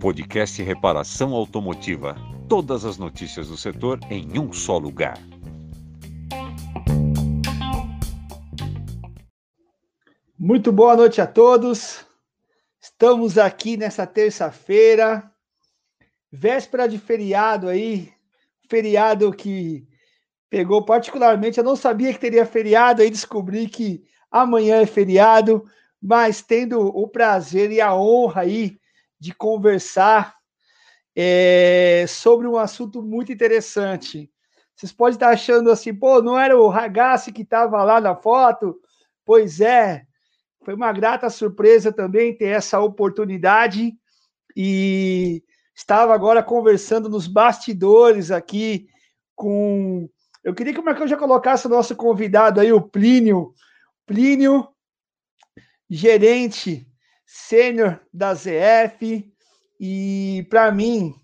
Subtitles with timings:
[0.00, 2.16] Podcast Reparação Automotiva.
[2.48, 5.16] Todas as notícias do setor em um só lugar.
[10.38, 12.04] Muito boa noite a todos.
[12.80, 15.30] Estamos aqui nessa terça-feira,
[16.32, 18.12] véspera de feriado aí,
[18.68, 19.86] feriado que
[20.50, 25.64] pegou particularmente, eu não sabia que teria feriado, aí descobri que amanhã é feriado,
[26.00, 28.78] mas tendo o prazer e a honra aí
[29.20, 30.34] de conversar
[31.14, 34.30] é, sobre um assunto muito interessante.
[34.74, 38.80] Vocês podem estar achando assim, pô, não era o Ragazzi que estava lá na foto?
[39.24, 40.04] Pois é,
[40.64, 43.92] foi uma grata surpresa também ter essa oportunidade
[44.56, 45.42] e
[45.74, 48.88] estava agora conversando nos bastidores aqui
[49.34, 50.08] com.
[50.42, 53.54] Eu queria que o Marcão já colocasse o nosso convidado aí, o Plínio.
[54.06, 54.68] Plínio,
[55.88, 56.86] gerente
[57.26, 59.32] sênior da ZF,
[59.80, 61.14] e para mim,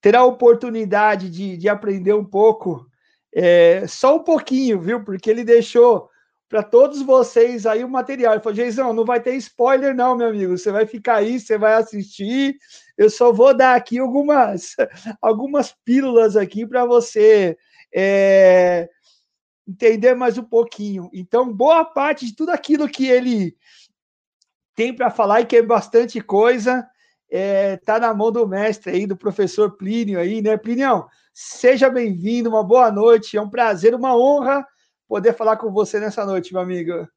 [0.00, 2.86] ter a oportunidade de, de aprender um pouco,
[3.34, 5.04] é, só um pouquinho, viu?
[5.04, 6.10] Porque ele deixou
[6.52, 8.34] para todos vocês aí o material.
[8.34, 10.58] Ele falou, Geizão, não vai ter spoiler, não, meu amigo.
[10.58, 12.56] Você vai ficar aí, você vai assistir.
[12.98, 14.74] Eu só vou dar aqui algumas,
[15.22, 17.56] algumas pílulas aqui para você
[17.94, 18.90] é,
[19.66, 21.08] entender mais um pouquinho.
[21.12, 23.56] Então, boa parte de tudo aquilo que ele
[24.74, 26.86] tem para falar e que é bastante coisa.
[27.30, 30.56] É, tá na mão do mestre aí, do professor Plínio aí, né?
[30.56, 34.66] Plínio, seja bem-vindo, uma boa noite, é um prazer, uma honra
[35.08, 37.08] poder falar com você nessa noite, meu amigo.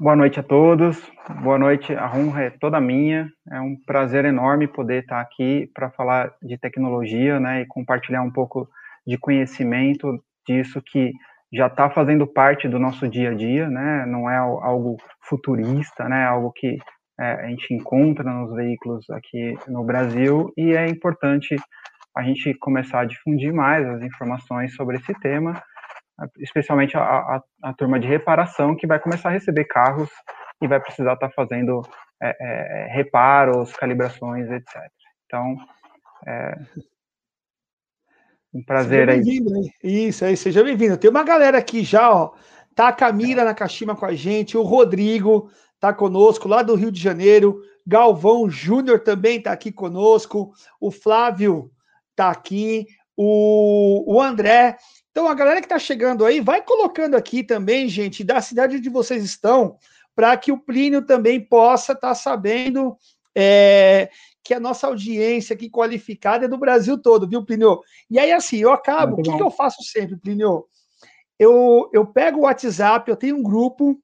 [0.00, 1.00] Boa noite a todos,
[1.42, 5.90] boa noite, a honra é toda minha, é um prazer enorme poder estar aqui para
[5.90, 8.68] falar de tecnologia, né, e compartilhar um pouco
[9.06, 11.12] de conhecimento disso que
[11.54, 14.04] já está fazendo parte do nosso dia a dia, né?
[14.06, 16.24] Não é algo futurista, né?
[16.24, 16.78] Algo que
[17.18, 21.54] é, a gente encontra nos veículos aqui no Brasil e é importante
[22.16, 25.60] a gente começar a difundir mais as informações sobre esse tema,
[26.38, 30.10] especialmente a, a, a turma de reparação que vai começar a receber carros
[30.60, 31.82] e vai precisar estar tá fazendo
[32.20, 34.74] é, é, reparos, calibrações, etc.
[35.26, 35.56] Então,
[36.26, 36.54] é,
[38.54, 39.22] um prazer aí.
[39.82, 40.96] Isso aí, seja bem-vindo.
[40.96, 42.32] Tem uma galera aqui já, ó.
[42.74, 45.50] Tá a Camila na Nakashima com a gente, o Rodrigo
[45.80, 51.70] tá conosco lá do Rio de Janeiro, Galvão Júnior também tá aqui conosco, o Flávio
[52.16, 54.76] tá aqui, o, o André.
[55.10, 58.88] Então, a galera que tá chegando aí, vai colocando aqui também, gente, da cidade onde
[58.88, 59.76] vocês estão,
[60.14, 62.96] para que o Plínio também possa estar tá sabendo
[63.34, 64.10] é,
[64.44, 67.80] que a nossa audiência aqui qualificada é do Brasil todo, viu, Plínio?
[68.10, 70.66] E aí, assim, eu acabo, o que, que, eu faço sempre, Plínio?
[71.38, 73.98] Eu, eu pego o WhatsApp, eu tenho um grupo,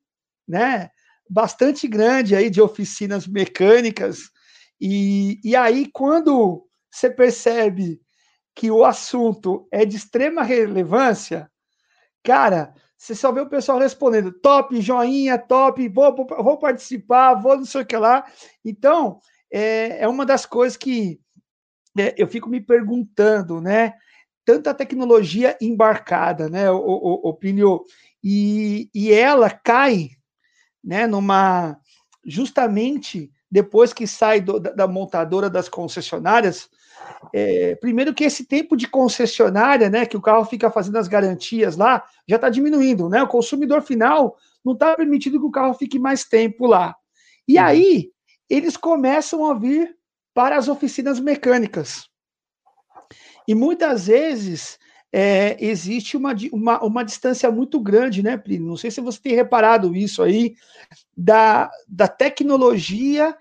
[0.48, 0.90] né,
[1.28, 4.30] bastante grande aí de oficinas mecânicas,
[4.80, 8.00] e, e aí, quando você percebe
[8.54, 11.50] que o assunto é de extrema relevância,
[12.22, 17.64] cara, você só vê o pessoal respondendo top, joinha, top, vou, vou participar, vou não
[17.64, 18.24] sei o que lá.
[18.64, 21.20] Então, é, é uma das coisas que
[21.98, 23.94] é, eu fico me perguntando, né?
[24.44, 27.38] Tanta tecnologia embarcada, né, o, o,
[28.24, 30.10] e, e ela cai,
[30.82, 31.78] né, numa
[32.24, 36.68] justamente depois que sai do, da, da, montadora das concessionárias,
[37.32, 41.76] é, primeiro que esse tempo de concessionária, né, que o carro fica fazendo as garantias
[41.76, 43.22] lá, já está diminuindo, né?
[43.22, 46.94] O consumidor final não está permitindo que o carro fique mais tempo lá.
[47.46, 47.64] E uhum.
[47.64, 48.10] aí
[48.50, 49.96] eles começam a vir
[50.34, 52.08] para as oficinas mecânicas.
[53.46, 54.78] E muitas vezes
[55.12, 58.68] é, existe uma, uma, uma distância muito grande, né, Plínio?
[58.68, 60.54] Não sei se você tem reparado isso aí,
[61.16, 63.36] da, da tecnologia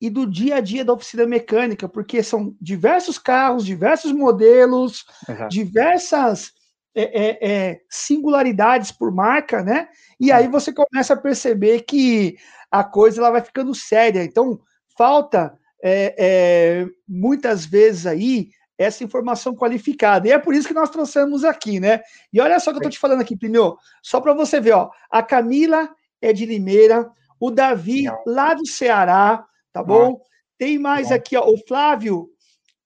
[0.00, 5.48] e do dia a dia da oficina mecânica, porque são diversos carros, diversos modelos, Exato.
[5.48, 6.52] diversas
[6.94, 9.88] é, é, é, singularidades por marca, né?
[10.20, 12.36] E aí você começa a perceber que
[12.72, 14.24] a coisa ela vai ficando séria.
[14.24, 14.58] Então,
[14.96, 18.48] falta é, é, muitas vezes aí
[18.78, 20.26] essa informação qualificada.
[20.26, 22.00] E é por isso que nós trouxemos aqui, né?
[22.32, 24.90] E olha só que eu estou te falando aqui, Plinio, só para você ver, ó,
[25.10, 25.88] a Camila
[26.20, 30.20] é de Limeira, o Davi lá do Ceará, tá bom?
[30.58, 32.28] Tem mais aqui, ó, o Flávio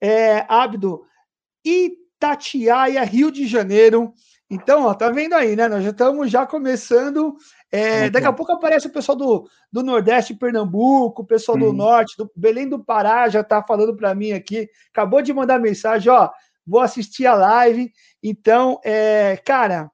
[0.01, 1.05] é, Abdo,
[1.65, 4.13] Itatiaia, Rio de Janeiro.
[4.51, 5.69] Então, ó, tá vendo aí, né?
[5.69, 7.37] Nós já estamos já começando
[7.77, 12.17] é, daqui a pouco aparece o pessoal do, do Nordeste Pernambuco, o pessoal do Norte,
[12.17, 14.69] do Belém do Pará já está falando para mim aqui.
[14.91, 16.31] Acabou de mandar mensagem, ó.
[16.67, 17.93] Vou assistir a live.
[18.23, 19.91] Então, é, cara,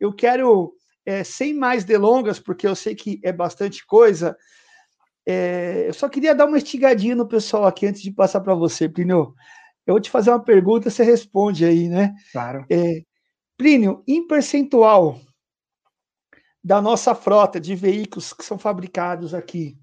[0.00, 0.72] eu quero
[1.04, 4.36] é, sem mais delongas, porque eu sei que é bastante coisa,
[5.26, 8.88] é, eu só queria dar uma estigadinha no pessoal aqui antes de passar para você,
[8.88, 9.34] Plínio.
[9.86, 12.14] Eu vou te fazer uma pergunta, você responde aí, né?
[12.32, 12.64] Claro.
[12.70, 13.02] É,
[13.56, 15.18] Plínio, em percentual
[16.66, 19.76] da nossa frota de veículos que são fabricados aqui,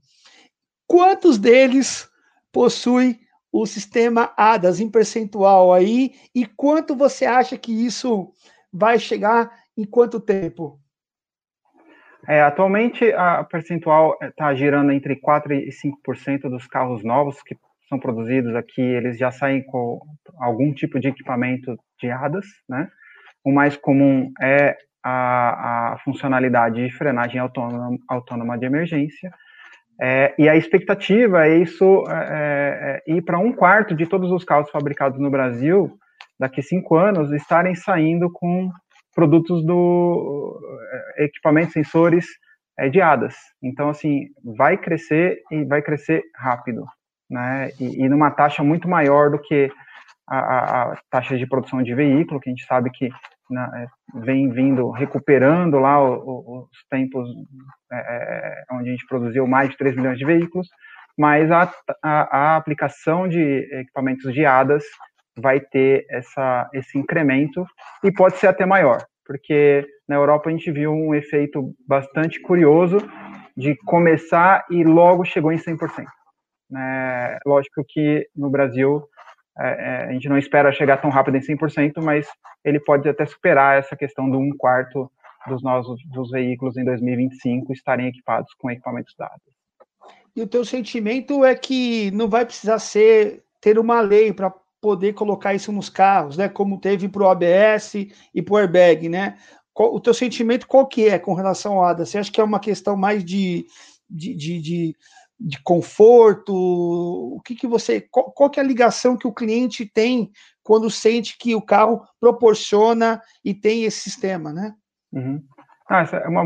[0.86, 2.10] quantos deles
[2.52, 6.14] possuem o sistema ADAS em percentual aí?
[6.36, 8.30] E quanto você acha que isso
[8.72, 10.78] vai chegar em quanto tempo?
[12.28, 17.58] É, atualmente, a percentual está girando entre 4% e 5% dos carros novos que
[17.88, 20.02] são produzidos aqui, eles já saem com
[20.38, 22.92] algum tipo de equipamento de ADAS, né?
[23.42, 29.32] O mais comum é a, a funcionalidade de frenagem autônoma, autônoma de emergência,
[30.02, 34.44] é, e a expectativa é isso é, é, ir para um quarto de todos os
[34.44, 35.98] carros fabricados no Brasil,
[36.40, 38.72] daqui cinco anos, estarem saindo com
[39.14, 40.60] produtos do
[41.18, 42.26] é, equipamentos, sensores
[42.78, 43.36] é, de ADAS.
[43.62, 46.86] Então, assim, vai crescer e vai crescer rápido,
[47.30, 47.70] né?
[47.80, 49.72] E, e numa taxa muito maior do que
[50.28, 53.10] a, a, a, taxa de produção de veículo, que a gente sabe que
[53.50, 57.28] né, vem vindo recuperando lá os, os tempos
[57.92, 60.68] é, é, onde a gente produziu mais de 3 milhões de veículos,
[61.18, 61.72] mas a,
[62.04, 64.46] a, a aplicação de equipamentos de
[65.38, 67.66] vai ter essa, esse incremento
[68.04, 72.98] e pode ser até maior, porque na Europa a gente viu um efeito bastante curioso
[73.56, 76.06] de começar e logo chegou em 100%.
[76.70, 77.38] Né?
[77.46, 79.04] Lógico que no Brasil
[79.58, 82.28] é, é, a gente não espera chegar tão rápido em 100%, mas
[82.64, 85.12] ele pode até superar essa questão do um quarto
[85.48, 89.42] dos nossos dos veículos em 2025 estarem equipados com equipamentos dados.
[90.36, 94.52] E o teu sentimento é que não vai precisar ser ter uma lei para
[94.82, 96.50] poder colocar isso nos carros, né?
[96.50, 97.96] Como teve para o ABS
[98.34, 99.38] e para o airbag, né?
[99.76, 102.06] o teu sentimento qual que é com relação ao ADA?
[102.06, 103.66] Você acha que é uma questão mais de,
[104.10, 104.96] de, de, de
[105.40, 106.54] de conforto?
[106.54, 108.02] O que, que você.
[108.12, 110.32] Qual, qual que é a ligação que o cliente tem
[110.64, 114.74] quando sente que o carro proporciona e tem esse sistema, né?
[115.12, 115.44] Uhum.
[115.90, 116.46] Ah, essa é uma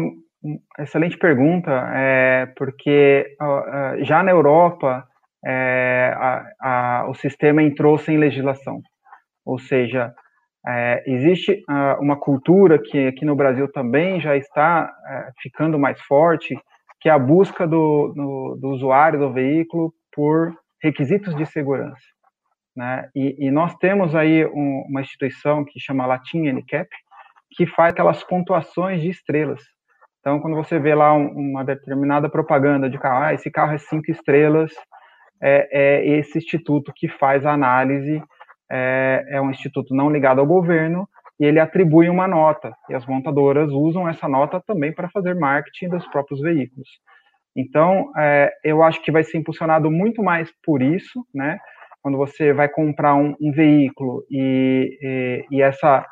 [0.80, 5.08] excelente pergunta, é, porque uh, já na Europa
[5.46, 8.82] é, a, a, o sistema entrou sem legislação,
[9.46, 10.14] ou seja,
[10.66, 16.00] é, existe uh, uma cultura que aqui no Brasil também já está é, ficando mais
[16.02, 16.58] forte,
[17.00, 22.02] que é a busca do, do, do usuário do veículo por requisitos de segurança.
[22.76, 23.10] Né?
[23.16, 26.90] E, e nós temos aí um, uma instituição que chama Latin NCAP,
[27.52, 29.62] que faz aquelas pontuações de estrelas.
[30.20, 33.78] Então, quando você vê lá um, uma determinada propaganda de carro, ah, esse carro é
[33.78, 34.72] cinco estrelas,
[35.42, 38.22] é, é esse instituto que faz a análise,
[38.70, 41.08] é, é um instituto não ligado ao governo,
[41.40, 45.90] e ele atribui uma nota, e as montadoras usam essa nota também para fazer marketing
[45.90, 46.90] dos próprios veículos.
[47.56, 51.60] Então, é, eu acho que vai ser impulsionado muito mais por isso, né?
[52.02, 56.06] Quando você vai comprar um, um veículo e, e, e, essa,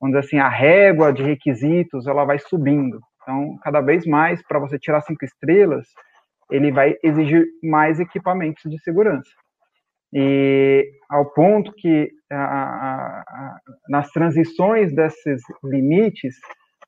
[0.00, 3.00] vamos dizer assim, a régua de requisitos, ela vai subindo.
[3.22, 5.86] Então, cada vez mais, para você tirar cinco estrelas,
[6.50, 9.30] ele vai exigir mais equipamentos de segurança
[10.12, 13.56] e ao ponto que a, a, a,
[13.88, 16.36] nas transições desses limites,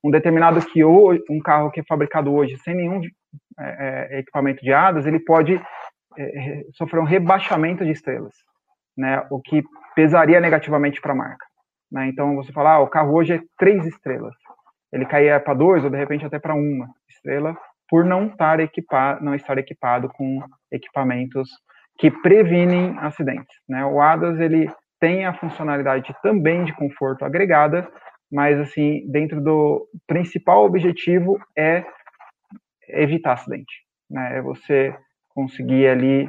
[0.03, 3.01] um determinado que hoje, um carro que é fabricado hoje sem nenhum
[3.59, 5.59] é, é equipamento de hadas, ele pode
[6.17, 8.33] é, sofrer um rebaixamento de estrelas,
[8.97, 9.63] né, o que
[9.95, 11.45] pesaria negativamente para a marca.
[11.91, 12.07] Né?
[12.07, 14.33] Então você fala, ah, o carro hoje é três estrelas,
[14.91, 17.55] ele caía para dois ou de repente até para uma estrela
[17.87, 21.49] por não estar equipado, não estar equipado com equipamentos
[21.97, 23.55] que previnem acidentes.
[23.67, 23.85] Né?
[23.85, 24.69] O ADAS ele
[25.05, 27.87] tem a funcionalidade também de conforto agregada,
[28.31, 31.85] mas assim dentro do principal objetivo é
[32.89, 33.83] evitar acidente.
[34.09, 34.37] Né?
[34.37, 34.95] É você
[35.29, 36.27] conseguir ali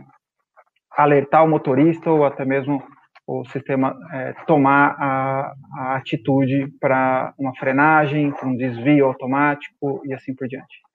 [0.90, 2.82] alertar o motorista ou até mesmo
[3.26, 10.34] o sistema é, tomar a, a atitude para uma frenagem, um desvio automático e assim
[10.34, 10.85] por diante.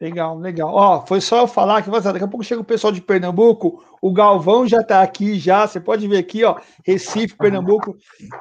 [0.00, 0.72] Legal, legal.
[0.72, 4.12] Ó, foi só eu falar que daqui a pouco chega o pessoal de Pernambuco, o
[4.12, 7.96] Galvão já tá aqui já, você pode ver aqui, ó, Recife, Pernambuco.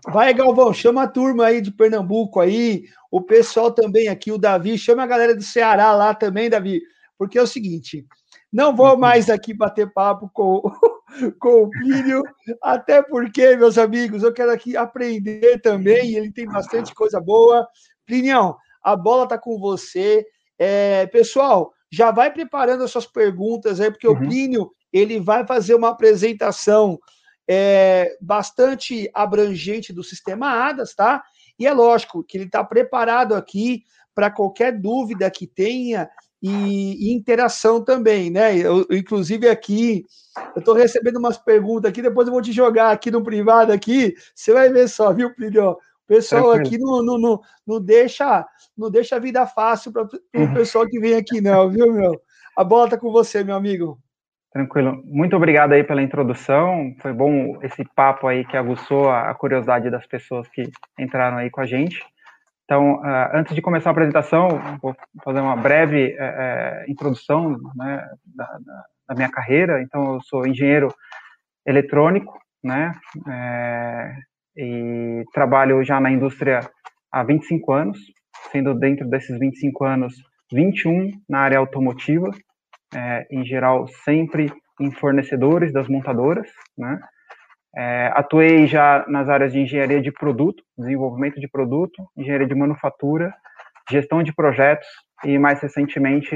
[0.07, 4.77] Vai, Galvão, chama a turma aí de Pernambuco aí, o pessoal também aqui, o Davi,
[4.77, 6.79] chama a galera do Ceará lá também, Davi,
[7.17, 8.05] porque é o seguinte,
[8.53, 8.99] não vou uhum.
[8.99, 10.61] mais aqui bater papo com,
[11.39, 12.21] com o Plínio,
[12.61, 17.67] até porque, meus amigos, eu quero aqui aprender também, ele tem bastante coisa boa.
[18.05, 20.23] Plínio, a bola tá com você,
[20.57, 24.13] é, pessoal, já vai preparando as suas perguntas aí, porque uhum.
[24.13, 26.99] o Plínio ele vai fazer uma apresentação
[27.47, 31.23] é, bastante abrangente do sistema ADAS, tá?
[31.57, 33.83] E é lógico que ele está preparado aqui
[34.13, 36.09] para qualquer dúvida que tenha
[36.41, 38.55] e, e, interação também, né?
[38.57, 40.05] Eu, inclusive aqui,
[40.55, 44.13] eu estou recebendo umas perguntas aqui, depois eu vou te jogar aqui no privado aqui,
[44.35, 45.77] você vai ver só, viu, Plínio?
[46.07, 48.45] Pessoal aqui não, não, não, não, deixa,
[48.77, 50.53] não deixa a vida fácil para o uhum.
[50.53, 52.21] pessoal que vem aqui, não, viu, meu?
[52.55, 53.99] A bola está com você, meu amigo.
[54.51, 55.03] Tranquilo.
[55.05, 56.95] Muito obrigado aí pela introdução.
[57.01, 61.61] Foi bom esse papo aí que aguçou a curiosidade das pessoas que entraram aí com
[61.61, 62.01] a gente.
[62.63, 64.49] Então, uh, antes de começar a apresentação,
[64.81, 69.81] vou fazer uma breve uh, introdução né, da, da, da, minha carreira.
[69.81, 70.93] Então, eu sou engenheiro
[71.65, 72.93] eletrônico, né,
[73.29, 74.15] é,
[74.57, 76.61] e trabalho já na indústria
[77.11, 77.99] há 25 anos,
[78.51, 80.13] sendo dentro desses 25 anos,
[80.51, 82.29] 21 na área automotiva,
[82.95, 86.47] é, em geral, sempre em fornecedores das montadoras,
[86.77, 86.99] né?
[87.75, 93.31] É, atuei já nas áreas de engenharia de produto, desenvolvimento de produto, engenharia de manufatura,
[93.91, 94.87] gestão de projetos
[95.23, 96.35] e, mais recentemente,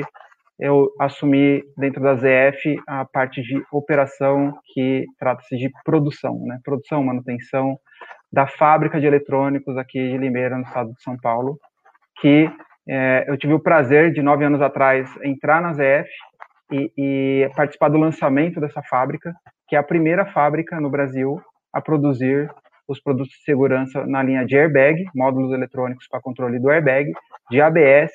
[0.59, 6.59] eu assumi dentro da ZF a parte de operação que trata-se de produção, né?
[6.63, 7.77] Produção, manutenção
[8.31, 11.57] da fábrica de eletrônicos aqui de Limeira, no estado de São Paulo,
[12.19, 12.49] que
[12.87, 16.09] é, eu tive o prazer de nove anos atrás entrar na ZF
[16.71, 19.33] e, e participar do lançamento dessa fábrica,
[19.67, 21.41] que é a primeira fábrica no Brasil
[21.73, 22.49] a produzir
[22.87, 27.11] os produtos de segurança na linha de airbag, módulos eletrônicos para controle do airbag,
[27.49, 28.11] de ABS,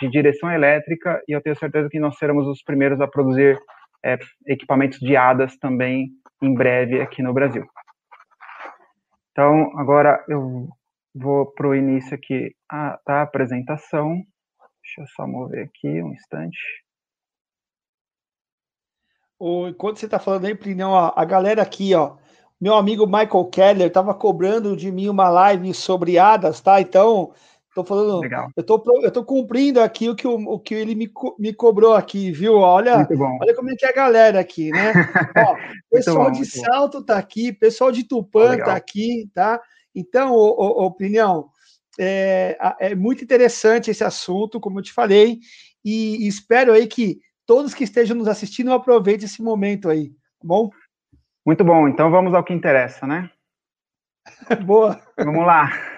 [0.00, 3.58] de direção elétrica, e eu tenho certeza que nós seremos os primeiros a produzir
[4.04, 6.08] é, equipamentos de ADAS também
[6.42, 7.64] em breve aqui no Brasil.
[9.34, 10.68] Então, agora eu
[11.12, 12.54] vou para o início aqui
[13.04, 14.14] da apresentação.
[14.80, 16.84] Deixa eu só mover aqui um instante
[19.38, 22.16] o, enquanto você está falando aí, Plinão, a galera aqui, ó,
[22.58, 26.80] meu amigo Michael Keller estava cobrando de mim uma live sobre hadas, tá?
[26.80, 27.32] Então,
[27.74, 28.50] tô falando, Legal.
[28.56, 31.94] eu tô, eu tô cumprindo aqui o que, o, o que ele me, me cobrou
[31.94, 32.54] aqui, viu?
[32.54, 33.06] Olha,
[33.40, 34.92] olha como é que é a galera aqui, né?
[35.36, 35.56] ó,
[35.90, 37.04] pessoal bom, de Salto bom.
[37.04, 39.60] tá aqui, pessoal de Tupã tá aqui, tá?
[39.94, 41.48] Então, o, o, Plinão,
[41.98, 45.38] é, é muito interessante esse assunto, como eu te falei,
[45.84, 50.70] e espero aí que todos que estejam nos assistindo aproveitem esse momento aí, tá bom?
[51.44, 53.30] Muito bom, então vamos ao que interessa, né?
[54.64, 55.00] Boa.
[55.18, 55.93] Vamos lá.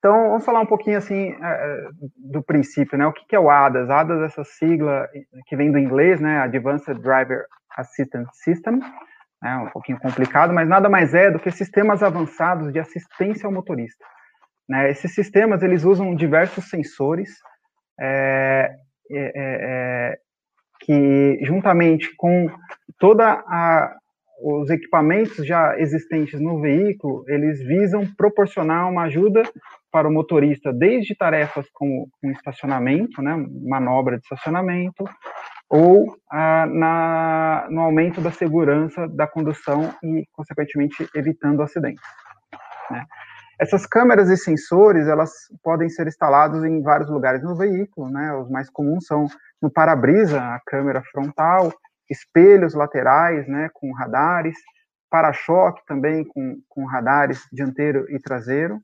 [0.00, 3.06] Então, vamos falar um pouquinho assim é, do princípio, né?
[3.06, 3.90] O que é o ADAS?
[3.90, 5.06] ADAS é essa sigla
[5.46, 6.40] que vem do inglês, né?
[6.40, 7.44] Advanced Driver
[7.76, 8.80] Assistance System.
[9.44, 13.52] É um pouquinho complicado, mas nada mais é do que sistemas avançados de assistência ao
[13.52, 14.04] motorista.
[14.66, 14.90] Né?
[14.90, 17.30] Esses sistemas eles usam diversos sensores
[17.98, 18.74] é,
[19.10, 20.18] é, é
[20.80, 22.50] que juntamente com
[22.98, 23.96] toda a
[24.42, 29.42] os equipamentos já existentes no veículo, eles visam proporcionar uma ajuda
[29.90, 33.34] para o motorista, desde tarefas como um estacionamento, né,
[33.68, 35.04] manobra de estacionamento,
[35.68, 42.02] ou ah, na, no aumento da segurança da condução e, consequentemente, evitando acidentes.
[42.90, 43.04] Né.
[43.60, 45.30] Essas câmeras e sensores, elas
[45.62, 48.32] podem ser instalados em vários lugares no veículo, né?
[48.34, 49.26] Os mais comuns são
[49.60, 51.70] no para-brisa, a câmera frontal,
[52.08, 54.56] espelhos laterais, né, com radares,
[55.10, 58.80] para-choque também com, com radares dianteiro e traseiro,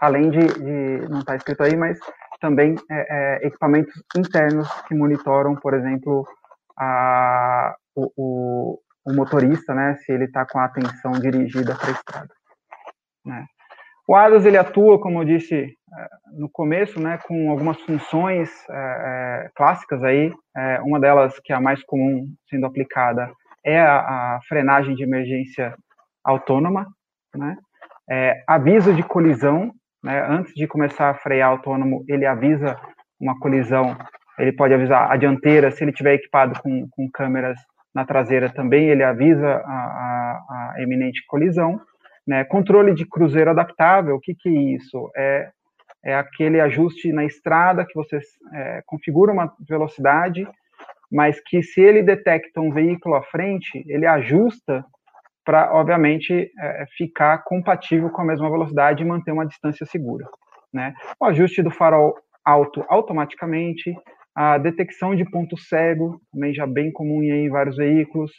[0.00, 1.98] além de, de não está escrito aí, mas
[2.40, 3.06] também é,
[3.42, 6.26] é, equipamentos internos que monitoram, por exemplo,
[6.76, 11.92] a, o, o, o motorista, né, se ele está com a atenção dirigida para a
[11.92, 12.34] estrada.
[13.24, 13.46] Né.
[14.08, 18.74] O ADAS ele atua, como eu disse é, no começo, né, com algumas funções é,
[18.74, 20.32] é, clássicas aí.
[20.56, 23.30] É, uma delas que é a mais comum sendo aplicada
[23.64, 23.98] é a,
[24.36, 25.74] a frenagem de emergência
[26.24, 26.86] autônoma,
[27.34, 27.56] né?
[28.10, 30.24] É, aviso de colisão, né?
[30.28, 32.76] Antes de começar a frear autônomo, ele avisa
[33.20, 33.96] uma colisão.
[34.38, 37.58] Ele pode avisar a dianteira, se ele tiver equipado com, com câmeras
[37.94, 41.80] na traseira também, ele avisa a, a, a eminente colisão.
[42.26, 42.42] Né?
[42.44, 45.10] Controle de cruzeiro adaptável, o que, que é isso?
[45.16, 45.50] É,
[46.04, 48.18] é aquele ajuste na estrada que você
[48.54, 50.48] é, configura uma velocidade,
[51.10, 54.84] mas que se ele detecta um veículo à frente, ele ajusta
[55.44, 60.26] para, obviamente, é, ficar compatível com a mesma velocidade e manter uma distância segura.
[60.72, 60.94] Né?
[61.20, 63.94] O ajuste do farol alto automaticamente,
[64.34, 68.32] a detecção de ponto cego, também já bem comum em vários veículos,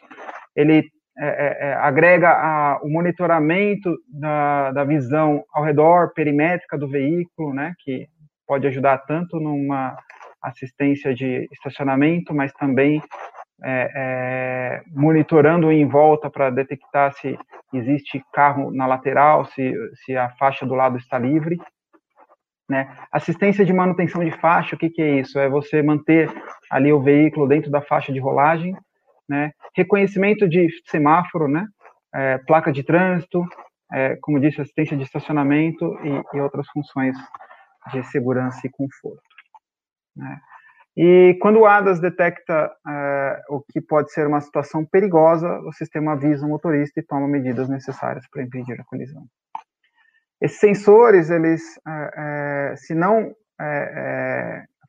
[0.55, 0.83] ele
[1.17, 7.53] é, é, é, agrega a, o monitoramento da, da visão ao redor perimétrica do veículo,
[7.53, 8.07] né, que
[8.47, 9.95] pode ajudar tanto numa
[10.41, 13.01] assistência de estacionamento, mas também
[13.63, 17.37] é, é, monitorando em volta para detectar se
[17.73, 21.59] existe carro na lateral, se, se a faixa do lado está livre.
[22.69, 22.95] Né?
[23.11, 25.39] Assistência de manutenção de faixa, o que, que é isso?
[25.39, 26.29] É você manter
[26.69, 28.75] ali o veículo dentro da faixa de rolagem,
[29.27, 29.51] né?
[29.75, 31.65] Reconhecimento de semáforo, né?
[32.13, 33.45] É, placa de trânsito,
[33.91, 37.15] é, como disse, assistência de estacionamento e, e, outras funções
[37.91, 39.21] de segurança e conforto.
[40.15, 40.39] Né?
[40.95, 46.13] E quando o ADAS detecta é, o que pode ser uma situação perigosa, o sistema
[46.13, 49.23] avisa o motorista e toma medidas necessárias para impedir a colisão.
[50.39, 53.33] Esses sensores, eles, é, se não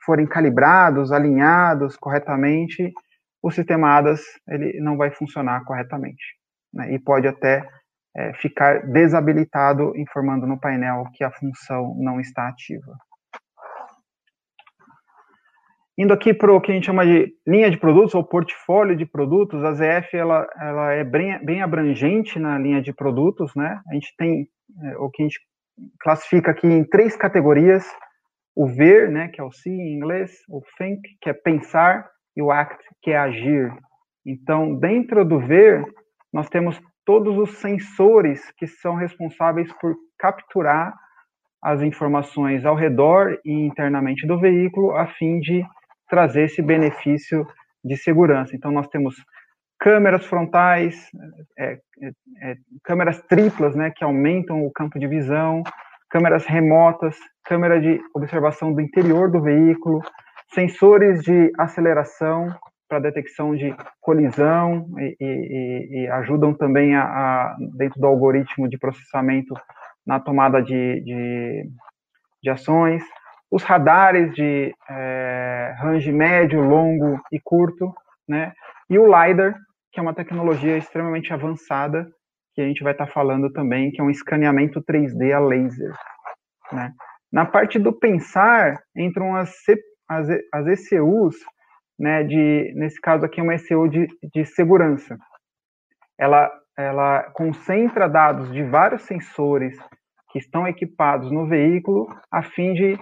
[0.04, 2.92] forem calibrados, alinhados corretamente,
[3.42, 6.24] o sistema ADAS ele não vai funcionar corretamente.
[6.72, 6.94] Né?
[6.94, 7.62] E pode até
[8.16, 12.96] é, ficar desabilitado, informando no painel que a função não está ativa.
[15.96, 19.06] Indo aqui para o que a gente chama de linha de produtos ou portfólio de
[19.06, 23.80] produtos, a ZF ela, ela é bem, bem abrangente na linha de produtos, né?
[23.88, 24.48] A gente tem
[24.82, 25.38] é, o que a gente
[26.00, 27.86] classifica aqui em três categorias:
[28.56, 32.42] o ver, né, que é o see em inglês, o think, que é pensar, e
[32.42, 33.72] o act, que é agir.
[34.26, 35.84] Então, dentro do ver,
[36.32, 40.94] nós temos todos os sensores que são responsáveis por capturar
[41.62, 45.64] as informações ao redor e internamente do veículo, a fim de
[46.08, 47.46] trazer esse benefício
[47.84, 48.54] de segurança.
[48.54, 49.16] Então, nós temos
[49.78, 51.10] câmeras frontais,
[51.58, 52.10] é, é,
[52.42, 55.62] é, câmeras triplas, né, que aumentam o campo de visão,
[56.08, 60.00] câmeras remotas, câmera de observação do interior do veículo,
[60.54, 62.48] sensores de aceleração,
[62.88, 68.78] para detecção de colisão e, e, e ajudam também a, a, dentro do algoritmo de
[68.78, 69.54] processamento
[70.06, 71.70] na tomada de, de,
[72.42, 73.02] de ações.
[73.54, 77.94] Os radares de é, range médio, longo e curto,
[78.28, 78.52] né?
[78.90, 79.54] E o LiDAR,
[79.92, 82.04] que é uma tecnologia extremamente avançada,
[82.52, 85.94] que a gente vai estar tá falando também, que é um escaneamento 3D a laser,
[86.72, 86.92] né?
[87.32, 89.54] Na parte do pensar, entram as,
[90.08, 91.36] as, as ECUs,
[91.96, 95.16] né, de, nesse caso aqui, uma ECU de, de segurança.
[96.18, 99.78] Ela, ela concentra dados de vários sensores
[100.30, 102.98] que estão equipados no veículo a fim de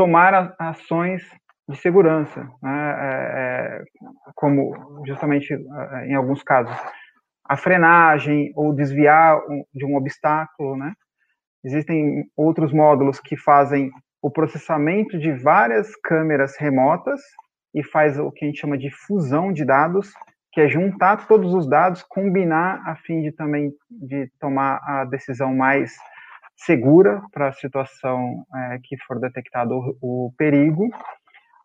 [0.00, 1.22] tomar ações
[1.68, 3.82] de segurança, né, é, é
[4.34, 6.74] como justamente é, em alguns casos
[7.44, 9.38] a frenagem ou desviar
[9.74, 10.94] de um obstáculo, né?
[11.62, 13.90] Existem outros módulos que fazem
[14.22, 17.20] o processamento de várias câmeras remotas
[17.74, 20.12] e faz o que a gente chama de fusão de dados,
[20.52, 25.54] que é juntar todos os dados, combinar a fim de também de tomar a decisão
[25.54, 25.92] mais
[26.64, 30.88] segura para a situação é, que for detectado o, o, perigo.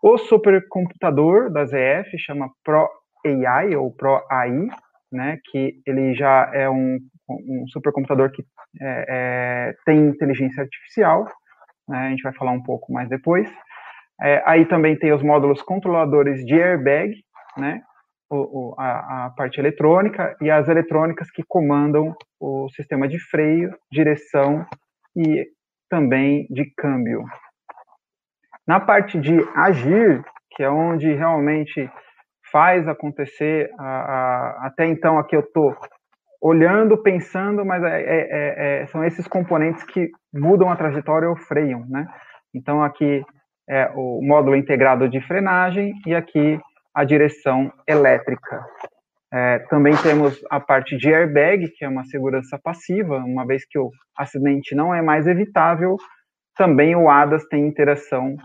[0.01, 2.87] O supercomputador da ZF chama Pro
[3.25, 4.67] AI ou Pro AI,
[5.11, 8.43] né, que ele já é um, um supercomputador que
[8.81, 11.25] é, é, tem inteligência artificial,
[11.87, 13.49] né, a gente vai falar um pouco mais depois.
[14.21, 17.13] É, aí também tem os módulos controladores de airbag,
[17.57, 17.81] né?
[18.29, 18.37] O,
[18.71, 24.65] o, a, a, parte eletrônica e as eletrônicas que comandam o sistema de freio, direção
[25.15, 25.45] e
[25.89, 27.23] também de câmbio.
[28.67, 31.89] Na parte de agir, que é onde realmente
[32.51, 35.75] faz acontecer, a, a, até então aqui eu estou
[36.41, 41.35] olhando, pensando, mas é, é, é, é, são esses componentes que mudam a trajetória ou
[41.35, 42.07] freiam, né?
[42.53, 43.23] Então aqui
[43.69, 46.59] é, o módulo integrado de frenagem e aqui
[46.93, 48.63] a direção elétrica.
[49.33, 53.77] É, também temos a parte de airbag, que é uma segurança passiva, uma vez que
[53.77, 55.97] o acidente não é mais evitável,
[56.55, 58.37] também o ADAS tem interação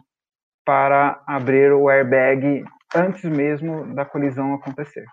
[0.64, 2.64] para abrir o airbag
[2.94, 5.04] antes mesmo da colisão acontecer.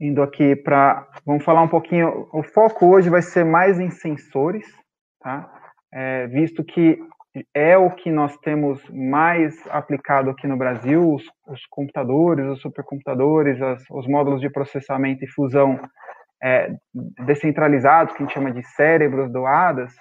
[0.00, 1.08] indo aqui para.
[1.26, 2.28] Vamos falar um pouquinho.
[2.32, 4.66] O foco hoje vai ser mais em sensores,
[5.20, 5.52] tá?
[5.92, 6.98] É, visto que
[7.54, 13.60] é o que nós temos mais aplicado aqui no Brasil, os, os computadores, os supercomputadores,
[13.60, 15.78] as, os módulos de processamento e fusão
[16.42, 16.72] é,
[17.26, 19.92] descentralizados, que a gente chama de cérebros doadas,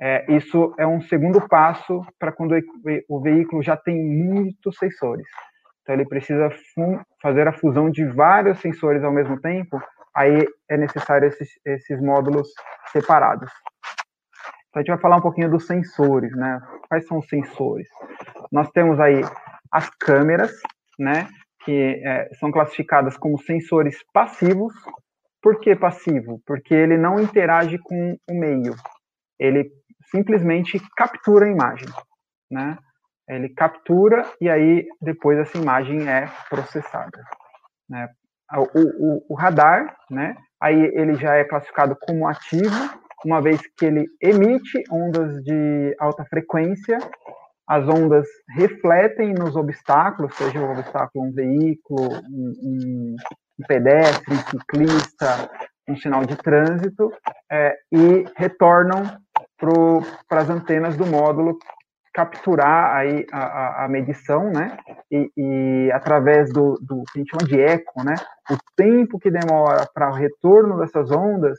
[0.00, 2.54] é, isso é um segundo passo para quando
[3.08, 5.26] o veículo já tem muitos sensores.
[5.82, 6.50] Então, ele precisa
[7.22, 9.80] fazer a fusão de vários sensores ao mesmo tempo,
[10.14, 12.48] aí é necessário esses, esses módulos
[12.92, 13.50] separados.
[14.76, 16.60] Então, a gente vai falar um pouquinho dos sensores, né?
[16.86, 17.88] Quais são os sensores?
[18.52, 19.22] Nós temos aí
[19.72, 20.52] as câmeras,
[20.98, 21.28] né?
[21.64, 24.74] Que é, são classificadas como sensores passivos.
[25.40, 26.42] Por que passivo?
[26.44, 28.74] Porque ele não interage com o meio.
[29.38, 29.70] Ele
[30.10, 31.88] simplesmente captura a imagem,
[32.50, 32.76] né?
[33.28, 37.18] ele captura e aí depois essa imagem é processada.
[37.88, 38.08] Né?
[38.54, 42.70] O, o, o, radar, né, aí ele já é classificado como ativo,
[43.26, 46.96] uma vez que ele emite ondas de alta frequência,
[47.68, 48.24] as ondas
[48.56, 53.16] refletem nos obstáculos, seja o obstáculo um veículo, um,
[53.58, 55.50] um pedestre, um ciclista,
[55.88, 57.12] um sinal de trânsito,
[57.50, 59.02] é, e retornam
[60.28, 61.58] para as antenas do módulo
[62.14, 64.78] capturar aí a, a, medição, né?
[65.10, 68.14] E, e através do, do, que a gente chama de eco, né?
[68.50, 71.58] O tempo que demora para o retorno dessas ondas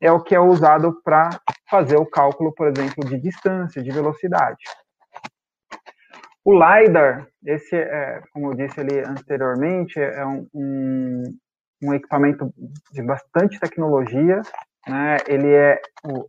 [0.00, 1.30] é o que é usado para
[1.68, 4.62] fazer o cálculo, por exemplo, de distância, de velocidade.
[6.44, 10.46] O LiDAR, esse, é, como eu disse ali anteriormente, é um,
[11.82, 12.52] um, equipamento
[12.92, 14.42] de bastante tecnologia,
[14.86, 15.16] né?
[15.26, 15.80] Ele é,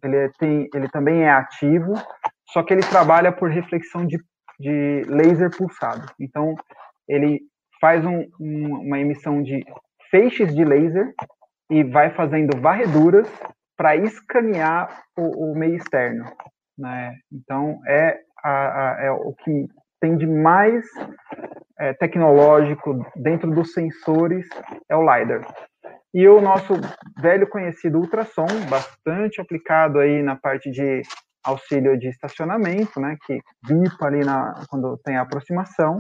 [0.04, 1.94] ele é, tem, ele também é ativo,
[2.50, 4.18] só que ele trabalha por reflexão de,
[4.60, 6.12] de laser pulsado.
[6.20, 6.56] Então,
[7.08, 7.42] ele
[7.80, 9.64] faz um, uma emissão de
[10.10, 11.14] feixes de laser
[11.70, 13.28] e vai fazendo varreduras
[13.76, 16.26] para escanear o, o, meio externo.
[16.78, 17.16] Né?
[17.32, 19.68] Então, é, a, a, é o que
[20.00, 20.86] tem de mais
[21.80, 24.48] é, tecnológico dentro dos sensores
[24.90, 25.46] é o LiDAR.
[26.14, 26.74] E o nosso
[27.20, 31.02] velho conhecido ultrassom, bastante aplicado aí na parte de
[31.44, 35.98] auxílio de estacionamento, né, que bipa ali na, quando tem aproximação.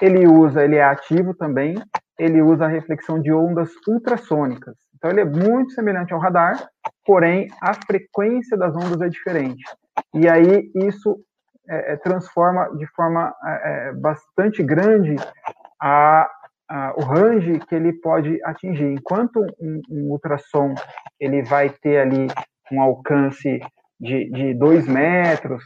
[0.00, 1.74] Ele usa, ele é ativo também,
[2.18, 4.76] ele usa a reflexão de ondas ultrassônicas.
[4.98, 6.68] Então ele é muito semelhante ao radar,
[7.06, 9.64] porém a frequência das ondas é diferente.
[10.12, 11.16] E aí isso
[11.68, 15.14] é, é transforma de forma é, é bastante grande
[15.80, 16.28] a,
[16.68, 18.92] a, o range que ele pode atingir.
[18.92, 20.74] Enquanto um, um ultrassom
[21.20, 22.26] ele vai ter ali
[22.72, 23.60] um alcance
[24.00, 25.62] de, de dois metros,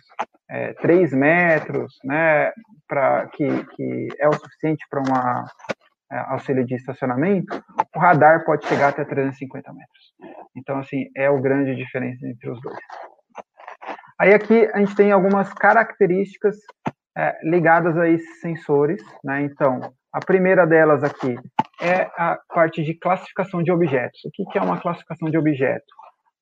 [0.51, 2.53] é, três metros, né,
[2.87, 5.72] para que, que é o suficiente para uma é,
[6.21, 7.63] auxílio de estacionamento,
[7.95, 10.15] o radar pode chegar até 350 metros.
[10.57, 12.79] Então, assim, é o grande diferença entre os dois.
[14.21, 16.57] Aí aqui a gente tem algumas características
[17.17, 19.43] é, ligadas a esses sensores, né?
[19.43, 19.81] Então,
[20.13, 21.37] a primeira delas aqui
[21.81, 24.21] é a parte de classificação de objetos.
[24.25, 25.93] O que, que é uma classificação de objeto?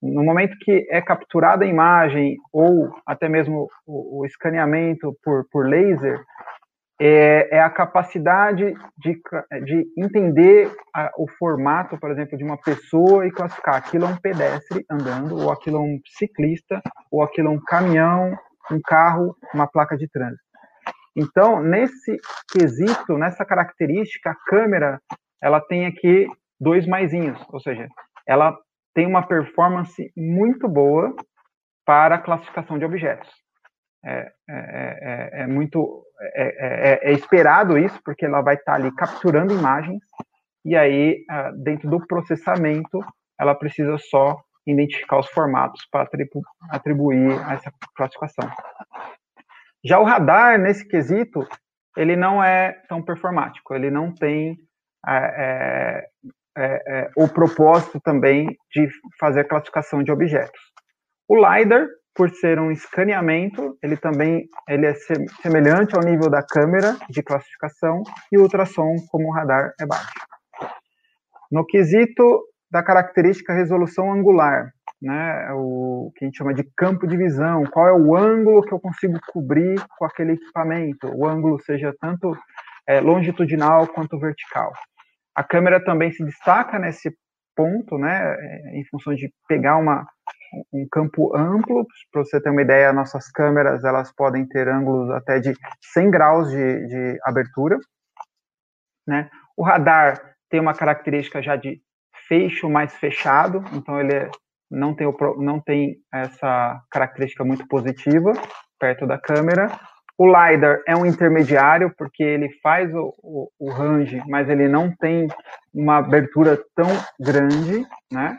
[0.02, 5.68] no momento que é capturada a imagem ou até mesmo o, o escaneamento por, por
[5.68, 6.18] laser,
[7.02, 9.18] é, é, a capacidade de,
[9.64, 14.16] de entender a, o formato, por exemplo, de uma pessoa e classificar aquilo é um
[14.18, 18.36] pedestre andando, ou aquilo é um ciclista, ou aquilo é um caminhão,
[18.70, 20.44] um carro, uma placa de trânsito.
[21.16, 22.18] Então, nesse
[22.52, 25.00] quesito, nessa característica, a câmera
[25.42, 26.28] ela tem aqui
[26.60, 27.88] dois maisinhos, ou seja,
[28.28, 28.54] ela
[28.94, 31.14] tem uma performance muito boa
[31.86, 33.30] para classificação de objetos.
[34.04, 38.94] É, é, é, é muito é, é, é, esperado isso, porque ela vai estar ali
[38.94, 40.02] capturando imagens,
[40.64, 43.00] e aí, ah, dentro do processamento,
[43.38, 48.50] ela precisa só identificar os formatos para atribu atribuir essa classificação.
[49.82, 51.46] Já o radar, nesse quesito,
[51.96, 54.58] ele não é tão performático, ele não tem
[55.08, 56.06] é,
[56.56, 60.60] é, é, o propósito também de fazer a classificação de objetos.
[61.26, 61.86] O LiDAR,
[62.20, 64.92] por ser um escaneamento, ele também ele é
[65.40, 70.12] semelhante ao nível da câmera de classificação e o ultrassom, como o radar, é baixo.
[71.50, 77.16] No quesito da característica resolução angular, né, o que a gente chama de campo de
[77.16, 81.90] visão, qual é o ângulo que eu consigo cobrir com aquele equipamento, o ângulo seja
[81.98, 82.36] tanto
[82.86, 84.70] é, longitudinal quanto vertical.
[85.34, 87.16] A câmera também se destaca nesse
[87.56, 90.04] ponto, né, é, em função de pegar uma,
[90.72, 91.86] um campo amplo.
[92.12, 95.54] Para você ter uma ideia, nossas câmeras elas podem ter ângulos até de
[95.92, 97.78] 100 graus de, de abertura.
[99.06, 99.28] Né?
[99.56, 101.80] O radar tem uma característica já de
[102.28, 104.30] fecho mais fechado, então ele é,
[104.70, 108.32] não, tem o, não tem essa característica muito positiva
[108.78, 109.68] perto da câmera.
[110.16, 114.94] O LiDAR é um intermediário, porque ele faz o, o, o, range, mas ele não
[114.94, 115.28] tem
[115.72, 118.38] uma abertura tão grande, né?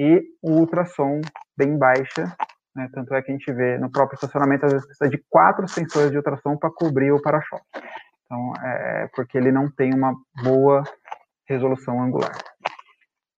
[0.00, 1.20] E o ultrassom
[1.54, 2.24] bem baixa,
[2.74, 2.88] né?
[2.94, 6.10] Tanto é que a gente vê no próprio estacionamento, às vezes precisa de quatro sensores
[6.10, 7.66] de ultrassom para cobrir o para-choque.
[8.24, 10.82] Então, é porque ele não tem uma boa
[11.46, 12.32] resolução angular.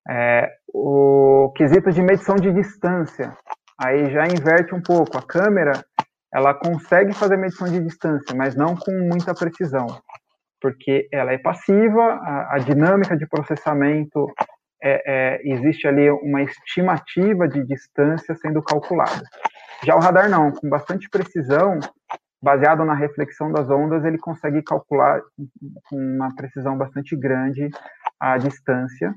[0.06, 3.34] É, o quesito de medição de distância,
[3.82, 5.16] aí já inverte um pouco.
[5.16, 5.72] A câmera,
[6.30, 9.86] ela consegue fazer medição de distância, mas não com muita precisão,
[10.60, 14.26] porque ela é passiva, a, a dinâmica de processamento
[14.82, 19.22] é, é, existe ali uma estimativa de distância sendo calculada.
[19.84, 21.78] Já o radar não, com bastante precisão,
[22.42, 25.20] baseado na reflexão das ondas, ele consegue calcular
[25.88, 27.68] com uma precisão bastante grande
[28.18, 29.14] a distância.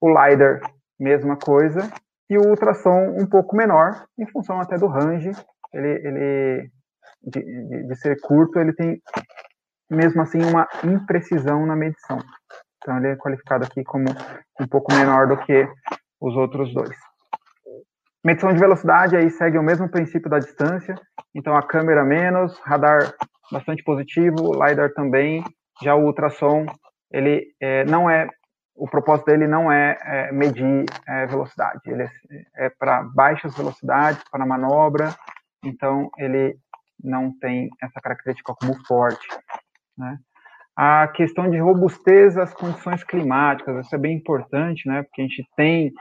[0.00, 0.60] O LiDAR
[0.98, 1.90] mesma coisa,
[2.28, 5.32] e o ultrassom um pouco menor, em função até do range,
[5.72, 6.70] ele, ele
[7.22, 9.00] de, de, de ser curto, ele tem
[9.90, 12.18] mesmo assim uma imprecisão na medição.
[12.82, 14.06] Então ele é qualificado aqui como
[14.60, 15.68] um pouco menor do que
[16.20, 16.96] os outros dois.
[18.24, 20.94] Medição de velocidade aí segue o mesmo princípio da distância,
[21.34, 23.14] então a câmera menos, radar
[23.50, 25.42] bastante positivo, LiDAR também,
[25.82, 26.66] já o ultrassom,
[27.10, 28.28] ele é, não é,
[28.74, 32.10] o propósito dele não é, é medir é, velocidade, ele é,
[32.66, 35.14] é para baixas velocidades, para manobra,
[35.64, 36.58] então ele
[37.02, 39.26] não tem essa característica como forte.
[39.96, 40.18] Né?
[40.82, 45.02] A questão de robustez às condições climáticas, isso é bem importante, né?
[45.02, 45.92] porque a gente tem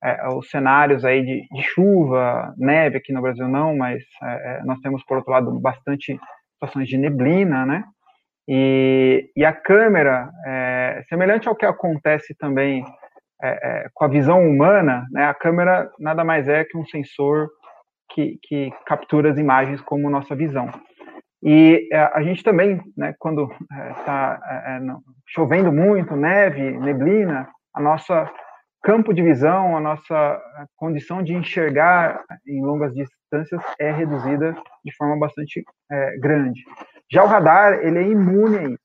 [0.00, 4.64] é, os cenários aí de, de, chuva, neve aqui no Brasil não, mas é, é,
[4.64, 6.16] nós temos, por outro lado, bastante
[6.52, 7.82] situações de neblina, né?
[8.48, 12.84] E, e a câmera, é, semelhante ao que acontece também
[13.42, 15.24] é, é, com a visão humana, né?
[15.24, 17.48] A câmera nada mais é que um sensor
[18.12, 20.70] que, que captura as imagens como nossa visão.
[21.42, 23.48] E é, a gente também, né, quando
[23.90, 24.80] está é, é,
[25.26, 28.30] chovendo muito, neve, neblina, a nossa
[28.82, 30.40] campo de visão, a nossa
[30.76, 36.62] condição de enxergar em longas distâncias é reduzida de forma bastante é, grande.
[37.10, 38.78] Já o radar, ele é imune a isso.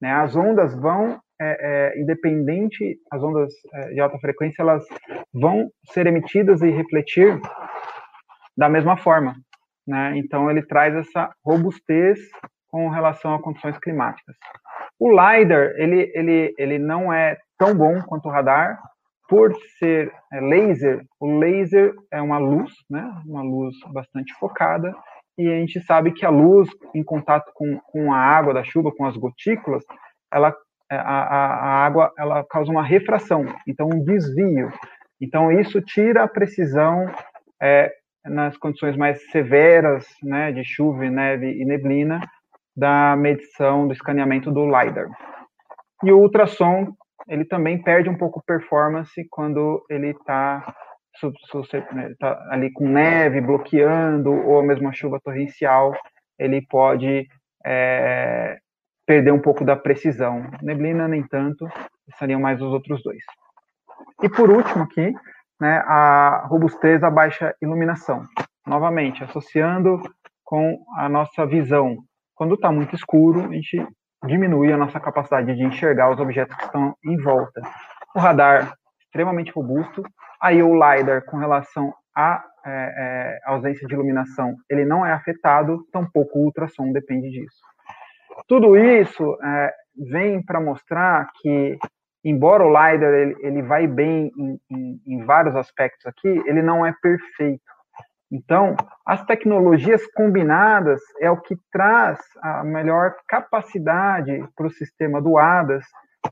[0.00, 0.12] Né?
[0.12, 3.52] As ondas vão, é, é, independente, as ondas
[3.92, 4.84] de alta frequência, elas
[5.32, 7.40] vão ser emitidas e refletir
[8.56, 9.34] da mesma forma.
[9.86, 10.14] Né?
[10.16, 12.18] Então, ele traz essa robustez
[12.68, 14.34] com relação a condições climáticas.
[14.98, 18.78] O LiDAR, ele, ele, ele não é tão bom quanto o radar,
[19.28, 23.02] por ser é, laser, o laser é uma luz, né?
[23.26, 24.94] uma luz bastante focada,
[25.36, 28.92] e a gente sabe que a luz, em contato com, com a água da chuva,
[28.92, 29.82] com as gotículas,
[30.32, 30.54] ela,
[30.90, 34.70] é, a, a, a água ela causa uma refração, então um desvio.
[35.20, 37.06] Então, isso tira a precisão
[37.62, 37.90] é,
[38.24, 42.20] nas condições mais severas, né, de chuva, neve e neblina,
[42.76, 45.08] da medição do escaneamento do LiDAR.
[46.02, 46.92] E o ultrassom,
[47.28, 50.74] ele também perde um pouco performance quando ele está
[51.92, 55.94] né, tá ali com neve, bloqueando, ou mesmo a chuva torrencial,
[56.38, 57.26] ele pode
[57.64, 58.58] é,
[59.06, 60.50] perder um pouco da precisão.
[60.60, 61.66] Neblina, nem tanto,
[62.18, 63.22] seriam mais os outros dois.
[64.22, 65.14] E por último aqui,
[65.60, 68.24] né, a robustez à baixa iluminação.
[68.66, 70.00] Novamente, associando
[70.42, 71.96] com a nossa visão.
[72.34, 73.86] Quando está muito escuro, a gente
[74.26, 77.60] diminui a nossa capacidade de enxergar os objetos que estão em volta.
[78.14, 80.02] O radar, extremamente robusto.
[80.40, 85.84] Aí o LiDAR, com relação à é, é, ausência de iluminação, ele não é afetado,
[85.92, 87.60] tampouco o ultrassom depende disso.
[88.48, 89.72] Tudo isso é,
[90.10, 91.78] vem para mostrar que
[92.24, 96.84] embora o LiDAR ele, ele vai bem em, em, em, vários aspectos aqui, ele não
[96.84, 97.62] é perfeito.
[98.32, 98.74] Então,
[99.06, 105.84] as tecnologias combinadas é o que traz a melhor capacidade para o sistema do ADAS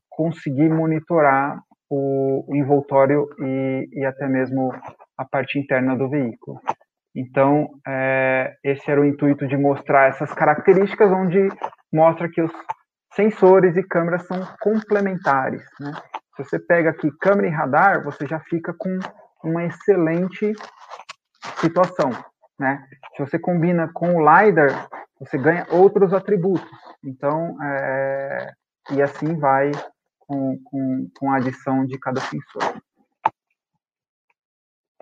[0.08, 4.72] conseguir monitorar o, o envoltório e, e, até mesmo
[5.16, 6.58] a parte interna do veículo.
[7.14, 11.48] Então, é, esse era o intuito de mostrar essas características, onde
[11.92, 12.50] mostra que os
[13.14, 15.62] sensores e câmeras são complementares.
[15.78, 15.92] Né?
[16.36, 18.98] Se você pega aqui câmera e radar, você já fica com
[19.44, 20.52] uma excelente
[21.58, 22.10] situação.
[22.58, 22.86] Né?
[23.16, 26.70] Se você combina com o LiDAR, você ganha outros atributos.
[27.04, 28.52] Então, é,
[28.90, 29.70] e assim vai
[30.18, 32.82] com, com, com a adição de cada sensor.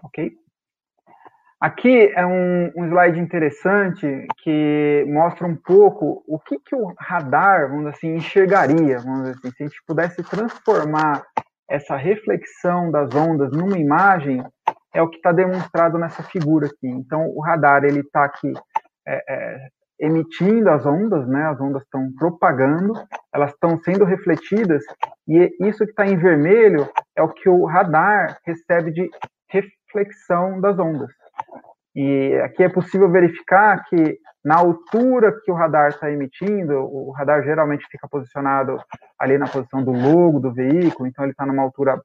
[0.03, 0.37] Ok?
[1.61, 7.68] Aqui é um, um, slide interessante que mostra um pouco o que, que o radar,
[7.68, 11.23] vamos dizer assim, enxergaria, vamos dizer assim, se a gente pudesse transformar
[11.68, 14.42] essa reflexão das ondas numa imagem,
[14.94, 16.88] é o que está demonstrado nessa figura aqui.
[16.88, 18.53] Então, o radar ele está aqui
[19.07, 19.68] é, é,
[20.01, 21.44] emitindo as ondas, né?
[21.44, 22.94] As ondas estão propagando,
[23.35, 24.83] elas estão sendo refletidas
[25.29, 29.11] e isso que está em vermelho é o que o radar recebe de
[29.51, 31.19] reflexão das ondas.
[31.94, 37.42] E aqui é possível verificar que na altura que o radar está emitindo, o radar
[37.42, 38.79] geralmente fica posicionado
[39.18, 42.00] ali na posição do logo do veículo, então ele está numa altura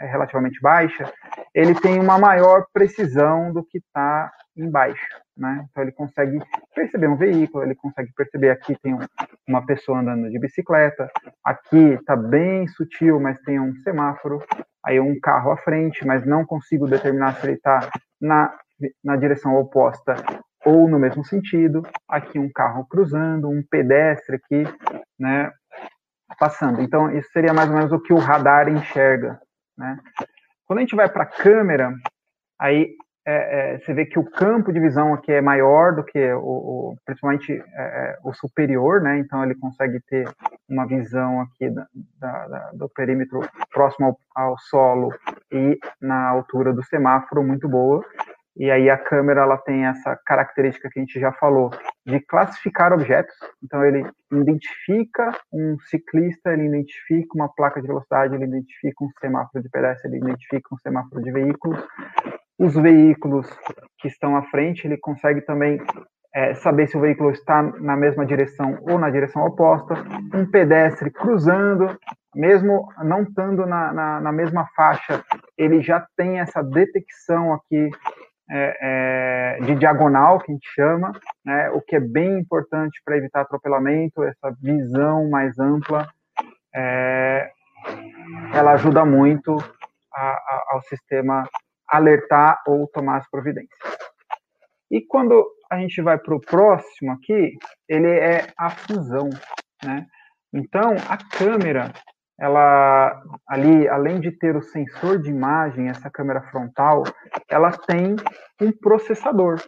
[0.00, 1.10] é, relativamente baixa,
[1.54, 5.64] ele tem uma maior precisão do que está embaixo, né?
[5.70, 6.38] Então ele consegue
[6.74, 8.98] perceber um veículo, ele consegue perceber aqui tem
[9.46, 11.10] uma pessoa andando de bicicleta,
[11.44, 14.42] aqui está bem sutil, mas tem um semáforo,
[14.84, 17.88] aí um carro à frente, mas não consigo determinar se ele está
[18.20, 18.52] na
[19.02, 20.14] na direção oposta
[20.64, 24.64] ou no mesmo sentido, aqui um carro cruzando, um pedestre aqui,
[25.18, 25.52] né,
[26.38, 26.82] passando.
[26.82, 29.40] Então, isso seria mais ou menos o que o radar enxerga,
[29.78, 29.96] né?
[30.66, 31.94] Quando a gente vai para a câmera,
[32.58, 32.96] aí
[33.28, 36.40] é, é, você vê que o campo de visão aqui é maior do que o,
[36.40, 39.18] o principalmente é, é, o superior, né?
[39.18, 40.28] Então ele consegue ter
[40.68, 41.86] uma visão aqui da,
[42.18, 43.40] da, da, do perímetro
[43.72, 45.12] próximo ao, ao, solo
[45.50, 48.04] e na altura do semáforo muito boa.
[48.56, 51.70] E aí a câmera ela tem essa característica que a gente já falou
[52.06, 53.34] de classificar objetos.
[53.62, 59.62] Então ele identifica um ciclista, ele identifica uma placa de velocidade, ele identifica um semáforo
[59.62, 61.78] de pedestre, ele identifica um semáforo de veículos
[62.58, 63.46] os veículos
[63.98, 65.78] que estão à frente, ele consegue também
[66.34, 69.94] é, saber se o veículo está na mesma direção ou na direção oposta,
[70.34, 71.98] um pedestre cruzando,
[72.34, 75.22] mesmo não estando na, na, na mesma faixa,
[75.56, 77.90] ele já tem essa detecção aqui
[78.48, 81.12] é, é, de diagonal, que a gente chama,
[81.44, 86.08] né, o que é bem importante para evitar atropelamento, essa visão mais ampla,
[86.74, 87.50] é,
[88.54, 89.56] ela ajuda muito
[90.12, 91.48] a, a, ao sistema
[91.88, 93.78] alertar ou tomar as providências.
[94.90, 97.54] E quando a gente vai para o próximo aqui,
[97.88, 99.28] ele é a fusão,
[99.84, 100.06] né?
[100.52, 101.92] Então, a câmera,
[102.38, 107.02] ela ali, além de ter o sensor de imagem, essa câmera frontal,
[107.48, 108.16] ela tem
[108.60, 109.60] um processador,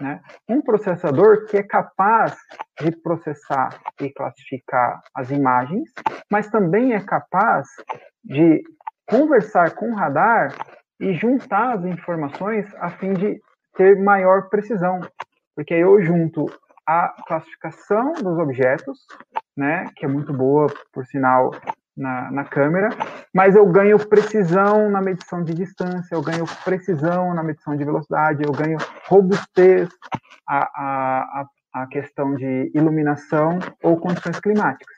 [0.00, 0.20] né?
[0.48, 2.36] Um processador que é capaz
[2.80, 5.90] de processar e classificar as imagens,
[6.30, 7.68] mas também é capaz
[8.24, 8.62] de
[9.08, 10.54] conversar com o radar
[11.00, 13.40] e juntar as informações a fim de
[13.76, 15.00] ter maior precisão,
[15.54, 16.46] porque aí eu junto
[16.86, 19.06] a classificação dos objetos,
[19.56, 21.50] né, que é muito boa, por sinal,
[21.98, 22.90] na, na câmera,
[23.34, 28.44] mas eu ganho precisão na medição de distância, eu ganho precisão na medição de velocidade,
[28.44, 29.88] eu ganho robustez
[30.46, 34.96] a, a, a, questão de iluminação ou condições climáticas.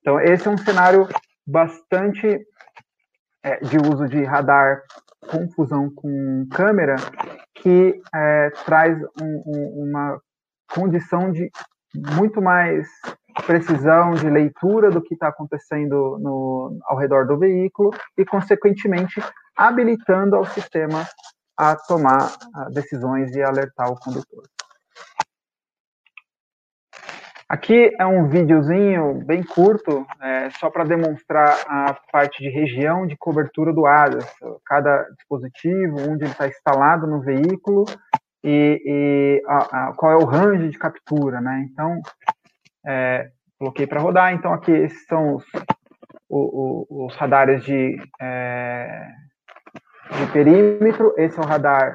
[0.00, 1.08] Então, esse é um cenário
[1.46, 2.46] bastante
[3.42, 4.82] é, de uso de radar
[5.26, 6.96] confusão com câmera
[7.54, 10.20] que é, traz um, um, uma
[10.72, 11.50] condição de
[11.94, 12.86] muito mais
[13.42, 19.22] precisão de leitura do que está acontecendo no, ao redor do veículo e, consequentemente,
[19.56, 21.06] habilitando ao sistema
[21.56, 22.30] a tomar
[22.72, 24.44] decisões e alertar o condutor.
[27.48, 33.16] Aqui é um videozinho bem curto, é, só para demonstrar a parte de região de
[33.16, 34.30] cobertura do ADAS,
[34.66, 37.86] cada dispositivo, onde ele está instalado no veículo
[38.44, 41.66] e, e a, a, qual é o range de captura, né?
[41.72, 41.98] Então,
[42.86, 44.32] é, coloquei para rodar.
[44.32, 45.44] Então, aqui esses são os,
[46.28, 49.08] os radares de, é,
[50.16, 51.14] de perímetro.
[51.16, 51.94] Esse é o radar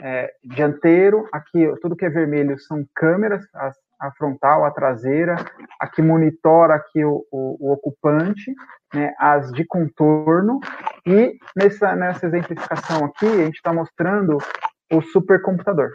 [0.00, 1.28] é, dianteiro.
[1.32, 5.36] Aqui, tudo que é vermelho são câmeras, as a frontal, a traseira,
[5.80, 8.54] a que monitora aqui o, o, o ocupante,
[8.92, 10.60] né, as de contorno,
[11.06, 14.38] e nessa, nessa exemplificação aqui, a gente está mostrando
[14.92, 15.90] o supercomputador.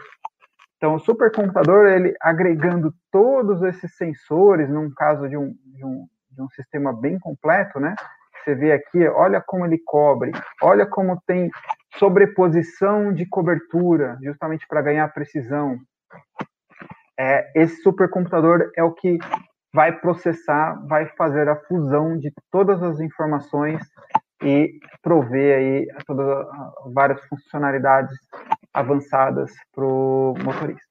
[0.80, 6.40] Então, o supercomputador, ele agregando todos esses sensores, num caso de um, de um, de
[6.40, 7.94] um sistema bem completo, né,
[8.32, 11.50] você vê aqui, olha como ele cobre, olha como tem
[11.98, 15.78] sobreposição de cobertura, justamente para ganhar precisão.
[17.18, 19.18] É, esse supercomputador é o que
[19.74, 23.82] vai processar, vai fazer a fusão de todas as informações
[24.42, 26.46] e prover aí todas
[26.92, 28.16] várias funcionalidades
[28.72, 30.88] avançadas para o motorista.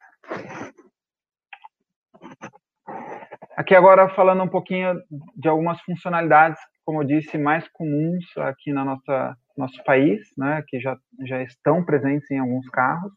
[3.58, 5.02] Aqui agora falando um pouquinho
[5.36, 10.80] de algumas funcionalidades, como eu disse, mais comuns aqui na nossa nosso país, né, que
[10.80, 13.12] já, já estão presentes em alguns carros.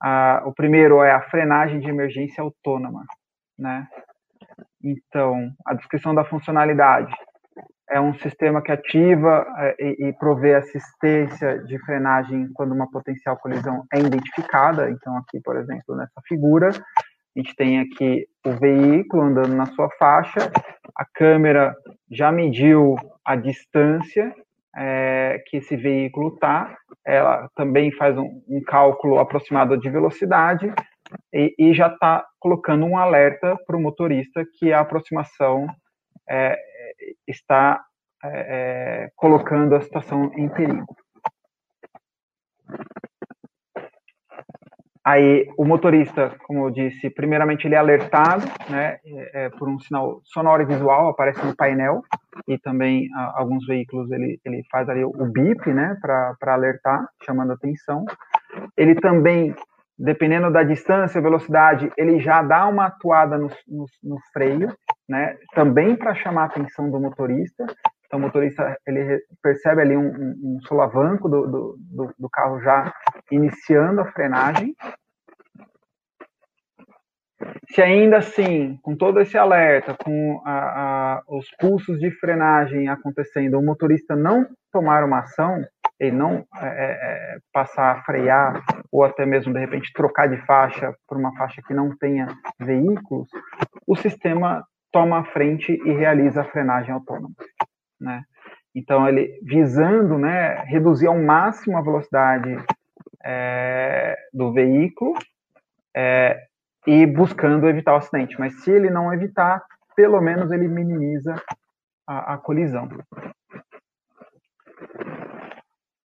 [0.00, 3.04] Ah, o primeiro é a frenagem de emergência autônoma,
[3.58, 3.88] né?
[4.82, 7.12] Então, a descrição da funcionalidade
[7.94, 13.36] é um sistema que ativa é, e, e provê assistência de frenagem quando uma potencial
[13.36, 14.90] colisão é identificada.
[14.90, 19.88] Então, aqui, por exemplo, nessa figura, a gente tem aqui o veículo andando na sua
[19.96, 20.50] faixa,
[20.96, 21.72] a câmera
[22.10, 24.34] já mediu a distância
[24.76, 30.72] é, que esse veículo está, ela também faz um, um, cálculo aproximado de velocidade
[31.32, 35.68] e, e já está colocando um alerta para o motorista que a aproximação
[36.28, 36.56] é,
[37.26, 37.84] está
[38.24, 40.86] é, é colocando a situação em perigo.
[45.06, 49.78] Aí o motorista, como eu disse, primeiramente ele é alertado, né, é, é, por um
[49.78, 52.00] sinal sonoro e visual, aparece no painel,
[52.48, 57.52] e também a, alguns veículos ele, ele faz ali o, bip, né, para alertar, chamando
[57.52, 58.06] atenção.
[58.78, 59.54] Ele também,
[59.98, 64.74] dependendo da distância, velocidade, ele já dá uma atuada no, no, no freio,
[65.06, 67.66] né, também para chamar a atenção do motorista.
[68.14, 72.94] Então, o motorista ele percebe ali um, um, um solavanco do, do, do, carro já
[73.28, 74.72] iniciando a frenagem.
[77.70, 83.58] Se ainda assim, com todo esse alerta, com a, a, os pulsos de frenagem acontecendo,
[83.58, 85.64] o motorista não tomar uma ação,
[85.98, 88.62] ele não é, é, é, passar a frear
[88.92, 92.28] ou até mesmo de repente trocar de faixa por uma faixa que não tenha
[92.60, 93.28] veículos,
[93.88, 97.34] o sistema toma a frente e realiza a frenagem autônoma,
[98.04, 98.22] né?
[98.74, 102.56] Então ele visando, né, reduzir ao máximo a velocidade
[103.24, 105.14] é, do veículo
[105.96, 106.40] é,
[106.86, 108.38] e buscando evitar o acidente.
[108.38, 109.62] Mas se ele não evitar,
[109.96, 111.34] pelo menos ele minimiza
[112.06, 112.88] a, a colisão.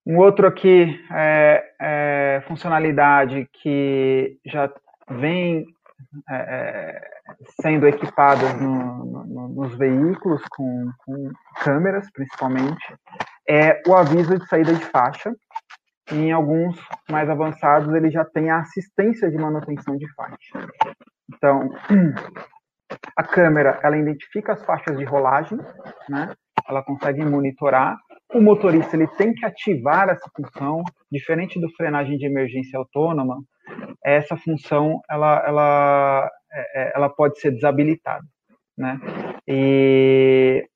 [0.05, 4.71] Um outro aqui é, é funcionalidade que já
[5.09, 5.65] vem
[6.29, 7.01] é, é
[7.61, 11.31] sendo equipadas no, no, nos veículos com, com,
[11.61, 12.95] câmeras, principalmente,
[13.47, 15.31] é o aviso de saída de faixa.
[16.11, 16.79] E em alguns
[17.09, 20.67] mais avançados, ele já tem a assistência de manutenção de faixa.
[21.31, 21.69] Então,
[23.15, 25.59] a câmera, ela identifica as faixas de rolagem,
[26.09, 26.33] né?
[26.67, 27.95] Ela consegue monitorar
[28.33, 33.41] o motorista ele tem que ativar essa função, diferente do frenagem de emergência autônoma,
[34.03, 38.25] essa função ela, ela, é, é, ela pode ser desabilitada,
[38.77, 38.99] né?
[39.47, 40.67] E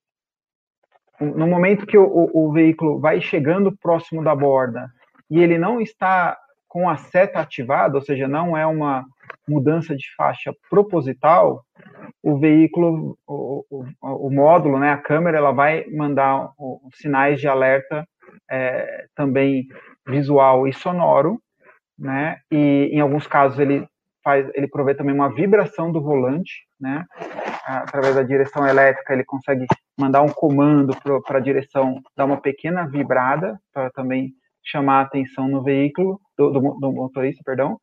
[1.19, 4.89] no momento que o, o, o veículo vai chegando próximo da borda
[5.29, 6.37] e ele não está
[6.67, 9.05] com a seta ativada, ou seja, não é uma
[9.47, 11.63] mudança de faixa proposital,
[12.21, 16.49] o veículo, o, o, o módulo, né, a câmera, ela vai mandar
[16.93, 18.07] sinais de alerta
[18.49, 19.67] é, também
[20.07, 21.39] visual e sonoro,
[21.97, 23.87] né, e em alguns casos ele
[24.23, 27.05] faz, ele provê também uma vibração do volante, né,
[27.65, 29.65] através da direção elétrica ele consegue
[29.97, 34.31] mandar um comando para a direção dar uma pequena vibrada para também
[34.65, 37.77] chamar a atenção no veículo, do, do, do motorista, perdão,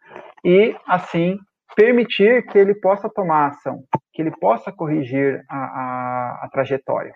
[0.45, 1.39] e assim
[1.77, 7.13] permitir que ele possa tomar ação, que ele possa corrigir a, a, a trajetória.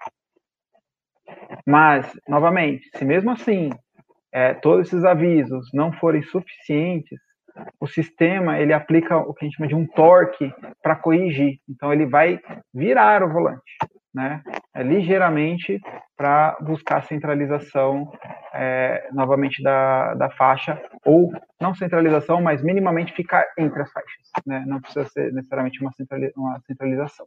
[1.66, 3.70] Mas, novamente, se mesmo assim
[4.34, 7.20] é, todos esses avisos não forem suficientes,
[7.80, 11.60] o sistema ele aplica o que a gente chama de um torque para corrigir.
[11.68, 12.40] Então ele vai
[12.74, 13.62] virar o volante
[14.14, 15.80] né, é, ligeiramente
[16.16, 18.12] para buscar a centralização
[18.54, 24.62] é, novamente da, da faixa, ou não centralização, mas minimamente ficar entre as faixas, né,
[24.66, 27.26] não precisa ser necessariamente uma, centralização.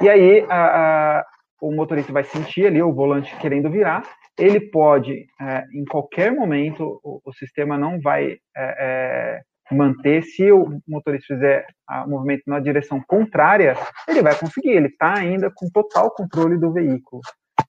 [0.00, 1.26] E aí a, a,
[1.60, 4.02] o motorista vai sentir ali o volante querendo virar,
[4.42, 9.40] ele pode, é, em qualquer momento, o, o, sistema não vai é, é
[9.72, 11.64] manter, se o motorista fizer
[12.04, 13.76] o movimento na direção contrária,
[14.08, 17.22] ele vai conseguir, ele está ainda com total controle do veículo.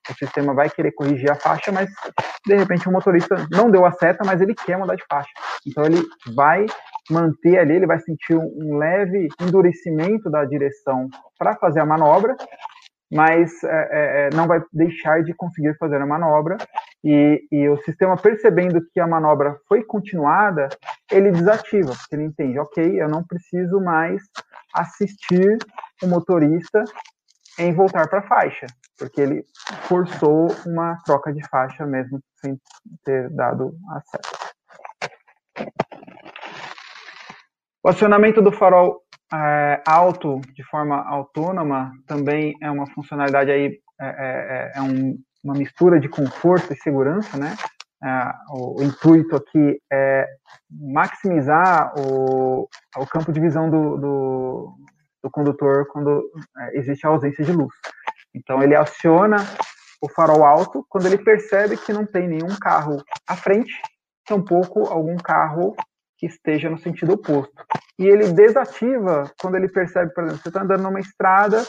[0.09, 1.89] O sistema vai querer corrigir a faixa, mas
[2.45, 5.29] de repente o motorista não deu a seta, mas ele quer mudar de faixa.
[5.65, 6.01] Então ele
[6.35, 6.65] vai
[7.09, 11.07] manter ali, ele vai sentir um leve endurecimento da direção
[11.37, 12.35] para fazer a manobra,
[13.11, 16.57] mas é, é, é, não vai deixar de conseguir fazer a manobra.
[17.03, 20.69] E, e, o sistema, percebendo que a manobra foi continuada,
[21.11, 24.21] ele desativa, porque ele entende, ok, eu não preciso mais
[24.73, 25.57] assistir
[26.01, 26.83] o motorista
[27.59, 28.65] em voltar para a faixa,
[28.97, 29.45] porque ele
[29.87, 32.57] forçou uma troca de faixa mesmo sem
[33.05, 34.53] ter dado a seta.
[37.83, 39.02] O acionamento do farol
[39.33, 45.55] é, alto de forma autônoma também é uma funcionalidade aí é, é, é um, uma
[45.55, 47.55] mistura de conforto e segurança, né?
[48.03, 50.27] É, o, o, intuito aqui é
[50.69, 52.67] maximizar o,
[52.97, 54.77] o campo de visão do, do,
[55.23, 56.21] do condutor quando
[56.57, 57.73] é, existe a ausência de luz.
[58.35, 59.37] Então ele aciona
[60.01, 63.81] o farol alto quando ele percebe que não tem nenhum carro à frente,
[64.25, 65.73] tampouco algum carro
[66.23, 67.65] que esteja no sentido oposto.
[67.99, 71.63] E ele desativa quando ele percebe, por exemplo, você está andando numa estrada,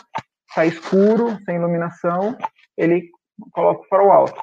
[0.48, 2.36] está escuro, sem iluminação,
[2.76, 3.10] ele
[3.50, 4.40] coloca o farol alto.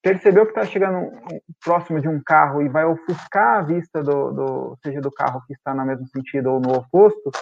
[0.00, 1.10] Percebeu que está chegando
[1.64, 5.54] próximo de um carro e vai ofuscar a vista do, do, seja do carro que
[5.54, 7.32] está no mesmo sentido ou no oposto,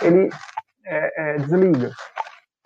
[0.00, 0.28] ele
[0.84, 1.90] é, é, desliga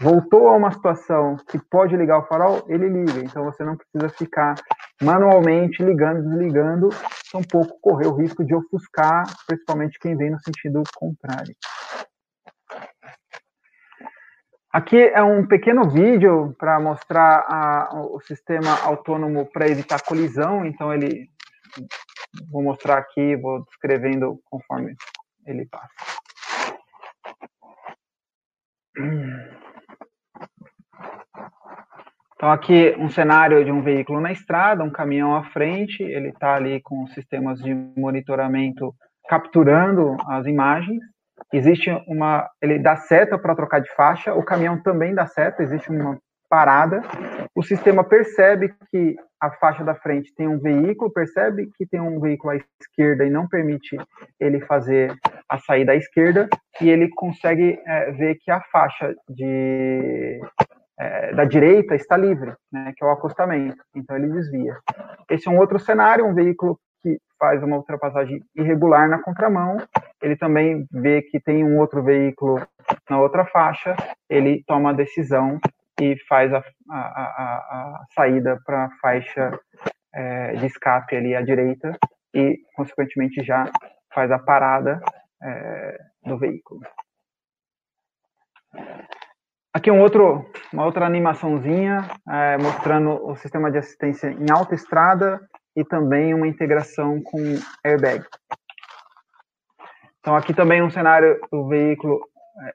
[0.00, 3.20] voltou a uma situação que pode ligar o farol, ele liga.
[3.20, 4.54] Então você não precisa ficar
[5.02, 6.88] manualmente ligando, desligando,
[7.34, 11.54] um pouco correr o risco de ofuscar, principalmente quem vem no sentido contrário.
[14.72, 20.64] Aqui é um pequeno vídeo para mostrar a, o sistema autônomo para evitar colisão.
[20.64, 21.28] Então ele
[22.48, 24.94] vou mostrar aqui, vou descrevendo conforme
[25.44, 25.90] ele passa.
[32.40, 36.54] Então, aqui um cenário de um veículo na estrada, um caminhão à frente, ele está
[36.54, 38.94] ali com sistemas de monitoramento
[39.28, 41.02] capturando as imagens.
[41.52, 42.48] Existe uma.
[42.62, 46.18] Ele dá seta para trocar de faixa, o caminhão também dá seta, existe uma
[46.48, 47.02] parada.
[47.54, 52.18] O sistema percebe que a faixa da frente tem um veículo, percebe que tem um
[52.20, 53.98] veículo à esquerda e não permite
[54.40, 55.14] ele fazer
[55.46, 56.48] a saída à esquerda,
[56.80, 60.40] e ele consegue é, ver que a faixa de
[61.00, 64.76] é, da direita está livre, né, que é o acostamento, então ele desvia.
[65.30, 69.78] Esse é um outro cenário, um veículo que faz uma ultrapassagem irregular na contramão,
[70.20, 72.60] ele também vê que tem um outro veículo
[73.08, 73.96] na outra faixa,
[74.28, 75.58] ele toma a decisão
[75.98, 77.54] e faz a, a, a,
[77.96, 79.58] a saída para a faixa
[80.14, 81.96] é, de escape ali à direita
[82.34, 83.64] e, consequentemente, já
[84.12, 85.00] faz a parada
[85.42, 86.82] é, do veículo.
[89.72, 95.40] Aqui um outro, uma outra animaçãozinha é, mostrando o sistema de assistência em alta estrada
[95.76, 97.38] e também uma integração com
[97.84, 98.24] airbag.
[100.18, 102.20] Então aqui também um cenário do veículo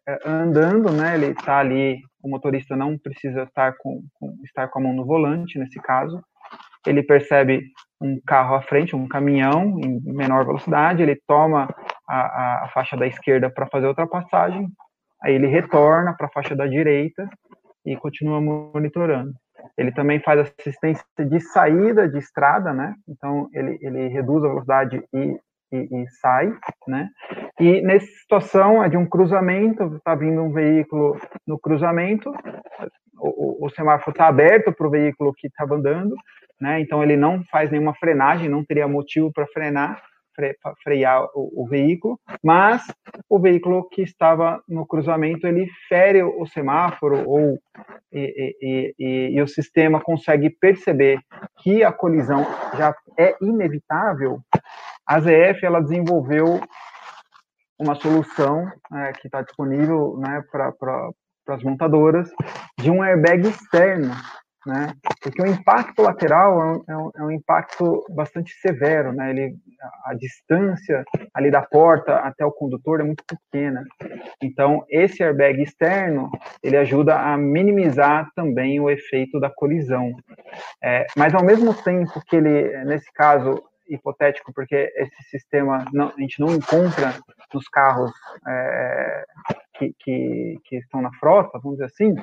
[0.08, 1.16] é, é andando, né?
[1.16, 5.06] Ele está ali, o motorista não precisa estar com, com, estar com a mão no
[5.06, 6.24] volante nesse caso.
[6.88, 7.62] Ele percebe
[8.00, 11.68] um carro à frente, um caminhão em menor velocidade, ele toma
[12.08, 14.70] a, a faixa da esquerda para fazer a ultrapassagem,
[15.22, 17.28] aí ele retorna para a faixa da direita
[17.86, 19.34] e continua monitorando.
[19.78, 22.96] Ele também faz assistência de saída de estrada, né?
[23.08, 25.40] Então ele, ele reduz a velocidade e,
[25.72, 26.54] e, e sai,
[26.88, 27.10] né?
[27.60, 32.32] E nessa situação é de um cruzamento, está vindo um veículo no cruzamento,
[33.18, 36.16] o, o, o semáforo está aberto para o veículo que estava andando,
[36.60, 36.80] né?
[36.80, 40.02] Então ele não faz nenhuma frenagem, não teria motivo para frenar,
[40.84, 42.84] frear o, o, veículo, mas
[43.30, 47.60] o veículo que estava no cruzamento ele fere o semáforo ou
[48.12, 51.20] e, e, e, e, o sistema consegue perceber
[51.60, 52.46] que a colisão
[52.78, 54.40] já é inevitável.
[55.06, 56.62] A ZF ela desenvolveu
[57.78, 60.74] uma solução é, que está disponível né, para
[61.50, 62.30] as montadoras
[62.80, 64.14] de um airbag externo
[64.66, 64.94] né?
[65.22, 69.30] Porque o impacto lateral é um, é um, é um impacto bastante severo, né?
[69.30, 71.04] Ele, a, a distância
[71.34, 73.84] ali da porta até o condutor é muito pequena.
[74.42, 76.30] Então, esse airbag externo,
[76.64, 80.12] ele ajuda a minimizar também o efeito da colisão.
[80.84, 86.20] É, mas, ao mesmo tempo que ele, nesse caso, hipotético, porque esse sistema não, a
[86.20, 87.14] gente não encontra
[87.54, 88.12] nos carros
[88.48, 89.26] é,
[89.78, 92.16] que, que, que, estão na frota, vamos dizer assim,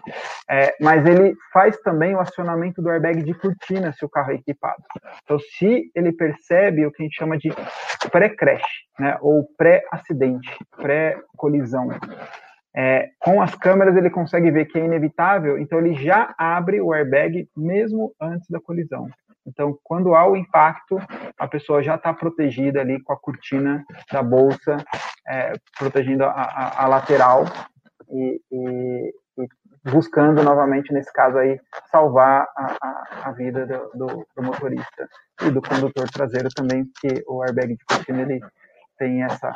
[0.50, 4.34] é, mas ele faz também o acionamento do airbag de cortina se o carro é
[4.34, 4.82] equipado.
[5.22, 7.50] Então, se ele percebe o que a gente chama de
[8.10, 8.62] pré-crash,
[8.98, 11.88] né, ou pré-acidente, pré-colisão,
[12.74, 16.92] é, com as câmeras ele consegue ver que é inevitável, então ele já abre o
[16.92, 19.08] airbag mesmo antes da colisão.
[19.46, 20.98] Então, quando há o impacto,
[21.38, 24.76] a pessoa já está protegida ali com a cortina da bolsa,
[25.28, 27.44] é, protegendo a, a, a lateral
[28.08, 29.48] e, e, e,
[29.90, 31.58] buscando novamente, nesse caso aí,
[31.90, 35.08] salvar a, a vida do, do, do, motorista
[35.42, 38.40] e do condutor traseiro também, porque o airbag de cortina ele
[38.96, 39.52] tem essa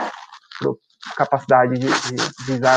[1.17, 2.77] capacidade de, de, de usar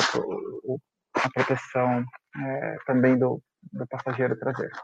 [1.16, 2.04] a proteção
[2.38, 3.42] é, também do,
[3.74, 4.76] do passageiro traseiro.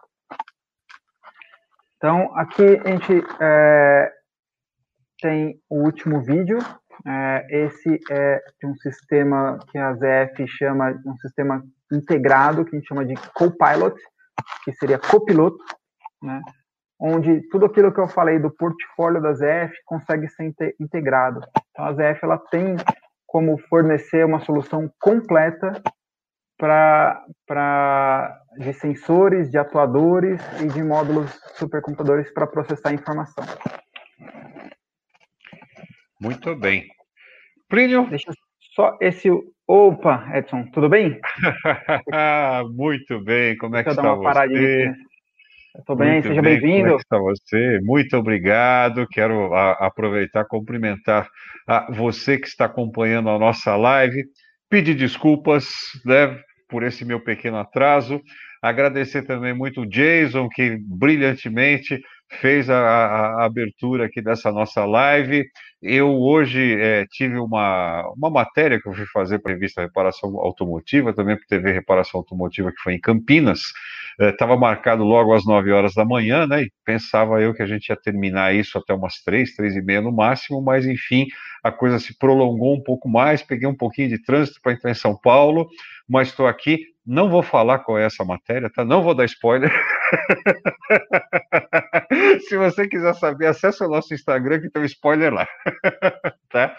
[2.06, 4.12] Então, aqui a gente é,
[5.20, 6.60] tem o último vídeo.
[7.04, 12.76] É, esse é de um sistema que a ZF chama de um sistema integrado, que
[12.76, 14.00] a gente chama de Copilot,
[14.64, 15.58] que seria copiloto,
[16.22, 16.44] né?
[17.02, 21.40] onde tudo aquilo que eu falei do portfólio da ZF consegue ser integrado.
[21.72, 22.76] Então, a ZF ela tem
[23.26, 25.72] como fornecer uma solução completa
[26.58, 33.44] para de sensores, de atuadores e de módulos supercomputadores para processar informação.
[36.20, 36.88] Muito bem.
[37.68, 38.08] Plínio?
[38.10, 38.32] Deixa
[38.74, 39.30] só esse.
[39.68, 41.20] Opa, Edson, tudo bem?
[42.72, 44.94] Muito bem, como é que está você?
[45.78, 46.84] Estou bem, Muito seja bem-vindo.
[46.84, 47.80] Como é está você?
[47.82, 49.08] Muito obrigado.
[49.08, 51.28] Quero a, aproveitar cumprimentar
[51.68, 54.24] a você que está acompanhando a nossa live
[54.70, 55.66] pedir desculpas
[56.06, 56.38] né,
[56.68, 58.22] por esse meu pequeno atraso.
[58.62, 62.00] Agradecer também muito o Jason, que brilhantemente
[62.42, 65.46] fez a, a, abertura aqui dessa nossa live.
[65.88, 70.36] Eu hoje é, tive uma, uma matéria que eu fui fazer para a revista Reparação
[70.40, 73.62] Automotiva, também para TV Reparação Automotiva, que foi em Campinas.
[74.20, 76.64] Estava é, marcado logo às 9 horas da manhã, né?
[76.64, 80.02] E pensava eu que a gente ia terminar isso até umas 3, 3 e meia
[80.02, 81.28] no máximo, mas enfim,
[81.64, 83.44] a coisa se prolongou um pouco mais.
[83.44, 85.68] Peguei um pouquinho de trânsito para entrar em São Paulo,
[86.10, 86.80] mas estou aqui.
[87.06, 88.84] Não vou falar qual é essa matéria, tá?
[88.84, 89.72] Não vou dar spoiler.
[92.48, 95.48] Se você quiser saber, acesse o nosso Instagram que tem um spoiler lá.
[96.50, 96.76] tá?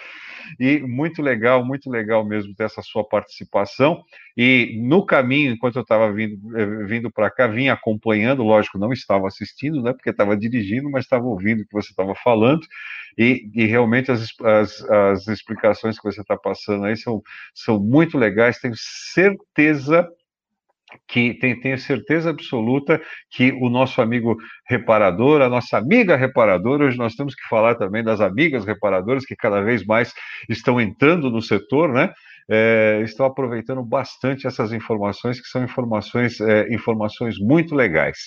[0.61, 4.03] E muito legal, muito legal mesmo ter essa sua participação.
[4.37, 8.93] E no caminho, enquanto eu estava vindo, eh, vindo para cá, vim acompanhando, lógico, não
[8.93, 9.93] estava assistindo, né?
[9.93, 12.61] Porque estava dirigindo, mas estava ouvindo o que você estava falando.
[13.19, 17.23] E, e, realmente as, as, as explicações que você está passando aí são,
[17.55, 18.59] são muito legais.
[18.59, 20.07] Tenho certeza
[21.09, 24.37] que tem, tenho certeza absoluta que o nosso amigo
[24.69, 29.37] reparador, a nossa amiga reparadora, hoje nós temos que falar também das amigas reparadoras que
[29.37, 30.13] cada vez mais
[30.49, 32.13] estão entrando no setor, né?
[32.49, 38.19] É, estão aproveitando bastante essas informações, que são informações, é, informações muito legais.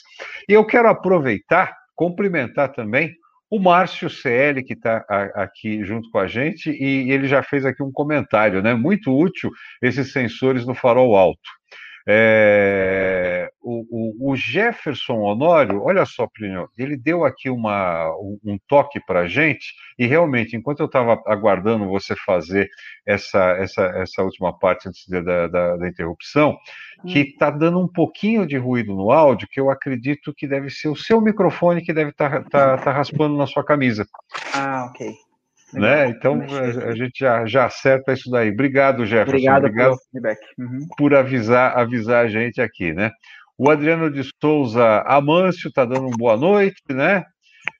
[0.47, 3.13] E eu quero aproveitar, cumprimentar também
[3.49, 5.03] o Márcio CL, que está
[5.33, 8.75] aqui junto com a gente, e ele já fez aqui um comentário, né?
[8.75, 9.49] Muito útil
[9.81, 11.58] esses sensores no farol alto.
[12.07, 18.09] É, o, o, o, Jefferson Honório, olha só, Plínio, ele deu aqui uma,
[18.43, 22.69] um, toque para a gente, e realmente, enquanto eu estava aguardando você fazer
[23.05, 26.57] essa, essa, essa última parte antes da, da, da interrupção,
[27.03, 27.07] hum.
[27.07, 30.87] que está dando um pouquinho de ruído no áudio, que eu acredito que deve ser
[30.87, 34.07] o seu microfone que deve estar tá, tá, tá raspando na sua camisa.
[34.53, 35.28] Ah, ok.
[35.73, 36.09] Né?
[36.09, 38.49] Então a, a, gente já, já acerta isso daí.
[38.49, 39.31] Obrigado, Jefferson.
[39.31, 40.39] Obrigado, Obrigado pelo feedback.
[40.57, 40.87] Uhum.
[40.97, 43.11] por avisar, avisar a gente aqui, né?
[43.57, 47.23] O Adriano de Souza Amâncio está dando uma boa noite, né?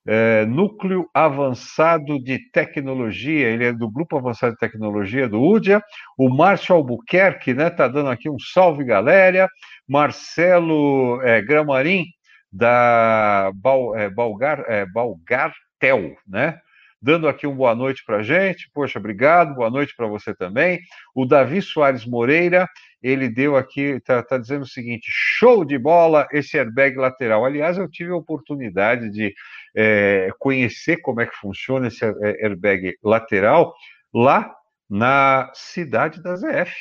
[0.05, 5.81] É, Núcleo Avançado de Tecnologia, ele é do Grupo Avançado de Tecnologia do UDIA.
[6.17, 7.67] O Márcio Albuquerque, né?
[7.67, 9.47] Está dando aqui um salve, galera.
[9.87, 12.05] Marcelo é, Gramarim,
[12.51, 16.59] da Bal, é, Balgar, é, Balgartel, né?
[17.01, 18.69] Dando aqui um boa noite para a gente.
[18.73, 20.79] Poxa, obrigado, boa noite para você também.
[21.15, 22.67] O Davi Soares Moreira,
[23.01, 27.45] ele deu aqui, está tá dizendo o seguinte: show de bola esse airbag lateral.
[27.45, 29.33] Aliás, eu tive a oportunidade de
[29.75, 33.73] é, conhecer como é que funciona esse é, airbag lateral
[34.13, 34.53] lá
[34.89, 36.73] na cidade da ZF,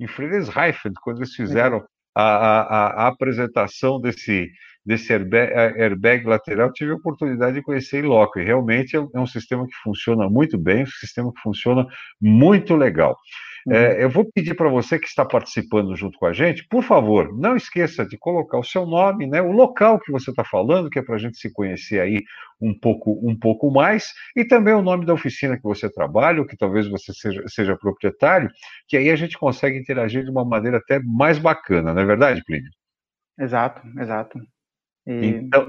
[0.00, 4.50] em Friedrichshafen, quando eles fizeram a, a, a apresentação desse,
[4.88, 9.20] desse airbag, airbag, lateral, tive a oportunidade de conhecer em loco, e realmente é, é
[9.20, 11.86] um sistema que funciona muito bem, um sistema que funciona
[12.18, 13.14] muito legal.
[13.66, 13.74] Uhum.
[13.74, 17.36] É, eu vou pedir para você que está participando junto com a gente, por favor,
[17.36, 20.98] não esqueça de colocar o seu nome, né, o local que você está falando, que
[20.98, 22.24] é para a gente se conhecer aí
[22.58, 26.46] um pouco, um pouco mais, e também o nome da oficina que você trabalha, ou
[26.46, 28.48] que talvez você seja, seja proprietário,
[28.88, 32.42] que aí a gente consegue interagir de uma maneira até mais bacana, não é verdade,
[32.42, 32.70] Plínio?
[33.38, 34.40] Exato, exato.
[35.08, 35.66] Então,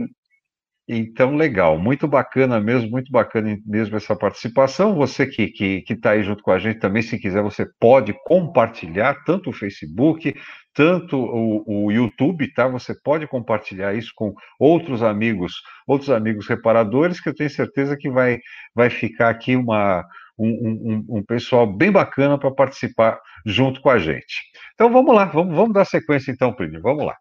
[0.91, 4.95] então, legal, muito bacana mesmo, muito bacana mesmo essa participação.
[4.95, 7.63] Você que está que, que tá aí junto com a gente também, se quiser, você
[7.79, 10.33] pode compartilhar tanto o Facebook,
[10.73, 12.67] tanto o, o, YouTube, tá?
[12.67, 15.53] Você pode compartilhar isso com outros amigos,
[15.87, 18.39] outros amigos reparadores, que eu tenho certeza que vai,
[18.73, 20.03] vai ficar aqui uma,
[20.39, 24.41] um, um, um pessoal bem bacana para participar junto com a gente.
[24.73, 27.15] Então vamos lá, vamos, vamos dar sequência então, Plínio, vamos lá.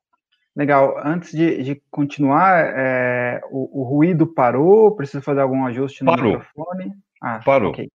[0.56, 1.00] Legal.
[1.04, 4.94] Antes de, de continuar, é, o, o, ruído parou?
[4.96, 6.38] Preciso fazer algum ajuste no parou.
[6.38, 6.92] microfone?
[7.22, 7.70] Ah, parou.
[7.70, 7.88] Okay.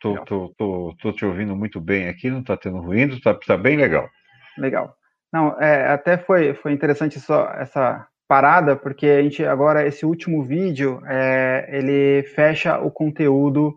[0.00, 4.08] Tô, te ouvindo muito bem aqui, não está tendo ruído, está tá bem legal.
[4.56, 4.96] Legal.
[5.32, 10.44] Não, é, até foi, foi interessante só essa parada, porque a gente agora, esse último
[10.44, 13.74] vídeo, é, ele fecha o conteúdo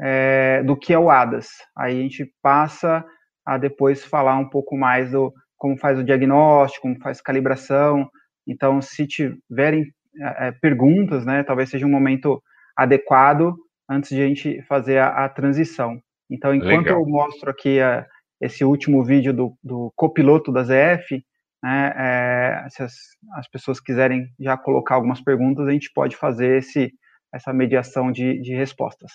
[0.00, 1.48] é, do que é o ADAS.
[1.76, 3.04] Aí a gente passa
[3.44, 8.10] a depois falar um pouco mais do, como faz o diagnóstico, como faz calibração.
[8.46, 9.84] Então, se tiverem
[10.18, 12.42] é, perguntas, né, talvez seja um momento
[12.74, 13.54] adequado
[13.88, 16.00] antes de a gente fazer a, a transição.
[16.30, 17.00] Então, enquanto Legal.
[17.00, 18.06] eu mostro aqui a,
[18.40, 21.22] esse último vídeo do, do copiloto da ZF,
[21.62, 22.94] né, é, se as,
[23.34, 26.90] as, pessoas quiserem já colocar algumas perguntas, a gente pode fazer esse,
[27.34, 29.12] essa mediação de, de respostas.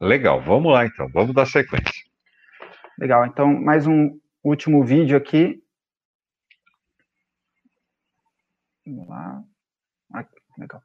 [0.00, 2.02] Legal, vamos lá então, vamos dar sequência.
[2.98, 4.10] Legal, então mais um
[4.42, 5.61] último vídeo aqui
[8.86, 9.42] Vamos lá.
[10.12, 10.82] Aqui, legal.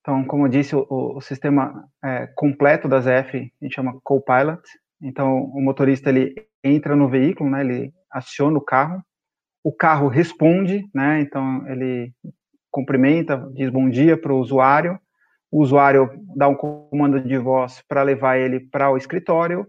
[0.00, 4.62] Então, como eu disse, o, o sistema é, completo da ZF a gente chama Copilot.
[5.02, 6.34] Então, o motorista ele
[6.64, 7.60] entra no veículo, né?
[7.60, 9.02] Ele aciona o carro.
[9.62, 11.20] O carro responde, né?
[11.20, 12.12] Então, ele
[12.70, 14.98] cumprimenta, diz bom dia para o usuário.
[15.50, 19.66] O usuário dá um comando de voz para levar ele para o escritório.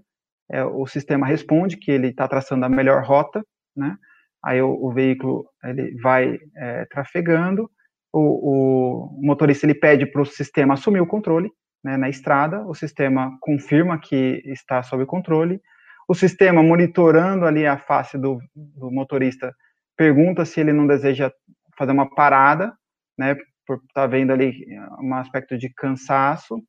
[0.49, 3.43] É, o sistema responde que ele está traçando a melhor rota,
[3.75, 3.97] né?
[4.43, 7.69] Aí o, o veículo ele vai é, trafegando,
[8.13, 11.49] o, o, motorista ele pede para o sistema assumir o controle
[11.83, 15.61] né, na estrada, o sistema confirma que está sob controle,
[16.07, 19.53] o sistema monitorando ali a face do, do motorista
[19.95, 21.31] pergunta se ele não deseja
[21.77, 22.73] fazer uma parada,
[23.17, 23.35] né,
[23.65, 24.65] por estar tá vendo ali
[25.01, 26.61] um aspecto de cansaço,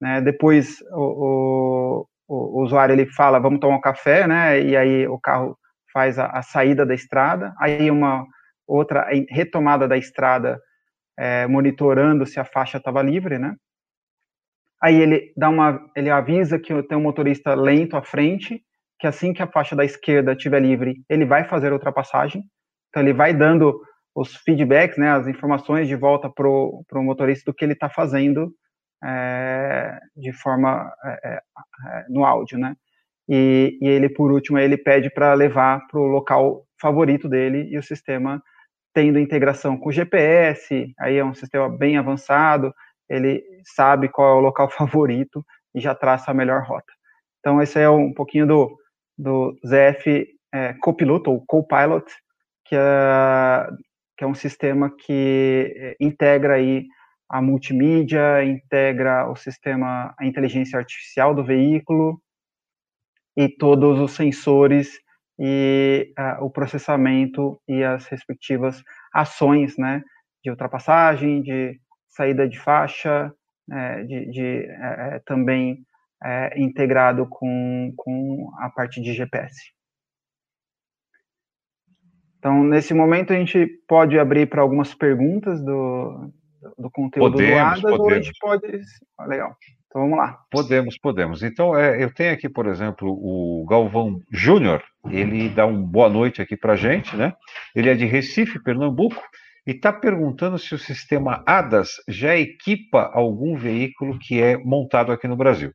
[0.00, 5.06] né, depois o, o, o, usuário ele fala, vamos tomar um café, né, e aí
[5.06, 5.58] o carro
[5.92, 8.24] faz a, a saída da estrada, aí uma
[8.66, 10.60] outra retomada da estrada,
[11.18, 13.54] é, monitorando se a faixa estava livre, né,
[14.82, 18.62] aí ele dá uma, ele avisa que tem um motorista lento à frente,
[18.98, 22.42] que assim que a faixa da esquerda estiver livre, ele vai fazer ultrapassagem,
[22.88, 23.80] então ele vai dando
[24.14, 28.52] os feedbacks, né, as informações de volta para o motorista do que ele está fazendo
[29.02, 31.40] é, de forma é, é,
[31.88, 32.76] é, no áudio, né?
[33.28, 37.78] E, e, ele, por último, ele pede para levar para o local favorito dele e
[37.78, 38.42] o sistema
[38.92, 42.74] tendo integração com GPS, aí é um sistema bem avançado,
[43.08, 45.44] ele sabe qual é o local favorito
[45.74, 46.92] e já traça a melhor rota.
[47.38, 48.76] Então, esse é um pouquinho do,
[49.16, 52.04] do ZF é, Copiloto, ou Copilot,
[52.64, 53.68] que é,
[54.16, 56.84] que é um sistema que é, integra aí
[57.28, 62.20] a multimídia, integra o sistema, a inteligência artificial do veículo
[63.40, 65.00] e todos os sensores
[65.38, 68.82] e uh, o processamento e as respectivas
[69.14, 70.02] ações, né,
[70.44, 71.80] de ultrapassagem, de
[72.10, 73.32] saída de faixa,
[73.72, 75.86] é, de, de é, é também
[76.22, 79.72] é, integrado com, com a parte de GPS.
[82.38, 86.30] Então, nesse momento, a gente pode abrir para algumas perguntas do,
[86.76, 88.00] do conteúdo podemos, do ADAS, podemos.
[88.00, 88.80] ou a gente pode...
[89.18, 89.56] Ah, legal.
[89.90, 90.38] Então, vamos lá.
[90.48, 91.42] Podemos, podemos.
[91.42, 96.40] Então, é, eu tenho aqui, por exemplo, o Galvão Júnior, ele dá um boa noite
[96.40, 97.34] aqui para a gente, né?
[97.74, 99.20] Ele é de Recife, Pernambuco,
[99.66, 105.26] e está perguntando se o sistema ADAS já equipa algum veículo que é montado aqui
[105.26, 105.72] no Brasil.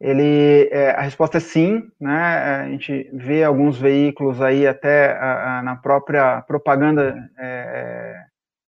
[0.00, 2.16] Ele, é, a resposta é sim, né?
[2.16, 8.14] A gente vê alguns veículos aí até a, a, na própria propaganda é,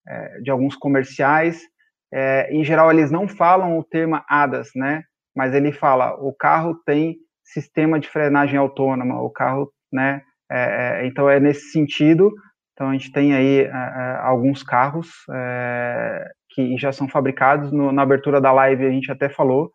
[0.07, 1.63] é, de alguns comerciais.
[2.15, 5.03] É, em geral, eles não falam o termo ADAS, né?
[5.35, 10.23] Mas ele fala o carro tem sistema de frenagem autônoma, o carro, né?
[10.51, 12.33] É, é, então é nesse sentido.
[12.73, 13.69] Então a gente tem aí
[14.21, 15.09] alguns carros
[16.51, 17.71] que já são fabricados.
[17.73, 19.71] No, na abertura da live a gente até falou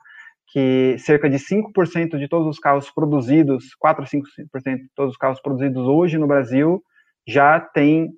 [0.52, 5.18] que cerca de 5% de todos os carros produzidos, 4 a 5% de todos os
[5.18, 6.82] carros produzidos hoje no Brasil
[7.28, 8.10] já tem,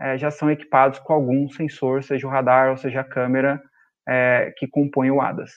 [0.00, 3.60] é, já são equipados com algum sensor, seja o radar ou seja a câmera
[4.08, 5.52] é, que compõe o ADAS.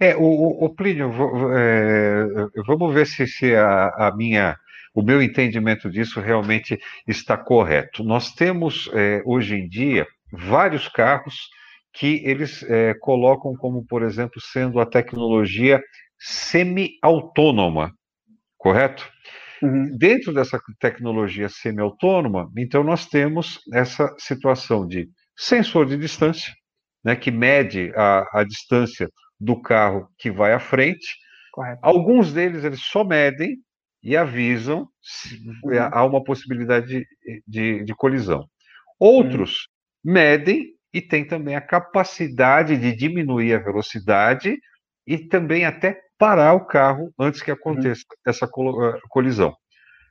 [0.00, 1.10] É, o, o Plínio,
[1.56, 2.24] é,
[2.66, 4.56] vamos ver se, se a, a, minha,
[4.94, 8.04] o meu entendimento disso realmente está correto.
[8.04, 11.48] Nós temos é, hoje em dia vários carros
[11.92, 15.82] que eles é, colocam como, por exemplo, sendo a tecnologia
[16.18, 17.92] semi-autônoma,
[18.56, 19.10] correto?
[19.62, 19.96] Uhum.
[19.96, 26.52] Dentro dessa tecnologia semi-autônoma, então nós temos essa situação de sensor de distância,
[27.04, 29.08] né, que mede a, a distância
[29.40, 31.16] do carro que vai à frente.
[31.52, 31.80] Correto.
[31.82, 33.56] Alguns deles eles só medem
[34.02, 35.88] e avisam se uhum.
[35.92, 37.06] há uma possibilidade de,
[37.46, 38.46] de, de colisão.
[38.98, 39.68] Outros
[40.04, 40.12] uhum.
[40.12, 44.56] medem e tem também a capacidade de diminuir a velocidade
[45.06, 48.16] e também até parar o carro antes que aconteça uhum.
[48.26, 49.56] essa eh, colisão.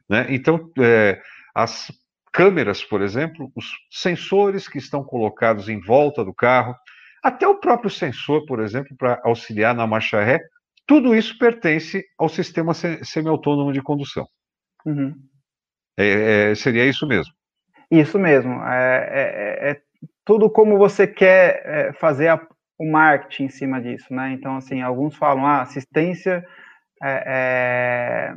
[0.10, 0.26] Né?
[0.30, 1.22] Então, é,
[1.54, 1.92] as
[2.32, 6.76] câmeras, por exemplo, os sensores que estão colocados em volta do carro,
[7.24, 10.40] até o próprio sensor, por exemplo, para auxiliar na marcha ré,
[10.86, 14.26] tudo isso pertence ao sistema semi-autônomo de condução.
[14.86, 15.14] Uhum.
[15.98, 17.34] É, é, seria isso mesmo.
[17.92, 18.54] Isso mesmo.
[18.64, 19.82] É, é, é
[20.24, 22.48] tudo como você quer é, fazer a,
[22.78, 24.32] o marketing em cima disso, né?
[24.32, 26.46] Então, assim, alguns falam, ah, assistência
[27.04, 28.34] é, é,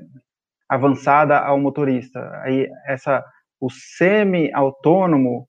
[0.69, 2.21] avançada ao motorista.
[2.43, 3.25] Aí, essa,
[3.61, 5.47] o semi-autônomo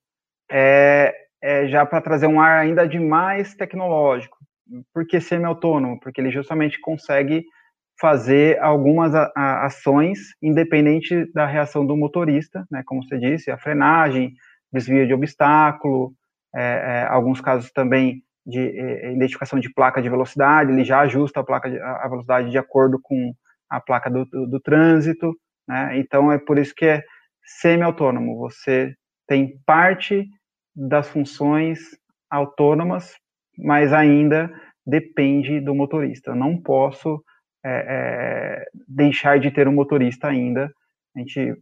[0.52, 4.38] é, é já para trazer um ar ainda de mais tecnológico.
[4.94, 6.00] Por que semi-autônomo?
[6.00, 7.46] Porque ele justamente consegue
[8.00, 12.82] fazer algumas ações independente da reação do motorista, né?
[12.86, 14.34] Como você disse, a frenagem,
[14.74, 16.14] desvio de obstáculo,
[16.54, 21.40] é, é, alguns casos também de é, identificação de placa de velocidade, ele já ajusta
[21.40, 23.34] a placa de, a velocidade de acordo com
[23.70, 25.34] a placa do, do, do trânsito,
[25.68, 25.98] né?
[25.98, 27.04] Então é por isso que é
[27.44, 28.38] semi-autônomo.
[28.40, 28.94] Você
[29.28, 30.28] tem parte
[30.76, 31.80] das funções
[32.30, 33.16] autônomas,
[33.58, 34.52] mas ainda
[34.86, 36.32] depende do motorista.
[36.32, 37.24] Eu não posso
[37.64, 40.72] é, é, deixar de ter um motorista ainda.
[41.16, 41.54] A gente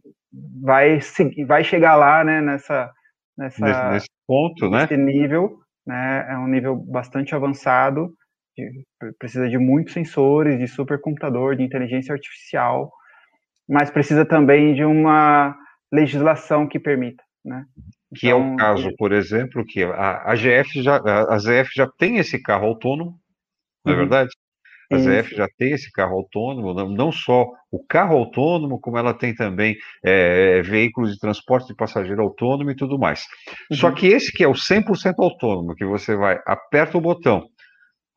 [0.62, 1.00] vai,
[1.46, 2.90] vai chegar lá, né, nessa,
[3.36, 4.82] nessa, nesse, nesse ponto, né?
[4.82, 5.04] nesse né?
[5.04, 5.58] nível,
[5.90, 6.26] né?
[6.30, 8.14] É um nível bastante avançado,
[8.56, 8.84] de,
[9.18, 12.92] precisa de muitos sensores, de supercomputador, de inteligência artificial,
[13.68, 15.56] mas precisa também de uma
[15.92, 17.64] legislação que permita, né?
[18.14, 21.70] Que então, é o então, caso, por exemplo, que a, a GF já, a ZF
[21.74, 23.18] já tem esse carro autônomo,
[23.84, 24.02] não é uhum.
[24.02, 24.30] verdade?
[24.92, 29.32] A ZF já tem esse carro autônomo, não, só o carro autônomo, como ela tem
[29.32, 33.24] também é, veículos de transporte de passageiro autônomo e tudo mais.
[33.70, 33.76] Uhum.
[33.76, 37.46] Só que esse que é o 100% autônomo, que você vai, aperta o botão,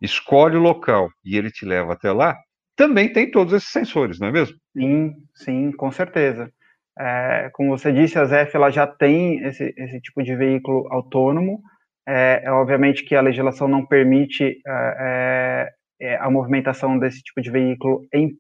[0.02, 2.36] escolhe o local e ele te leva até lá,
[2.76, 4.58] também tem todos esses sensores, não é mesmo?
[4.76, 6.52] Sim, sim, com certeza.
[6.98, 11.62] É, como você disse, a ZF ela já tem esse, esse tipo de veículo autônomo.
[12.08, 15.70] É, é obviamente que a legislação não permite é,
[16.04, 18.32] é, é a movimentação desse tipo de veículo em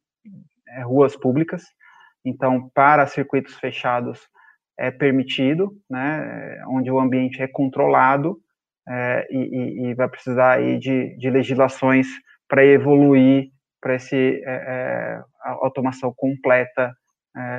[0.67, 1.63] é, ruas públicas.
[2.25, 4.19] Então, para circuitos fechados
[4.77, 8.39] é permitido, né, onde o ambiente é controlado
[9.29, 12.07] e, e, vai precisar aí de, de legislações
[12.49, 13.49] para evoluir
[13.79, 14.15] para essa
[15.41, 16.91] automação completa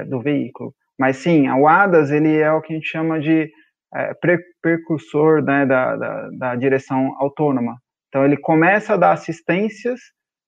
[0.09, 0.75] do veículo.
[0.99, 3.51] Mas sim, o ADAS ele é o que a gente chama de
[3.95, 4.13] é,
[4.61, 7.77] precursor né, da, da, da, direção autônoma.
[8.15, 9.99] Então ele começa a dar assistências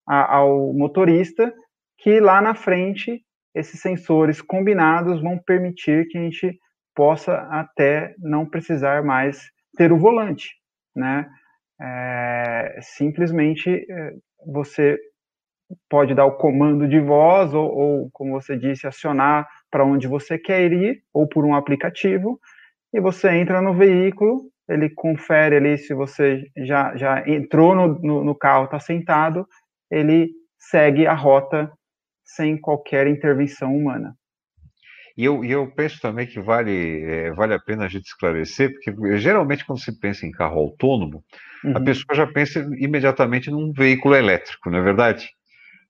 [0.06, 1.52] a, ao motorista
[1.98, 3.20] que lá na frente
[3.52, 6.56] esses sensores combinados vão permitir que a gente
[6.94, 10.54] possa até não precisar mais ter o volante,
[10.94, 11.28] né?
[11.80, 14.12] É, simplesmente é,
[14.46, 14.96] você
[15.90, 20.38] pode dar o comando de voz ou, ou como você disse, acionar para onde você
[20.38, 22.38] quer ir, ou por um aplicativo,
[22.94, 28.24] e você entra no veículo, ele confere ali se você já, já entrou no, no,
[28.24, 29.46] no carro, está sentado,
[29.90, 31.70] ele segue a rota
[32.24, 34.14] sem qualquer intervenção humana.
[35.16, 39.16] E eu, eu penso também que vale, é, vale a pena a gente esclarecer, porque
[39.16, 41.24] geralmente quando se pensa em carro autônomo,
[41.64, 41.76] uhum.
[41.76, 45.30] a pessoa já pensa imediatamente num veículo elétrico, não é verdade?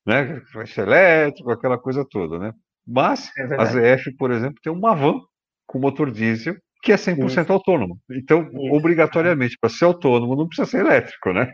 [0.07, 0.41] Né?
[0.55, 2.53] Vai ser elétrico, aquela coisa toda, né?
[2.87, 5.21] Mas é a ZF, por exemplo, tem uma van
[5.67, 7.53] com motor diesel que é 100% Isso.
[7.53, 7.99] autônomo.
[8.11, 8.75] Então, Isso.
[8.75, 11.53] obrigatoriamente, para ser autônomo, não precisa ser elétrico, né?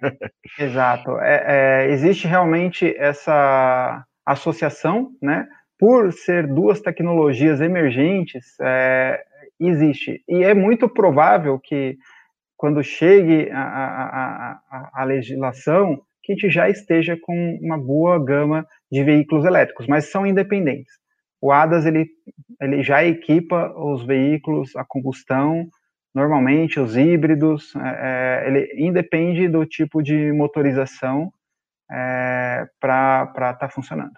[0.59, 1.19] Exato.
[1.21, 5.47] É, é, existe realmente essa associação, né?
[5.79, 9.21] Por ser duas tecnologias emergentes, é,
[9.59, 10.23] existe.
[10.29, 11.97] E é muito provável que,
[12.57, 18.23] quando chegue a, a, a, a legislação, que a gente já esteja com uma boa
[18.25, 21.02] gama de veículos elétricos, mas são independentes.
[21.43, 22.09] O ADAS ele,
[22.61, 25.67] ele já equipa os veículos a combustão,
[26.15, 31.33] normalmente os híbridos, é, é ele independe do tipo de motorização
[31.91, 34.13] é, para estar tá funcionando.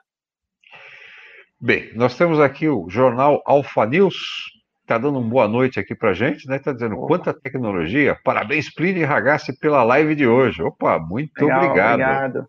[1.59, 4.53] Bem, nós temos aqui o jornal Alfa News,
[4.83, 6.57] está dando uma boa noite aqui para gente, né?
[6.57, 7.07] Está dizendo Opa.
[7.07, 8.19] quanta tecnologia.
[8.23, 10.63] Parabéns, Plínio e Ragazzi, pela live de hoje.
[10.63, 12.01] Opa, muito Legal, obrigado.
[12.01, 12.49] Obrigado.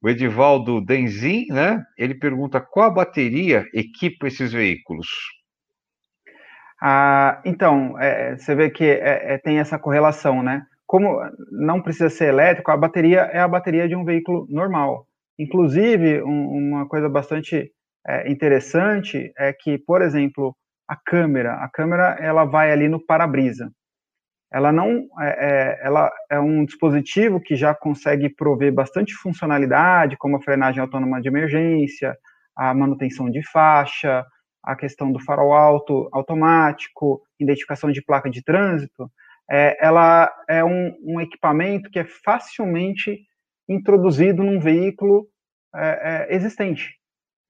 [0.00, 1.82] O Edivaldo Denzin, né?
[1.96, 5.08] Ele pergunta qual bateria equipa esses veículos.
[6.80, 10.64] Ah, então, é, você vê que é, é, tem essa correlação, né?
[10.86, 11.20] Como
[11.50, 15.06] não precisa ser elétrico, a bateria é a bateria de um veículo normal.
[15.38, 17.72] Inclusive, um, uma coisa bastante
[18.06, 23.70] é, interessante é que, por exemplo, a câmera, a câmera ela vai ali no para-brisa
[24.52, 30.36] ela não é, é, ela é um dispositivo que já consegue prover bastante funcionalidade, como
[30.36, 32.16] a frenagem autônoma de emergência,
[32.56, 34.24] a manutenção de faixa,
[34.62, 39.10] a questão do farol alto automático, identificação de placa de trânsito.
[39.50, 43.18] É, ela é um, um, equipamento que é facilmente
[43.68, 45.26] introduzido num veículo
[45.74, 46.96] é, é, existente.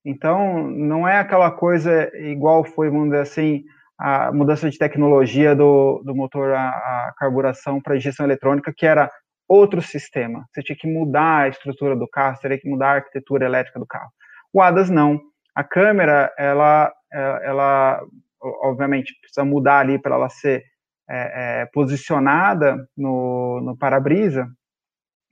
[0.04, 3.64] Então, não é aquela coisa igual foi, vamos dizer assim,
[3.98, 9.10] a mudança de tecnologia do, do motor a, a carburação para injeção eletrônica, que era
[9.48, 10.46] outro sistema.
[10.52, 13.80] Você tinha que mudar a estrutura do carro, você teria que mudar a arquitetura elétrica
[13.80, 14.10] do carro.
[14.52, 15.20] O ADAS não.
[15.54, 18.00] A câmera, ela, é, ela
[18.40, 20.64] obviamente, precisa mudar ali para ela ser
[21.08, 24.48] é, é, posicionada no, no para-brisa,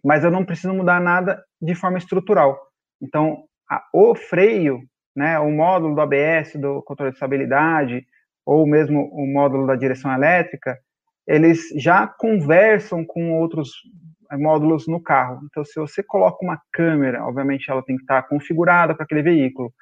[0.02, 2.58] mas eu não preciso mudar nada de forma estrutural.
[3.00, 4.80] Então, a, o freio,
[5.14, 8.06] né, o módulo do ABS, do controle de estabilidade,
[8.46, 10.78] ou mesmo o módulo da direção elétrica,
[11.26, 13.70] eles já conversam com outros
[14.30, 15.40] eh, módulos no carro.
[15.50, 19.72] Então, se você coloca uma câmera, obviamente ela tem que estar configurada para aquele veículo.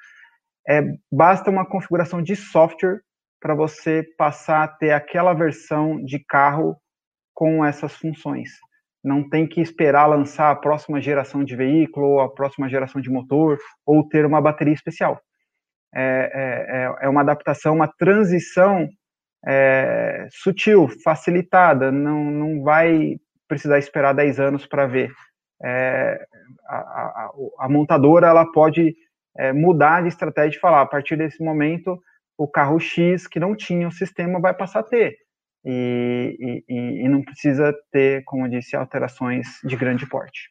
[0.67, 3.01] É, basta uma configuração de software
[3.39, 6.75] para você passar a ter aquela versão de carro
[7.35, 8.49] com essas funções.
[9.03, 13.11] Não tem que esperar lançar a próxima geração de veículo, ou a próxima geração de
[13.11, 15.21] motor, ou ter uma bateria especial.
[15.95, 18.89] É, é, é, é uma adaptação, uma transição
[19.47, 23.17] é, sutil, facilitada, não, não vai
[23.47, 25.11] precisar esperar 10 anos para ver.
[25.63, 26.25] É,
[26.67, 28.93] a, a, a, montadora ela pode
[29.37, 31.97] é, mudar de estratégia e falar, a partir desse momento,
[32.37, 35.15] o carro X que não tinha o sistema vai passar a ter.
[35.63, 40.49] e, e, e não precisa ter, como disse, alterações de grande porte.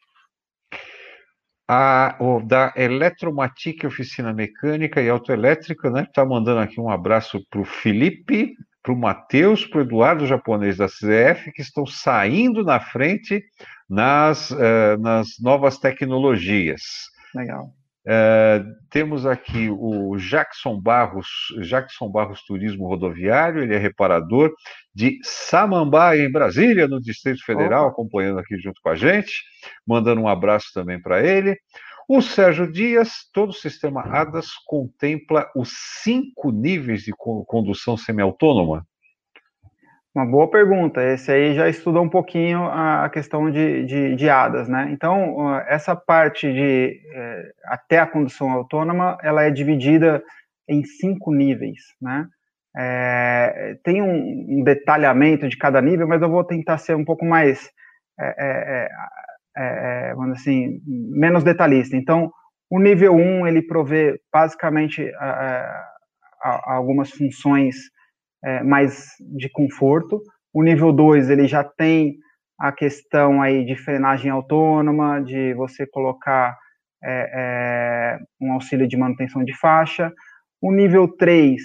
[1.67, 6.07] A, da Eletromatic Oficina Mecânica e Autoelétrica, né?
[6.13, 10.77] Tá mandando aqui um abraço para o Felipe, para o Matheus, para o Eduardo japonês
[10.77, 13.43] da CF, que estão saindo na frente
[13.89, 16.83] nas, uh, nas novas tecnologias.
[17.35, 17.73] Legal.
[18.07, 21.27] Uh, temos aqui o Jackson Barros,
[21.63, 24.53] Jackson Barros Turismo Rodoviário, ele é reparador
[24.95, 29.43] de Samambaia, em Brasília, no Distrito Federal, acompanhando aqui junto com a gente,
[29.87, 31.57] mandando um abraço também para ele.
[32.07, 35.71] O Sérgio Dias, todo o sistema ADAS contempla os
[36.03, 37.13] cinco níveis de
[37.47, 38.87] condução semiautônoma?
[40.15, 41.03] Uma boa pergunta.
[41.03, 44.89] Esse aí já estudou um pouquinho a questão de, de, de ADAS, né?
[44.93, 50.23] Então, essa parte de é, até a condução autônoma, ela é dividida
[50.69, 52.29] em cinco níveis, né?
[52.77, 57.25] É, tem um, um, detalhamento de cada nível, mas eu vou tentar ser um pouco
[57.25, 57.69] mais,
[58.21, 58.89] é,
[60.15, 61.97] vamos assim, menos detalhista.
[61.97, 62.31] Então,
[62.71, 65.11] o nível 1, ele provê basicamente
[66.41, 67.75] algumas funções
[68.45, 70.21] é, mais de conforto.
[70.53, 72.17] O nível 2 ele já tem
[72.59, 76.57] a questão aí de frenagem autônoma, de você colocar
[77.03, 80.13] é, é, um auxílio de manutenção de faixa.
[80.61, 81.61] O nível 3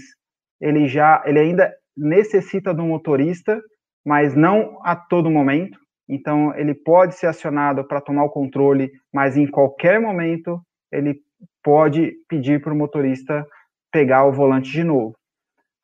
[0.61, 3.61] ele já ele ainda necessita do motorista,
[4.05, 5.77] mas não a todo momento.
[6.07, 10.59] Então ele pode ser acionado para tomar o controle, mas em qualquer momento
[10.91, 11.19] ele
[11.63, 13.45] pode pedir para o motorista
[13.91, 15.18] pegar o volante de novo.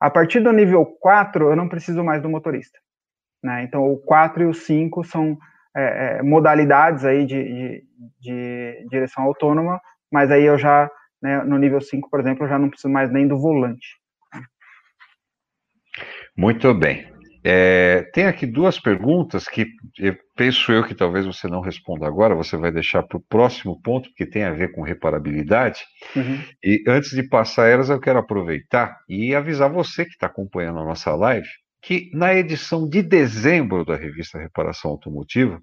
[0.00, 2.78] A partir do nível 4, eu não preciso mais do motorista.
[3.42, 3.64] Né?
[3.64, 5.38] Então, o 4 e o 5 são
[5.74, 7.84] é, é, modalidades aí de, de,
[8.20, 9.80] de, direção autônoma,
[10.10, 10.90] mas aí eu já,
[11.22, 13.86] né, no nível 5, por exemplo, eu já não preciso mais nem do volante.
[16.36, 17.15] Muito bem.
[17.48, 19.68] É, tem aqui duas perguntas que
[20.00, 23.80] eu penso eu que talvez você não responda agora, você vai deixar para o próximo
[23.80, 25.84] ponto, porque tem a ver com reparabilidade.
[26.16, 26.40] Uhum.
[26.60, 30.84] E antes de passar elas, eu quero aproveitar e avisar você que está acompanhando a
[30.84, 31.46] nossa live
[31.80, 35.60] que na edição de dezembro da revista Reparação Automotiva,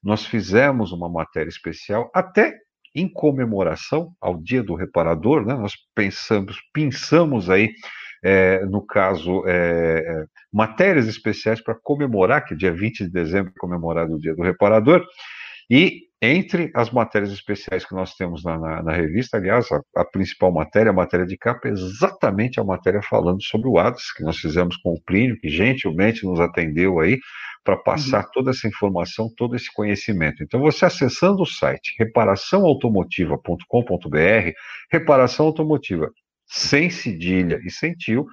[0.00, 2.54] nós fizemos uma matéria especial até
[2.94, 5.54] em comemoração ao Dia do Reparador, né?
[5.54, 7.72] Nós pensamos, pensamos aí
[8.24, 13.58] é, no caso, é, é matérias especiais para comemorar, que dia 20 de dezembro é
[13.58, 15.04] comemorado o Dia do Reparador,
[15.70, 20.04] e entre as matérias especiais que nós temos na, na, na revista, aliás, a, a,
[20.06, 24.22] principal matéria, a matéria de capa, é exatamente a matéria falando sobre o ADAS, que
[24.22, 27.20] nós fizemos com o Plínio, que gentilmente nos atendeu aí
[27.62, 28.30] para passar uhum.
[28.32, 30.42] toda essa informação, todo esse conhecimento.
[30.42, 34.52] Então, você acessando o site reparaçãoautomotiva.com.br,
[34.90, 36.10] reparação automotiva
[36.46, 38.26] sem cedilha e sem tio,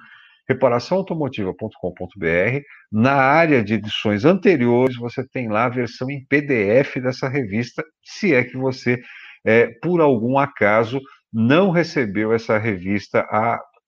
[0.48, 2.60] reparaçãoautomotiva.com.br.
[2.90, 8.34] Na área de edições anteriores, você tem lá a versão em PDF dessa revista, se
[8.34, 9.00] é que você,
[9.44, 11.00] é, por algum acaso,
[11.32, 13.26] não recebeu essa revista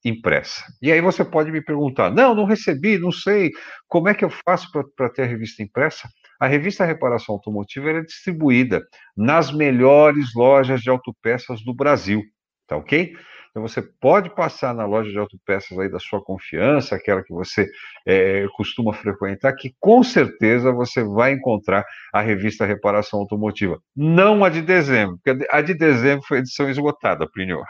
[0.04, 0.64] impressa.
[0.82, 3.50] E aí você pode me perguntar: não, não recebi, não sei,
[3.88, 6.08] como é que eu faço para ter a revista impressa?
[6.40, 8.82] A revista Reparação Automotiva é distribuída
[9.16, 12.22] nas melhores lojas de autopeças do Brasil,
[12.66, 13.14] tá ok?
[13.54, 17.70] Então você pode passar na loja de autopeças aí da sua confiança, aquela que você
[18.04, 23.78] é, costuma frequentar, que com certeza você vai encontrar a revista Reparação Automotiva.
[23.94, 27.62] Não a de dezembro, porque a de dezembro foi edição esgotada, Plinio.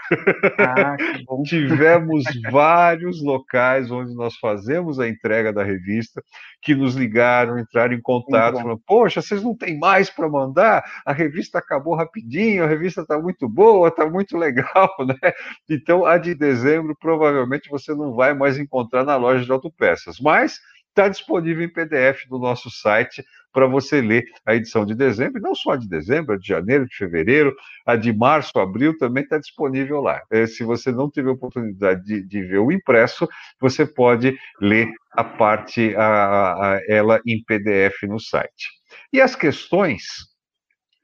[0.59, 0.97] Ah,
[1.45, 6.23] Tivemos vários locais onde nós fazemos a entrega da revista
[6.63, 10.83] que nos ligaram, entraram em contato, falando: Poxa, vocês não têm mais para mandar?
[11.05, 15.33] A revista acabou rapidinho, a revista está muito boa, está muito legal, né?
[15.75, 20.59] Então, a de dezembro provavelmente você não vai mais encontrar na loja de autopeças, mas
[20.89, 25.55] está disponível em PDF no nosso site para você ler a edição de dezembro, não
[25.55, 27.55] só a de dezembro, a de janeiro, de fevereiro,
[27.87, 30.23] a de março, abril também está disponível lá.
[30.31, 33.29] É, se você não teve oportunidade de, de, ver o impresso,
[33.61, 38.69] você pode ler a parte, a, a, ela em PDF no site.
[39.13, 40.05] E as questões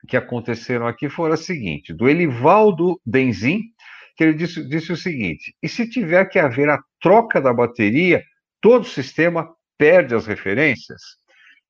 [0.08, 3.60] que aconteceram aqui foram as seguintes: do Elivaldo Denzin,
[4.16, 8.22] que ele disse, disse o seguinte: e se tiver que haver a troca da bateria,
[8.60, 9.48] todo o sistema
[9.78, 11.00] perde as referências?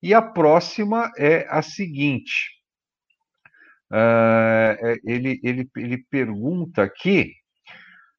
[0.01, 2.49] E a próxima é a seguinte:
[3.91, 7.33] uh, ele, ele, ele pergunta aqui.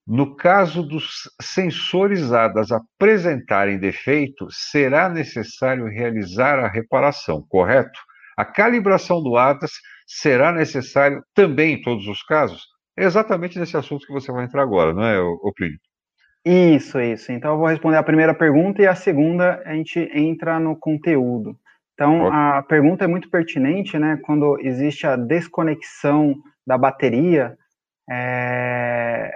[0.05, 8.01] No caso dos sensores ADAS apresentarem defeito, será necessário realizar a reparação, correto?
[8.37, 9.71] A calibração do ADAS
[10.05, 12.72] será necessário também em todos os casos?
[12.97, 15.17] É exatamente nesse assunto que você vai entrar agora, não é,
[15.57, 15.79] Plínio?
[16.45, 17.31] Isso, isso.
[17.31, 21.57] Então eu vou responder a primeira pergunta e a segunda a gente entra no conteúdo.
[21.95, 24.19] Então a pergunta é muito pertinente, né?
[24.25, 26.35] Quando existe a desconexão
[26.67, 27.57] da bateria,
[28.11, 29.33] é...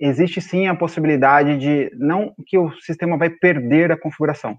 [0.00, 4.56] existe sim a possibilidade de não que o sistema vai perder a configuração,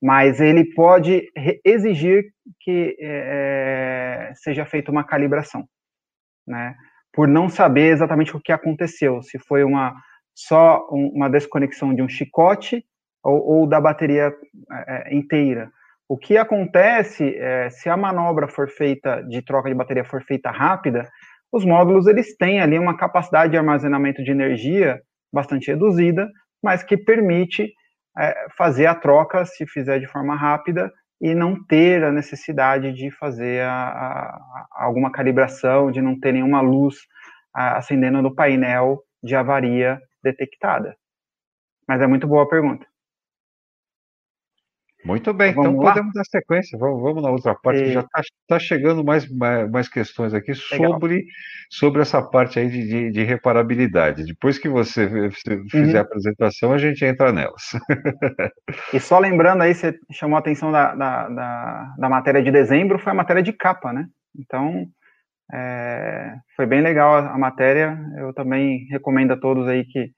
[0.00, 1.28] mas ele pode
[1.64, 4.32] exigir que é...
[4.36, 5.66] seja feita uma calibração,
[6.46, 6.76] né?
[7.12, 9.94] Por não saber exatamente o que aconteceu, se foi uma
[10.34, 12.84] só uma desconexão de um chicote
[13.22, 14.32] ou, ou da bateria
[14.86, 15.70] é, inteira.
[16.08, 20.50] O que acontece é, se a manobra for feita de troca de bateria for feita
[20.50, 21.08] rápida,
[21.52, 25.00] os módulos eles têm ali uma capacidade de armazenamento de energia
[25.32, 26.30] bastante reduzida,
[26.62, 27.72] mas que permite
[28.18, 30.92] é, fazer a troca se fizer de forma rápida
[31.22, 36.60] e não ter a necessidade de fazer a, a, alguma calibração, de não ter nenhuma
[36.60, 36.96] luz
[37.54, 40.96] a, acendendo no painel de avaria detectada.
[41.86, 42.84] Mas é muito boa a pergunta.
[45.04, 47.84] Muito bem, então, então podemos dar sequência, vamos, vamos na outra parte, e...
[47.84, 51.24] que já está tá chegando mais, mais, questões aqui sobre,
[51.68, 54.24] sobre essa parte aí de, de, de reparabilidade.
[54.24, 55.30] Depois que você
[55.70, 55.98] fizer uhum.
[55.98, 57.62] a apresentação, a gente entra nelas.
[58.94, 62.98] e só lembrando aí, você chamou a atenção da, da, da, da matéria de dezembro,
[62.98, 64.06] foi a matéria de capa, né?
[64.38, 64.86] Então,
[65.52, 67.98] é, foi bem legal a, a, matéria.
[68.18, 70.10] Eu também recomendo a todos aí que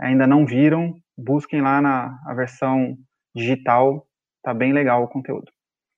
[0.00, 2.96] ainda não viram, busquem lá na a versão
[3.34, 4.06] digital,
[4.42, 5.50] tá bem legal o conteúdo.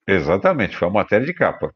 [0.07, 1.73] Exatamente, foi a matéria de capa.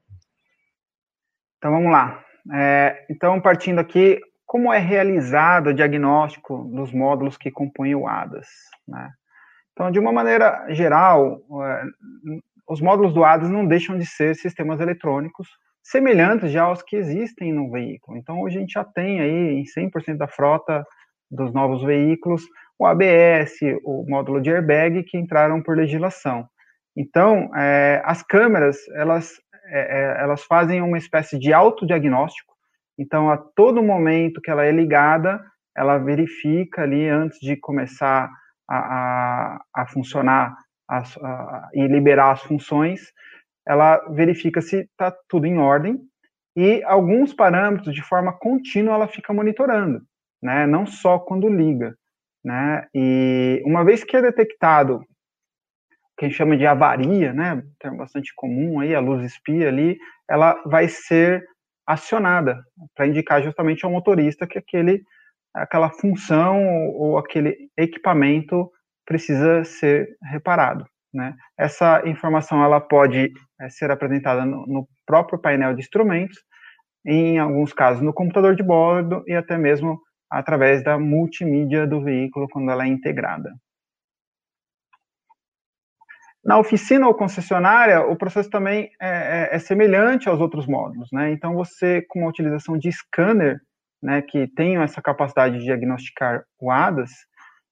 [1.58, 2.22] Então vamos lá.
[2.52, 8.46] É, então, partindo aqui, como é realizado o diagnóstico dos módulos que compõem o ADAS?
[8.86, 9.10] Né?
[9.72, 11.82] Então, de uma maneira geral, é,
[12.68, 15.48] os módulos do ADAS não deixam de ser sistemas eletrônicos
[15.82, 18.18] semelhantes já aos que existem no veículo.
[18.18, 20.84] Então, a gente já tem aí em 100% da frota
[21.30, 22.42] dos novos veículos
[22.78, 26.46] o ABS, o módulo de airbag que entraram por legislação.
[26.96, 29.32] Então, é, as câmeras, elas,
[29.66, 32.54] é, é elas fazem uma espécie de autodiagnóstico.
[32.98, 35.40] Então, a todo momento que ela é ligada,
[35.76, 38.30] ela verifica ali antes de começar
[38.68, 40.56] a, a, a funcionar
[40.88, 43.12] as, a, e liberar as funções,
[43.66, 45.98] ela verifica se está tudo em ordem
[46.56, 50.00] e alguns parâmetros de forma contínua ela fica monitorando,
[50.42, 50.66] né?
[50.66, 51.94] Não só quando liga,
[52.44, 52.86] né?
[52.94, 55.04] E uma vez que é detectado
[56.16, 57.62] que a gente chama de avaria, né?
[57.78, 59.98] Termo bastante comum aí, a luz espia ali,
[60.28, 61.44] ela vai ser
[61.86, 62.62] acionada
[62.94, 65.02] para indicar justamente ao motorista que aquele
[65.54, 68.70] aquela função ou aquele equipamento
[69.06, 70.84] precisa ser reparado.
[71.14, 71.34] Né?
[71.58, 76.36] Essa informação ela pode é, ser apresentada no, no, próprio painel de instrumentos,
[77.06, 79.98] em alguns casos no computador de bordo e até mesmo
[80.30, 83.50] através da multimídia do veículo quando ela é integrada.
[86.46, 91.32] Na oficina ou concessionária, o processo também é, é, é semelhante aos outros módulos, né?
[91.32, 93.58] Então, você, com a utilização de scanner,
[94.00, 97.10] né, que tem essa capacidade de diagnosticar o ADAS,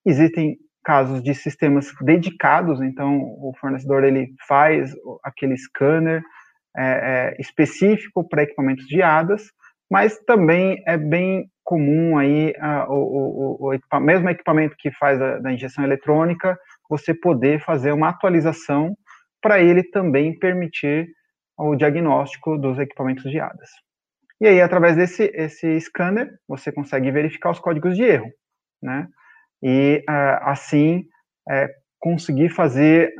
[0.04, 6.22] existem casos de sistemas dedicados, então o fornecedor ele faz aquele scanner
[6.76, 9.44] é, é, específico para equipamentos de ADAS,
[9.88, 15.20] mas também é bem comum aí a, o, o, o, o, mesmo equipamento que faz
[15.22, 16.59] a da injeção eletrônica,
[16.89, 18.97] você poder fazer uma atualização
[19.40, 21.09] para ele também permitir
[21.59, 23.70] o diagnóstico dos equipamentos de ADAS.
[24.40, 28.31] E aí, através desse esse scanner, você consegue verificar os códigos de erro,
[28.82, 29.06] né?
[29.62, 31.06] e uh, assim
[31.48, 33.15] uh, conseguir fazer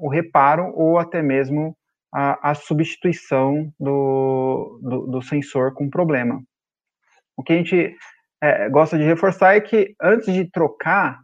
[0.00, 1.76] o reparo ou até mesmo
[2.10, 6.42] a, a substituição do, do, do, sensor com problema.
[7.36, 7.94] O que a gente
[8.42, 11.20] é, gosta de reforçar é que antes de trocar,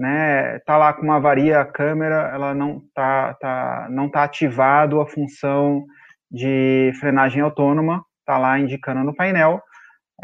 [0.00, 4.98] né, tá lá com uma avaria a câmera, ela não tá, tá, não tá ativado
[4.98, 5.84] a função
[6.30, 9.60] de frenagem autônoma, tá lá indicando no painel.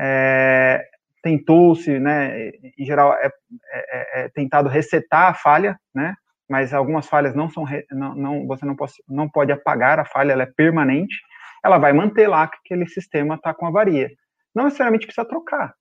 [0.01, 0.83] É,
[1.23, 3.31] tentou-se, né, em geral, é, é,
[3.73, 6.15] é, é, tentado resetar a falha, né,
[6.49, 10.33] mas algumas falhas não são, não, não, você não pode, não pode apagar a falha,
[10.33, 11.17] ela é permanente,
[11.63, 14.09] ela vai manter lá que aquele sistema está com avaria.
[14.55, 15.75] Não necessariamente precisa trocar.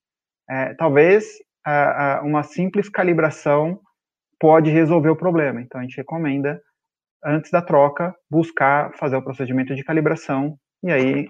[0.49, 1.25] É, talvez
[2.23, 3.79] uma simples calibração
[4.39, 5.61] pode resolver o problema.
[5.61, 6.61] Então a gente recomenda,
[7.23, 11.27] antes da troca, buscar fazer o procedimento de calibração e aí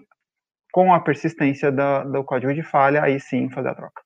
[0.75, 4.01] com a persistência da, do código de falha, aí sim fazer a troca.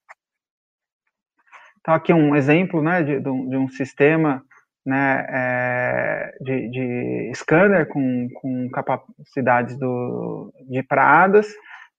[1.79, 4.43] Então, aqui um exemplo né, de, de, um, sistema
[4.85, 11.47] né, é, de, de, scanner com, com capacidades do, de pradas,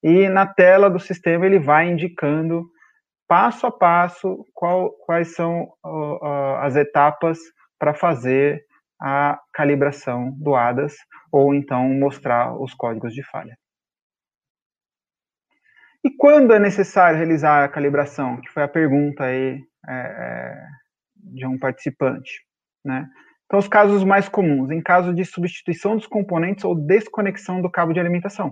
[0.01, 2.65] e na tela do sistema ele vai indicando
[3.31, 7.39] passo a passo qual, quais são uh, uh, as etapas
[7.79, 8.61] para fazer
[9.01, 10.97] a calibração do ADAS
[11.31, 13.57] ou então mostrar os códigos de falha.
[16.05, 18.41] E quando é necessário realizar a calibração?
[18.41, 20.67] Que foi a pergunta aí é, é,
[21.15, 22.33] de um participante,
[22.85, 23.07] né?
[23.45, 27.93] Então, os casos mais comuns, em caso de substituição dos componentes ou desconexão do cabo
[27.93, 28.51] de alimentação,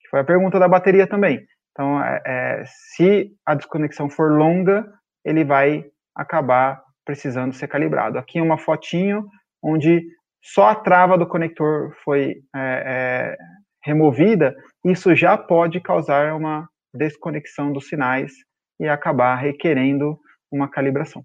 [0.00, 1.46] que foi a pergunta da bateria também.
[1.76, 4.90] Então, é, é, se a desconexão for longa,
[5.22, 5.84] ele vai
[6.14, 8.18] acabar precisando ser calibrado.
[8.18, 9.28] Aqui é uma fotinho
[9.62, 10.02] onde
[10.42, 13.36] só a trava do conector foi é, é,
[13.84, 18.32] removida, isso já pode causar uma desconexão dos sinais
[18.80, 20.18] e acabar requerendo
[20.50, 21.22] uma calibração.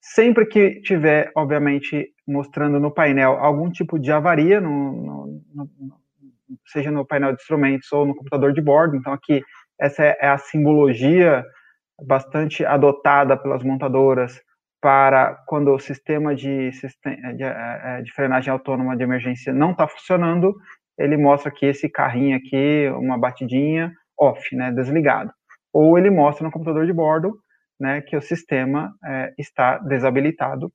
[0.00, 6.00] Sempre que tiver, obviamente, mostrando no painel algum tipo de avaria, no, no, no,
[6.66, 9.42] seja no painel de instrumentos ou no computador de bordo, então aqui
[9.80, 11.44] essa é, é a simbologia
[12.06, 14.40] bastante adotada pelas montadoras
[14.80, 19.88] para quando o sistema de, de, é, é, de frenagem autônoma de emergência não está
[19.88, 20.54] funcionando,
[20.98, 25.32] ele mostra aqui esse carrinho aqui, uma batidinha off, né, desligado.
[25.72, 27.38] Ou ele mostra no computador de bordo
[27.78, 30.72] né, que o sistema é, está desabilitado.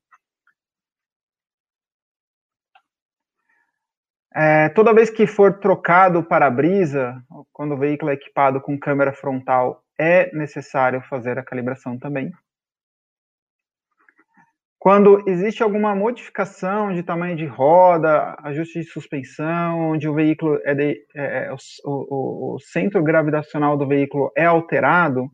[4.33, 7.21] É, toda vez que for trocado o para-brisa,
[7.51, 12.31] quando o veículo é equipado com câmera frontal, é necessário fazer a calibração também.
[14.79, 20.73] Quando existe alguma modificação de tamanho de roda, ajuste de suspensão, onde o veículo é,
[20.73, 25.29] de, é, é o, o, o, centro gravitacional do veículo é alterado,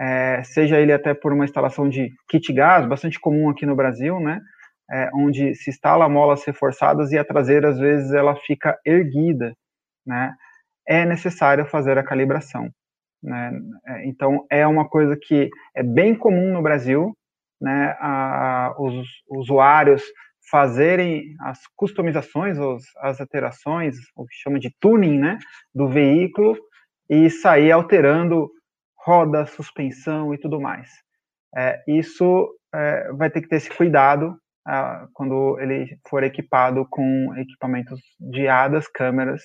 [0.00, 4.18] é, seja ele até por uma instalação de kit gás, bastante comum aqui no Brasil,
[4.18, 4.40] né,
[4.90, 9.54] é, onde se instala molas reforçadas e a traseira às vezes ela fica erguida,
[10.06, 10.34] né,
[10.86, 12.70] é necessário fazer a calibração.
[13.22, 13.52] Né,
[13.86, 17.16] é, então é uma coisa que é bem comum no Brasil,
[17.60, 20.02] né, a, os usuários
[20.50, 25.38] fazerem as customizações, os, as alterações, o que chama de tuning, né,
[25.74, 26.56] do veículo
[27.08, 28.50] e sair alterando
[28.98, 30.90] roda, suspensão e tudo mais.
[31.56, 34.36] É, isso é, vai ter que ter esse cuidado
[35.12, 39.42] quando ele for equipado com equipamentos de ADAS, câmeras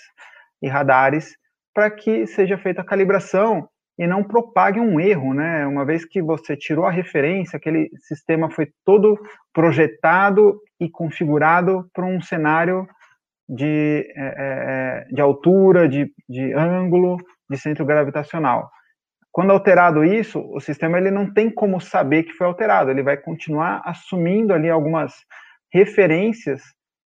[0.61, 1.35] e radares,
[1.73, 3.67] para que seja feita a calibração
[3.97, 5.67] e não propague um erro, né?
[5.67, 9.19] Uma vez que você tirou a referência, aquele sistema foi todo
[9.53, 12.87] projetado e configurado para um cenário
[13.47, 17.17] de, é, é, é, de altura, de, de ângulo,
[17.49, 18.69] de centro gravitacional.
[19.39, 23.15] Quando alterado isso, o sistema ele não tem como saber que foi alterado, ele vai
[23.15, 25.13] continuar assumindo ali algumas
[25.71, 26.61] referências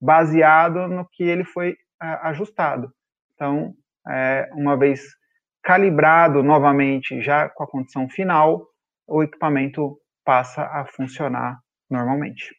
[0.01, 2.91] baseado no que ele foi ajustado.
[3.33, 3.73] Então,
[4.09, 5.05] é, uma vez
[5.63, 8.67] calibrado novamente já com a condição final,
[9.07, 12.57] o equipamento passa a funcionar normalmente.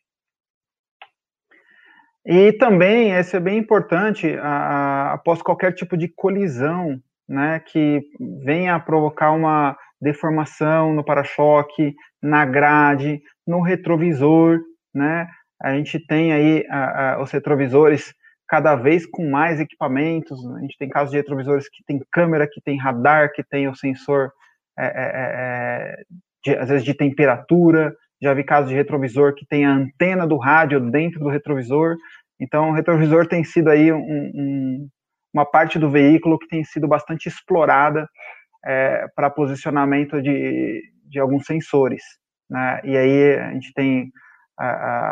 [2.26, 8.02] E também, esse é bem importante, a, a, após qualquer tipo de colisão, né, que
[8.44, 14.60] venha a provocar uma deformação no para-choque, na grade, no retrovisor,
[14.94, 15.28] né,
[15.62, 18.14] a gente tem aí a, os retrovisores
[18.48, 20.40] cada vez com mais equipamentos.
[20.56, 23.76] A gente tem casos de retrovisores que tem câmera, que tem radar, que tem o
[23.76, 24.32] sensor,
[24.78, 26.04] é, é, é, é,
[26.46, 27.94] de, às vezes, de temperatura.
[28.22, 31.96] Já vi casos de retrovisor que tem a antena do rádio dentro do retrovisor.
[32.40, 34.88] Então, o retrovisor tem sido aí um, um,
[35.38, 38.10] uma parte do veículo que tem sido bastante explorada
[38.66, 42.04] é, para posicionamento de, de alguns sensores.
[42.50, 42.82] Né?
[42.84, 44.12] E aí a gente tem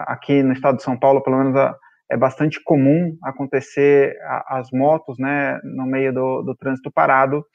[0.08, 1.76] aqui no estado de São Paulo, pelo menos a,
[2.10, 7.46] é bastante comum acontecer as motos, né, no meio do, do trânsito parado,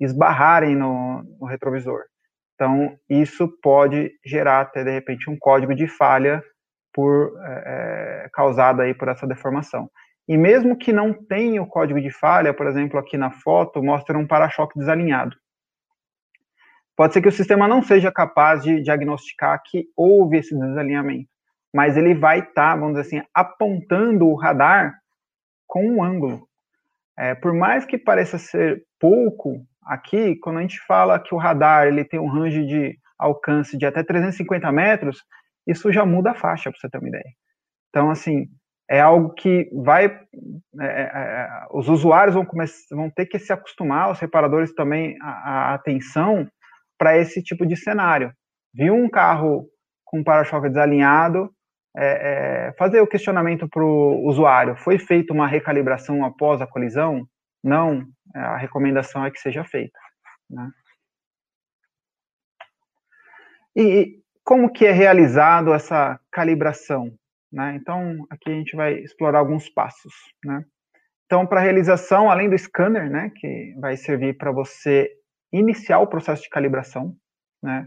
[0.00, 2.00] esbarrarem no, no, retrovisor.
[2.54, 6.42] Então, isso pode gerar até, de repente, um código de falha
[6.92, 9.88] por é, é causado aí por essa deformação.
[10.28, 14.16] E mesmo que não tenha o código de falha, por exemplo, aqui na foto, mostra
[14.16, 15.36] um para-choque desalinhado.
[16.96, 21.32] Pode ser que o sistema não seja capaz de diagnosticar que houve esse desalinhamento
[21.72, 24.94] mas ele vai estar, tá, vamos dizer assim, apontando o radar
[25.66, 26.46] com um ângulo.
[27.18, 31.86] É, por mais que pareça ser pouco aqui, quando a gente fala que o radar
[31.86, 35.24] ele tem um range de alcance de até 350 metros,
[35.66, 37.32] isso já muda a faixa, para você ter uma ideia.
[37.88, 38.48] Então, assim,
[38.92, 40.04] é algo que vai.
[40.04, 45.16] É, é, é os usuários vão, começar, vão ter que se acostumar, os reparadores também,
[45.22, 45.30] a,
[45.70, 46.46] a atenção
[46.98, 48.30] para esse tipo de cenário.
[48.74, 49.66] Viu um carro
[50.04, 51.50] com para-choque desalinhado,
[51.96, 57.26] é, é, fazer o questionamento para o usuário: foi feita uma recalibração após a colisão?
[57.64, 58.04] Não,
[58.34, 59.98] a recomendação é que seja feita.
[60.50, 60.70] Né?
[63.74, 67.10] E como que é realizado essa calibração?
[67.52, 67.76] Né?
[67.76, 70.12] Então, aqui a gente vai explorar alguns passos.
[70.44, 70.64] Né?
[71.26, 75.10] Então, para realização, além do scanner, né, que vai servir para você
[75.52, 77.14] iniciar o processo de calibração,
[77.62, 77.86] né,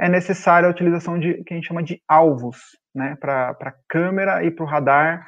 [0.00, 2.58] é necessária a utilização de que a gente chama de alvos,
[2.94, 5.26] né, para a câmera e para o radar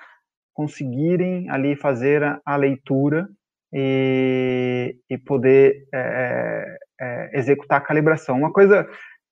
[0.52, 3.28] conseguirem ali fazer a, a leitura
[3.72, 8.38] e, e poder é, é, executar a calibração.
[8.38, 8.88] Uma coisa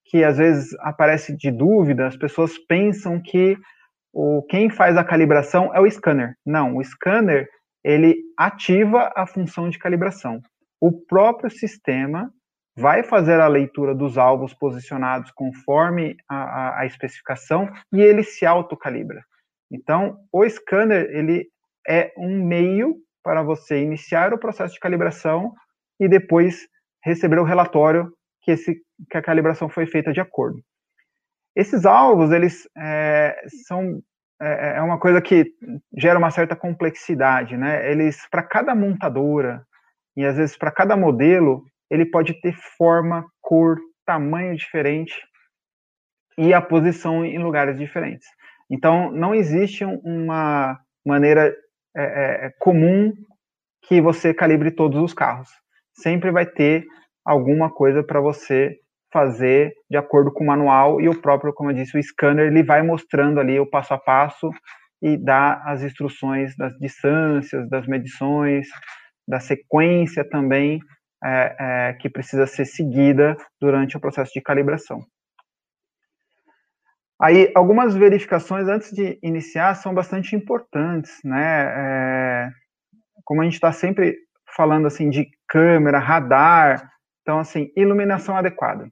[0.06, 3.56] que às vezes aparece de dúvida, as pessoas pensam que
[4.12, 6.34] o, quem faz a calibração é o scanner.
[6.44, 7.48] Não, o scanner
[7.84, 10.40] ele ativa a função de calibração.
[10.80, 12.30] O próprio sistema
[12.76, 18.46] vai fazer a leitura dos alvos posicionados conforme a, a, a especificação e ele se
[18.46, 19.22] autocalibra.
[19.70, 21.48] Então, o scanner ele
[21.88, 25.52] é um meio para você iniciar o processo de calibração
[26.00, 26.66] e depois
[27.04, 28.12] receber o relatório
[28.42, 28.74] que, esse,
[29.10, 30.58] que a calibração foi feita de acordo.
[31.54, 34.02] Esses alvos, eles é, são
[34.40, 35.52] é, é uma coisa que
[35.96, 37.90] gera uma certa complexidade, né?
[37.90, 39.64] Eles, para cada montadora
[40.16, 45.14] e às vezes para cada modelo, ele pode ter forma, cor, tamanho diferente
[46.36, 48.26] e a posição em lugares diferentes.
[48.70, 51.54] Então, não existe uma maneira
[51.94, 53.12] é, é, é, comum
[53.82, 55.50] que você calibre todos os carros.
[55.92, 56.86] Sempre vai ter
[57.24, 58.78] alguma coisa para você
[59.12, 62.62] fazer de acordo com o manual e o próprio, como eu disse, o scanner ele
[62.62, 64.50] vai mostrando ali o passo a passo
[65.00, 68.68] e dá as instruções das distâncias, das medições,
[69.26, 70.80] da sequência também
[71.24, 75.00] é, é, que precisa ser seguida durante o processo de calibração.
[77.20, 81.66] Aí, algumas verificações antes de iniciar são bastante importantes, né?
[81.66, 82.50] É,
[83.24, 84.16] como a gente está sempre
[84.56, 86.90] falando assim de câmera, radar,
[87.20, 88.88] então assim, iluminação adequada.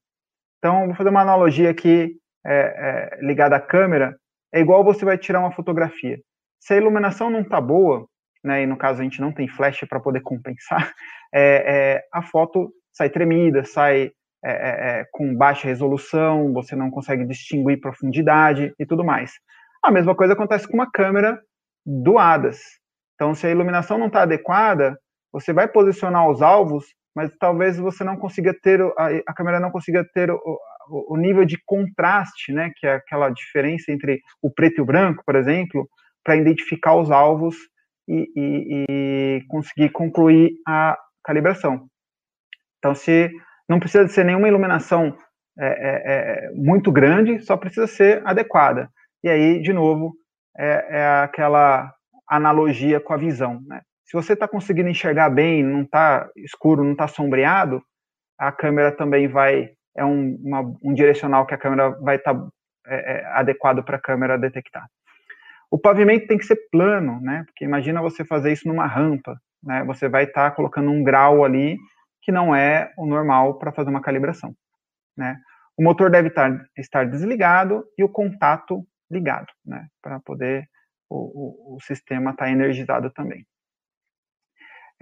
[0.60, 2.14] Então, vou fazer uma analogia aqui
[2.46, 4.14] é, é, ligada à câmera,
[4.52, 6.20] é igual você vai tirar uma fotografia.
[6.60, 8.06] Se a iluminação não está boa,
[8.44, 10.92] né, e no caso a gente não tem flash para poder compensar,
[11.32, 14.10] é, é, a foto sai tremida, sai
[14.44, 19.32] é, é, com baixa resolução, você não consegue distinguir profundidade e tudo mais.
[19.82, 21.40] A mesma coisa acontece com uma câmera
[21.86, 22.60] doadas.
[23.14, 24.98] Então, se a iluminação não está adequada,
[25.32, 28.80] você vai posicionar os alvos, mas talvez você não consiga ter,
[29.26, 33.30] a, câmera não consiga ter o, o, o, nível de contraste, né, que é aquela
[33.30, 35.88] diferença entre o preto e o branco, por exemplo,
[36.24, 37.56] para identificar os alvos
[38.08, 41.86] e, e, e conseguir concluir a calibração.
[42.78, 43.30] Então, se
[43.68, 45.16] não precisa ser nenhuma iluminação
[45.58, 48.88] é, é, é, muito grande, só precisa ser adequada.
[49.22, 50.14] E aí, de novo,
[50.56, 51.92] é, é aquela
[52.28, 53.60] analogia com a visão.
[53.66, 53.80] Né?
[54.10, 57.80] Se você está conseguindo enxergar bem, não está escuro, não está sombreado,
[58.36, 62.48] a câmera também vai é um, uma, um direcional que a câmera vai estar tá,
[62.88, 64.84] é, é, adequado para a câmera detectar.
[65.70, 67.44] O pavimento tem que ser plano, né?
[67.46, 69.84] Porque imagina você fazer isso numa rampa, né?
[69.84, 71.78] Você vai estar tá colocando um grau ali
[72.20, 74.52] que não é o normal para fazer uma calibração.
[75.16, 75.36] Né?
[75.78, 79.86] O motor deve estar, estar desligado e o contato ligado, né?
[80.02, 80.68] para poder
[81.08, 83.46] o, o, o sistema estar tá energizado também.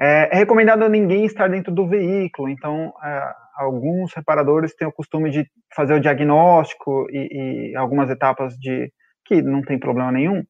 [0.00, 5.30] É, é, recomendado ninguém estar dentro do veículo, então é, alguns reparadores têm o costume
[5.30, 5.44] de
[5.74, 8.92] fazer o diagnóstico e, e algumas etapas de
[9.24, 10.44] que não tem problema nenhum,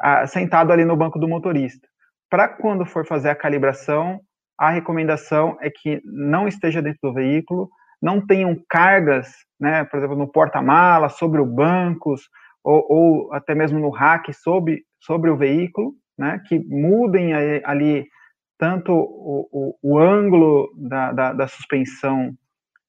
[0.00, 1.86] a, sentado ali no banco do motorista.
[2.30, 4.20] Para quando for fazer a calibração,
[4.58, 7.68] a recomendação é que não esteja dentro do veículo,
[8.00, 12.22] não tenham cargas, né, por exemplo, no porta-mala, sobre o bancos,
[12.64, 17.32] ou, ou, até mesmo no rack sobre, sobre o veículo, né, que mudem
[17.62, 18.06] ali
[18.58, 22.34] tanto o, o, o ângulo da, da, da suspensão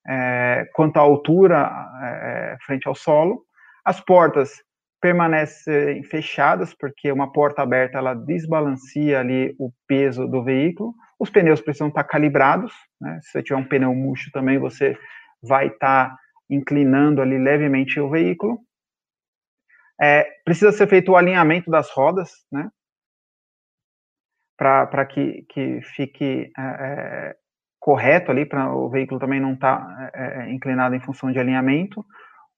[0.08, 1.70] é, quanto a altura
[2.02, 3.44] é, frente ao solo.
[3.84, 4.64] As portas
[5.02, 10.94] permanecem fechadas, porque uma porta aberta ela desbalanceia ali o peso do veículo.
[11.20, 13.20] Os pneus precisam estar calibrados, né?
[13.22, 14.98] Se você tiver um pneu murcho também, você
[15.42, 16.16] vai estar
[16.50, 18.60] inclinando ali levemente o veículo.
[20.00, 22.70] É, precisa ser feito o alinhamento das rodas, né?
[24.58, 27.36] Para que, que fique é, é
[27.80, 31.40] correto ali, para o veículo também não estar tá, é, é, inclinado em função de
[31.40, 32.04] alinhamento.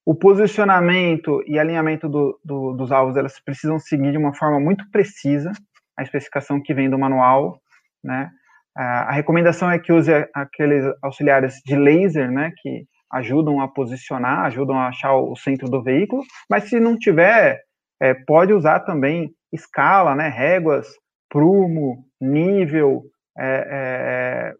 [0.06, 4.90] O posicionamento e alinhamento do, do, dos alvos, elas precisam seguir de uma forma muito
[4.90, 5.52] precisa
[5.98, 7.62] a especificação que vem do manual,
[8.04, 8.32] né?
[8.76, 14.80] A recomendação é que use aqueles auxiliares de laser, né, que ajudam a posicionar, ajudam
[14.80, 17.62] a achar o centro do veículo, mas se não tiver,
[18.02, 20.88] é, pode usar também escala, né, réguas,
[21.30, 23.04] prumo, nível,
[23.38, 24.54] é, é,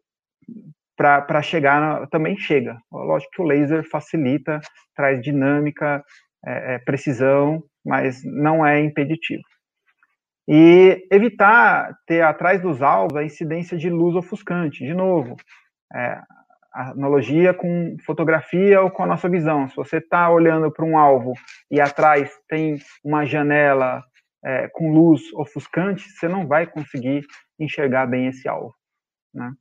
[0.96, 2.78] para chegar, também chega.
[2.92, 4.60] Lógico que o laser facilita,
[4.96, 6.04] traz dinâmica,
[6.46, 9.44] é, é, precisão, mas não é impeditivo.
[10.48, 14.84] E evitar ter atrás dos alvos a incidência de luz ofuscante.
[14.84, 15.36] De novo,
[15.94, 16.20] é,
[16.74, 19.70] analogia com fotografia ou com a nossa visão.
[19.70, 21.34] Se você está olhando para um alvo
[21.70, 24.04] e atrás tem uma janela
[24.44, 27.26] é, com luz ofuscante, você não vai conseguir
[27.60, 28.74] enxergar bem esse alvo.
[29.34, 29.52] Né?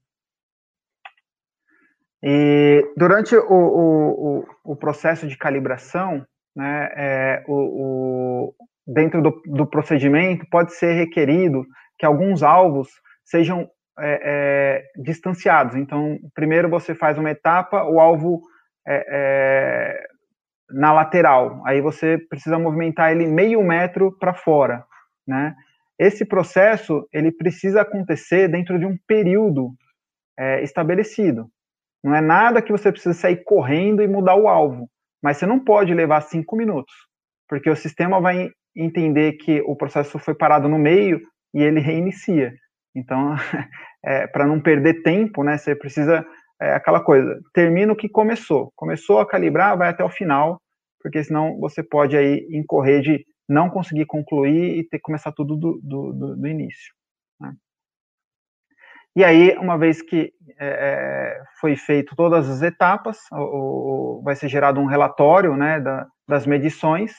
[2.22, 8.52] E durante o, o, o, processo de calibração, né, é, o,
[8.86, 11.64] dentro do, do, procedimento, pode ser requerido
[11.96, 12.88] que alguns alvos
[13.24, 13.68] sejam
[14.00, 15.76] é, é, distanciados.
[15.76, 18.40] Então, primeiro você faz uma etapa, o alvo
[18.86, 20.09] é, é,
[20.70, 24.84] na lateral, aí você precisa movimentar ele meio metro para fora,
[25.26, 25.54] né?
[25.98, 29.70] Esse processo ele precisa acontecer dentro de um período
[30.38, 31.50] é, estabelecido.
[32.04, 34.88] Não é nada que você precisa sair correndo e mudar o alvo.
[35.22, 36.94] Mas você não pode levar cinco minutos,
[37.48, 41.20] porque o sistema vai entender que o processo foi parado no meio
[41.52, 42.54] e ele reinicia.
[42.94, 43.34] Então,
[44.04, 46.24] é, para não perder tempo, né, você precisa
[46.60, 48.72] é, aquela coisa, termina o que começou.
[48.74, 50.60] Começou a calibrar, vai até o final,
[51.01, 55.56] porque senão você pode aí incorrer de não conseguir concluir e ter que começar tudo
[55.56, 56.93] do, do, do, do início.
[57.40, 57.52] Né?
[59.16, 64.36] E aí, uma vez que é, é, foi feito todas as etapas, o, o, vai
[64.36, 67.14] ser gerado um relatório né, da, das medições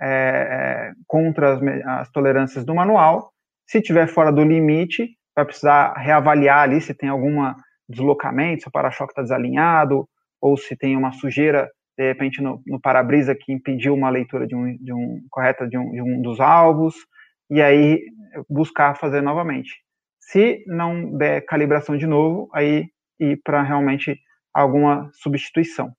[0.00, 1.62] é, é, contra as,
[2.00, 3.32] as, tolerâncias do manual.
[3.66, 7.42] Se tiver fora do limite, vai precisar reavaliar ali se tem algum
[7.88, 10.08] deslocamento, se o para-choque está desalinhado,
[10.40, 14.54] ou se tem uma sujeira, de repente, no, no para-brisa que impediu uma leitura de
[14.54, 16.94] um, de um correta de um, de um dos alvos,
[17.50, 18.00] e aí
[18.48, 19.72] buscar fazer novamente.
[20.20, 22.86] Se não der calibração de novo, aí
[23.20, 24.18] ir para realmente
[24.52, 25.92] alguma substituição.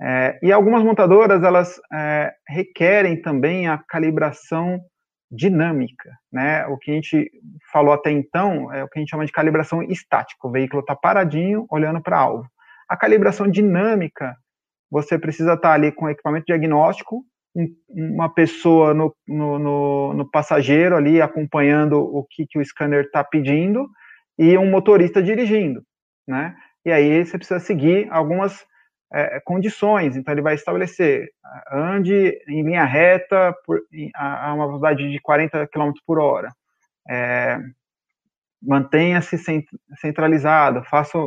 [0.00, 4.80] É, e algumas montadoras, elas é, requerem também a calibração
[5.32, 6.66] dinâmica, né?
[6.66, 7.30] O que a gente
[7.72, 10.46] falou até então é o que a gente chama de calibração estática.
[10.46, 12.46] O veículo está paradinho, olhando para alvo.
[12.86, 14.36] A calibração dinâmica,
[14.90, 17.24] você precisa estar tá ali com equipamento diagnóstico,
[17.88, 23.22] uma pessoa no, no, no, no, passageiro ali acompanhando o que, que o scanner está
[23.22, 23.88] pedindo
[24.38, 25.82] e um motorista dirigindo,
[26.26, 26.56] né?
[26.84, 28.64] E aí você precisa seguir algumas
[29.12, 30.16] é, condições.
[30.16, 31.28] Então ele vai estabelecer
[31.70, 33.80] ande em linha reta por,
[34.14, 36.48] a, uma velocidade de 40 km por hora,
[37.08, 37.58] é,
[38.62, 39.36] mantenha-se
[39.96, 41.18] centralizado, faça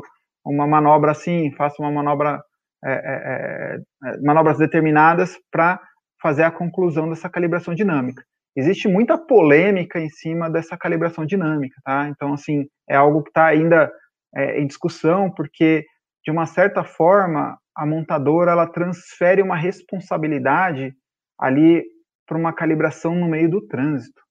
[0.44, 2.42] uma manobra assim, faça uma manobra
[2.84, 3.80] é, é,
[4.10, 5.80] é manobras determinadas para
[6.22, 8.24] fazer a conclusão dessa calibração dinâmica.
[8.56, 12.08] Existe muita polêmica em cima dessa calibração dinâmica, tá?
[12.08, 13.92] Então, assim, é algo que está ainda
[14.34, 15.86] é, em discussão, porque,
[16.24, 20.94] de uma certa forma, a montadora, ela transfere uma responsabilidade
[21.40, 21.84] ali
[22.26, 24.22] para uma calibração no meio do trânsito.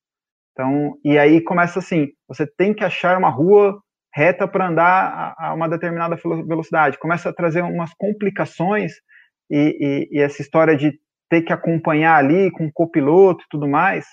[0.53, 3.79] Então, e aí começa assim, você tem que achar uma rua
[4.15, 6.17] reta para andar a, uma determinada
[6.47, 6.99] velocidade.
[6.99, 8.93] Começa a trazer umas complicações
[9.51, 10.93] e, e, e essa história de
[11.29, 14.07] ter que acompanhar ali com copiloto e tudo mais,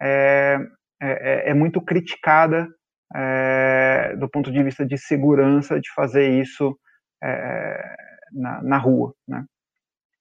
[0.00, 0.58] é,
[1.02, 2.68] é, é muito criticada
[3.14, 6.78] é, do ponto de vista de segurança de fazer isso
[7.22, 7.96] é,
[8.32, 9.44] na, na, rua, né?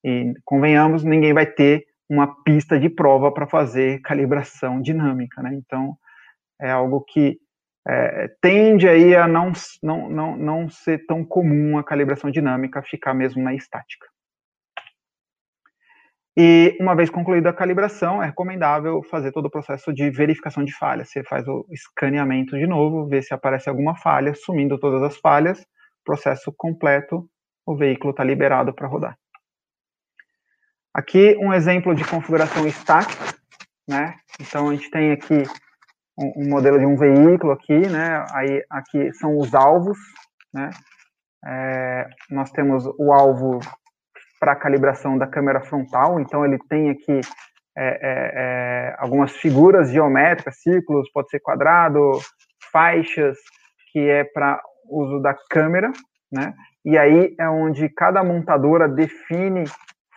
[0.04, 5.54] E convenhamos, ninguém vai ter uma pista de prova para fazer calibração dinâmica, né?
[5.54, 5.96] Então
[6.60, 7.40] é algo que
[7.88, 9.52] é, tende aí a não,
[9.82, 14.06] não, não, não ser tão comum a calibração dinâmica, ficar mesmo na estática.
[16.38, 20.74] E uma vez concluída a calibração, é recomendável fazer todo o processo de verificação de
[20.74, 21.10] falhas.
[21.10, 25.66] Você faz o escaneamento de novo, vê se aparece alguma falha, sumindo todas as falhas,
[26.06, 27.30] processo completo,
[27.66, 29.18] o veículo está liberado para rodar.
[30.94, 33.36] Aqui um exemplo de configuração estática,
[33.88, 34.16] né?
[34.40, 35.44] Então a gente tem aqui
[36.18, 38.26] um, um modelo de um veículo aqui, né?
[38.34, 39.98] Aí aqui são os alvos,
[40.54, 40.70] né?
[41.46, 43.60] É, nós temos o alvo
[44.40, 47.22] para calibração da câmera frontal, então ele tem aqui
[47.78, 52.20] é, é, é, algumas figuras geométricas, círculos, pode ser quadrado,
[52.72, 53.38] faixas,
[53.92, 55.92] que é para uso da câmera,
[56.32, 56.54] né?
[56.84, 59.66] E aí é onde cada montadora define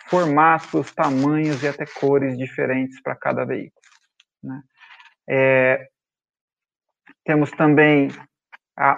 [0.06, 3.80] formatos, tamanhos e até cores diferentes para cada veículo.
[4.42, 4.62] Né?
[5.28, 5.88] É,
[7.24, 8.08] temos também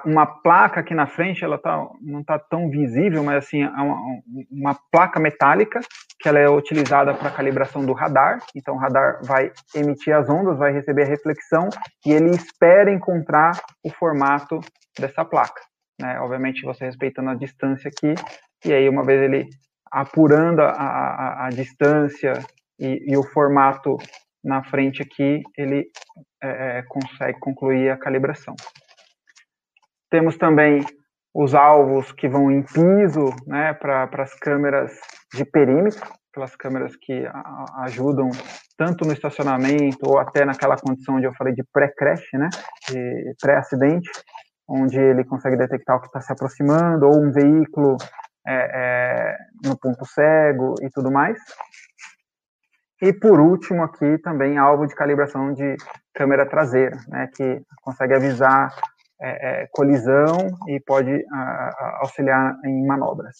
[0.05, 4.23] uma placa aqui na frente, ela tá, não está tão visível, mas assim, é uma,
[4.51, 5.81] uma, placa metálica
[6.19, 8.39] que ela é utilizada para calibração do radar.
[8.55, 11.69] Então, o radar vai emitir as ondas, vai receber a reflexão
[12.07, 14.61] e ele espera encontrar o formato
[14.99, 15.61] dessa placa.
[16.01, 16.19] Né?
[16.21, 18.15] Obviamente você respeitando a distância aqui,
[18.65, 19.49] e aí uma vez ele
[19.91, 22.35] apurando a, a, a distância
[22.79, 23.97] e, e, o formato
[24.45, 25.87] na frente aqui, ele
[26.43, 28.55] é, é consegue concluir a calibração.
[30.11, 30.85] Temos também
[31.35, 34.99] os alvos que vão em piso, né, para as câmeras
[35.35, 38.31] de perímetro, aquelas câmeras que a, ajudam
[38.77, 42.49] tanto no estacionamento ou até naquela condição onde eu falei de pré-crash, né,
[42.89, 44.11] de pré-acidente,
[44.69, 47.97] onde ele consegue detectar o que está se aproximando, ou um veículo
[48.47, 51.39] é, é, no ponto cego e tudo mais.
[53.01, 55.77] E por último aqui também alvo de calibração de
[56.15, 58.75] câmera traseira, né, que consegue avisar
[59.21, 60.37] é, é colisão
[60.69, 63.37] e pode a, auxiliar em manobras.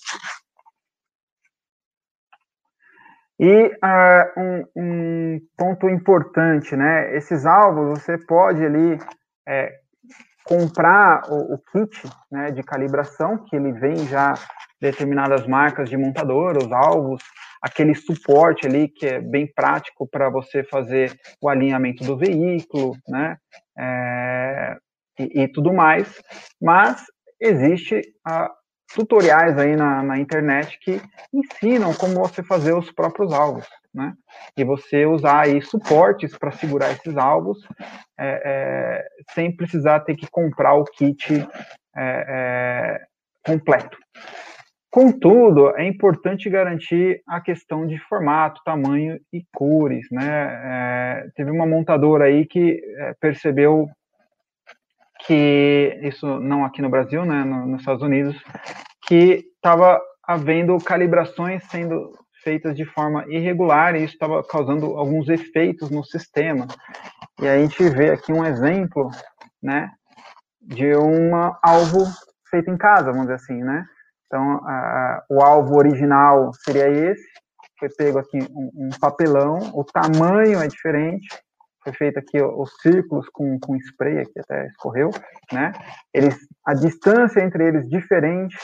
[3.39, 7.15] E uh, um, um, ponto importante, né?
[7.15, 8.99] Esses alvos você pode ali
[9.47, 9.79] é,
[10.47, 14.35] comprar o, o, kit né, de calibração, que ele vem já
[14.81, 17.23] determinadas marcas de montador, os alvos,
[17.61, 23.37] aquele suporte ali que é bem prático para você fazer o alinhamento do veículo, né?
[23.77, 24.77] É,
[25.19, 26.23] e, e, tudo mais.
[26.61, 27.05] Mas
[27.41, 28.51] existe a,
[28.95, 31.01] tutoriais aí na, na, internet que
[31.33, 34.15] ensinam como você fazer os próprios alvos, né?
[34.57, 37.67] E você usar aí suportes para segurar esses alvos
[38.19, 41.47] é, é, sem precisar ter que comprar o kit é,
[41.97, 43.01] é
[43.45, 43.97] completo.
[44.91, 50.25] Contudo, é importante garantir a questão de formato, tamanho e cores, né?
[50.25, 53.89] É, teve uma montadora aí que é, percebeu
[55.25, 58.37] que isso não aqui no Brasil, né, no, nos Estados Unidos,
[59.07, 62.13] que estava havendo calibrações sendo
[62.43, 66.67] feitas de forma irregular e isso estava causando alguns efeitos no sistema.
[67.41, 69.11] E a gente vê aqui um exemplo,
[69.63, 69.91] né,
[70.61, 72.05] de um alvo
[72.51, 73.85] feito em casa, vamos dizer assim, né?
[74.27, 77.27] Então, a, o alvo original seria esse,
[77.79, 81.29] foi pego aqui um, um papelão, o tamanho é diferente,
[81.87, 85.11] foi feito aqui os círculos com, com spray, aqui até escorreu,
[85.53, 85.73] né?
[86.13, 86.37] Eles,
[86.67, 88.57] a distância entre eles diferente,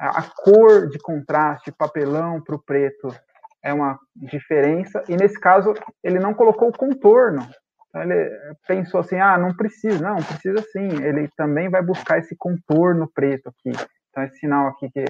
[0.00, 3.14] a, a cor de contraste, papelão para o preto
[3.62, 7.46] é uma diferença, e nesse caso ele não colocou o contorno,
[7.88, 8.30] então ele
[8.66, 13.50] pensou assim, ah, não precisa, não, precisa sim, ele também vai buscar esse contorno preto
[13.50, 13.70] aqui,
[14.12, 15.04] então esse sinal aqui que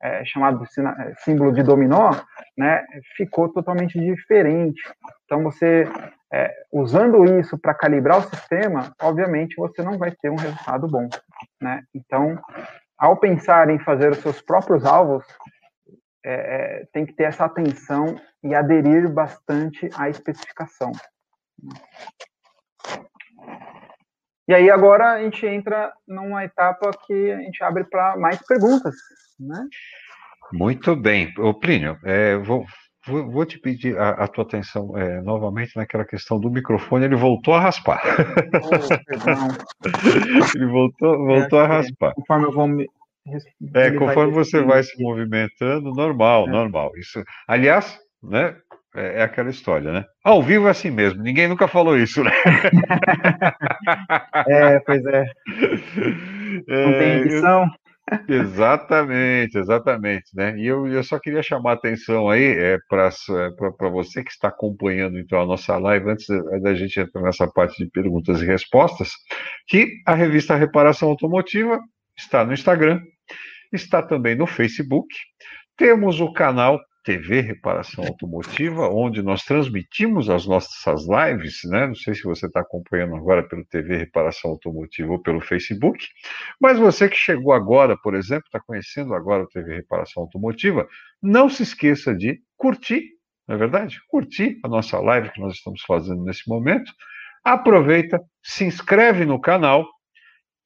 [0.00, 2.12] é chamado é, símbolo de dominó,
[2.56, 2.84] né,
[3.16, 4.80] ficou totalmente diferente.
[5.24, 5.88] Então você
[6.32, 11.08] é, usando isso para calibrar o sistema, obviamente você não vai ter um resultado bom,
[11.60, 11.82] né?
[11.92, 12.38] Então,
[12.96, 15.24] ao pensar em fazer os seus próprios alvos,
[16.24, 20.92] é, é, tem que ter essa atenção e aderir bastante à especificação.
[24.46, 28.94] E aí agora a gente entra numa etapa que a gente abre para mais perguntas,
[29.38, 29.66] né?
[30.52, 31.32] Muito bem.
[31.38, 32.66] Ô, Plínio, é, vou,
[33.06, 37.04] Vou, vou, te pedir a, a tua atenção é, novamente naquela questão do microfone.
[37.04, 38.00] Ele voltou a raspar.
[38.62, 38.70] Oh,
[40.56, 42.14] ele voltou, voltou é, a raspar.
[42.14, 42.86] Conforme eu vou me.
[43.74, 46.50] É, conforme você vai se movimentando, normal, é.
[46.50, 46.92] normal.
[46.96, 48.56] Isso, aliás, né?
[48.94, 50.04] É, é, aquela história, né?
[50.22, 51.22] Ao vivo é assim mesmo.
[51.22, 52.30] Ninguém nunca falou isso, né?
[54.48, 55.24] é, pois é.
[56.68, 57.66] Não tem é, edição.
[58.28, 60.56] Exatamente, exatamente, né?
[60.58, 64.48] E eu, eu só queria chamar a atenção aí é, para é, você que está
[64.48, 66.26] acompanhando então a nossa live, antes
[66.62, 69.10] da gente entrar nessa parte de perguntas e respostas,
[69.66, 71.80] que a revista Reparação Automotiva
[72.16, 73.00] está no Instagram,
[73.72, 75.08] está também no Facebook,
[75.76, 81.86] temos o canal TV Reparação Automotiva, onde nós transmitimos as nossas lives, né?
[81.86, 86.06] Não sei se você está acompanhando agora pelo TV Reparação Automotiva ou pelo Facebook,
[86.58, 90.88] mas você que chegou agora, por exemplo, está conhecendo agora o TV Reparação Automotiva,
[91.22, 93.02] não se esqueça de curtir,
[93.46, 94.00] não é verdade?
[94.08, 96.90] Curtir a nossa live que nós estamos fazendo nesse momento.
[97.44, 99.86] Aproveita, se inscreve no canal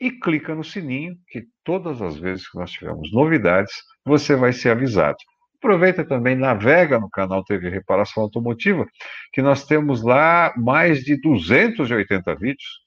[0.01, 3.73] e clica no sininho, que todas as vezes que nós tivermos novidades,
[4.07, 5.17] você vai ser avisado.
[5.59, 8.87] Aproveita também, navega no canal TV Reparação Automotiva,
[9.33, 12.81] que nós temos lá mais de 280 vídeos.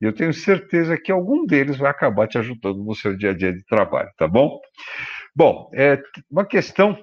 [0.00, 3.34] E eu tenho certeza que algum deles vai acabar te ajudando no seu dia a
[3.34, 4.60] dia de trabalho, tá bom?
[5.34, 6.00] Bom, é
[6.30, 6.96] uma questão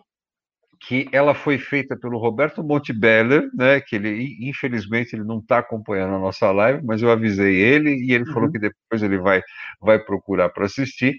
[0.87, 3.81] que ela foi feita pelo Roberto Montebeller, né?
[3.81, 8.13] Que ele, infelizmente, ele não está acompanhando a nossa live, mas eu avisei ele e
[8.13, 8.33] ele uhum.
[8.33, 9.41] falou que depois ele vai,
[9.79, 11.15] vai procurar para assistir.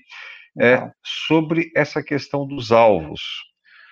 [0.60, 3.20] É, sobre essa questão dos alvos.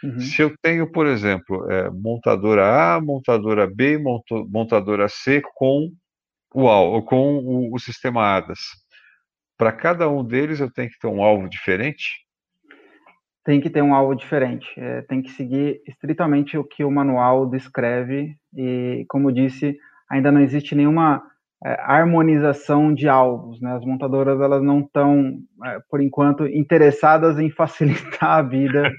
[0.02, 0.20] Uhum.
[0.20, 3.98] Se eu tenho, por exemplo, é, montadora A, montadora B,
[4.48, 5.90] montadora C com
[6.52, 8.60] o, com o, o sistema ADAS,
[9.58, 12.24] para cada um deles eu tenho que ter um alvo diferente?
[13.44, 14.66] Tem que ter um alvo diferente.
[14.78, 19.76] É, tem que seguir estritamente o que o manual descreve e, como disse,
[20.10, 21.22] ainda não existe nenhuma
[21.64, 23.60] é, harmonização de alvos.
[23.60, 23.72] Né?
[23.72, 28.90] As montadoras elas não estão, é, por enquanto, interessadas em facilitar a vida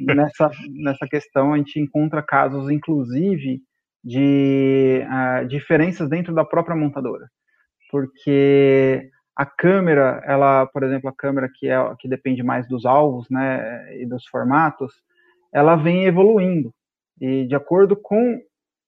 [0.00, 1.52] nessa, nessa questão.
[1.52, 3.60] A gente encontra casos, inclusive,
[4.02, 7.28] de uh, diferenças dentro da própria montadora,
[7.90, 13.28] porque a câmera, ela, por exemplo, a câmera que é que depende mais dos alvos,
[13.28, 14.92] né, e dos formatos,
[15.52, 16.72] ela vem evoluindo
[17.20, 18.40] e de acordo com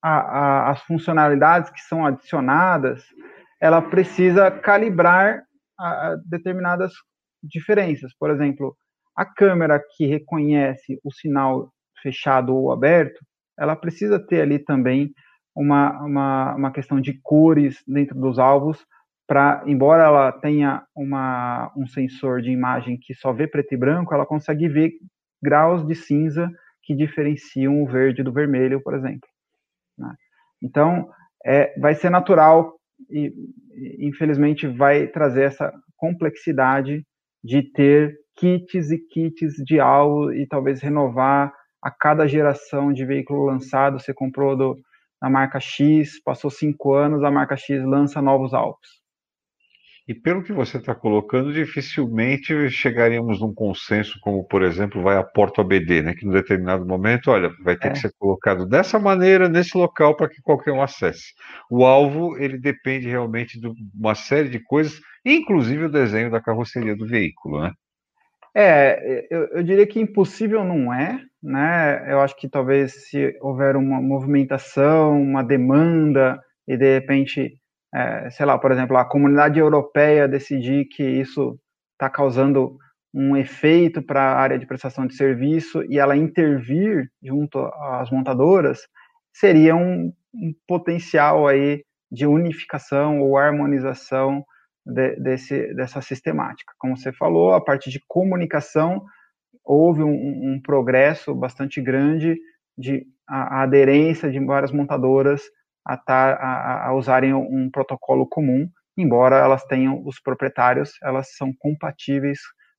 [0.03, 3.05] a, a, as funcionalidades que são adicionadas,
[3.61, 5.43] ela precisa calibrar
[5.79, 6.93] a, determinadas
[7.43, 8.13] diferenças.
[8.19, 8.77] Por exemplo,
[9.17, 11.71] a câmera que reconhece o sinal
[12.03, 13.21] fechado ou aberto,
[13.59, 15.13] ela precisa ter ali também
[15.55, 18.85] uma, uma, uma questão de cores dentro dos alvos,
[19.27, 24.15] para, embora ela tenha uma, um sensor de imagem que só vê preto e branco,
[24.15, 24.91] ela consegue ver
[25.43, 26.51] graus de cinza
[26.83, 29.29] que diferenciam o verde do vermelho, por exemplo.
[30.62, 31.09] Então,
[31.45, 32.74] é, vai ser natural
[33.11, 33.32] e,
[34.01, 37.05] infelizmente, vai trazer essa complexidade
[37.43, 43.47] de ter kits e kits de algo e talvez renovar a cada geração de veículo
[43.47, 43.99] lançado.
[43.99, 44.77] Você comprou do,
[45.20, 49.00] da marca X, passou cinco anos, a marca X lança novos alvos.
[50.11, 55.23] E pelo que você está colocando, dificilmente chegaríamos num consenso, como por exemplo, vai a
[55.23, 56.15] Porto ABD, né?
[56.15, 57.91] Que em determinado momento, olha, vai ter é.
[57.93, 61.32] que ser colocado dessa maneira, nesse local, para que qualquer um acesse.
[61.70, 66.97] O alvo, ele depende realmente de uma série de coisas, inclusive o desenho da carroceria
[66.97, 67.70] do veículo, né?
[68.53, 72.12] É, eu, eu diria que impossível não é, né?
[72.12, 77.60] Eu acho que talvez se houver uma movimentação, uma demanda, e de repente
[77.95, 81.59] é, sei lá, por exemplo, a comunidade europeia decidir que isso
[81.93, 82.79] está causando
[83.12, 88.81] um efeito para a área de prestação de serviço e ela intervir junto às montadoras,
[89.33, 94.45] seria um, um potencial aí de unificação ou harmonização
[94.87, 96.73] de, desse, dessa sistemática.
[96.79, 99.05] Como você falou, a parte de comunicação
[99.65, 100.11] houve um,
[100.55, 102.39] um progresso bastante grande
[102.79, 105.43] de a, a aderência de várias montadoras
[105.85, 111.52] a, tar, a, a usarem um protocolo comum, embora elas tenham os proprietários, elas são
[111.59, 112.39] compatíveis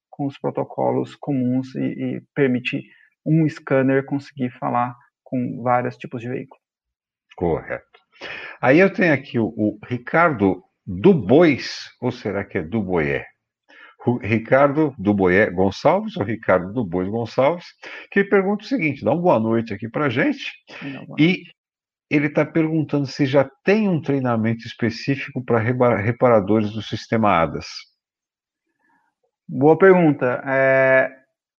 [0.09, 2.83] com os protocolos comuns e, e permite
[3.25, 6.61] um scanner conseguir falar com vários tipos de veículo.
[7.35, 7.85] Correto.
[8.61, 13.25] Aí eu tenho aqui o, o Ricardo Dubois, ou será que é Duboyer?
[14.21, 17.65] Ricardo Duboyer Gonçalves, ou Ricardo Dubois Gonçalves,
[18.11, 20.51] que pergunta o seguinte: dá uma boa noite aqui para gente.
[20.81, 21.43] Não, e
[22.11, 27.67] ele está perguntando se já tem um treinamento específico para reparadores do sistema ADAS.
[29.47, 30.43] Boa pergunta.
[30.45, 31.09] É,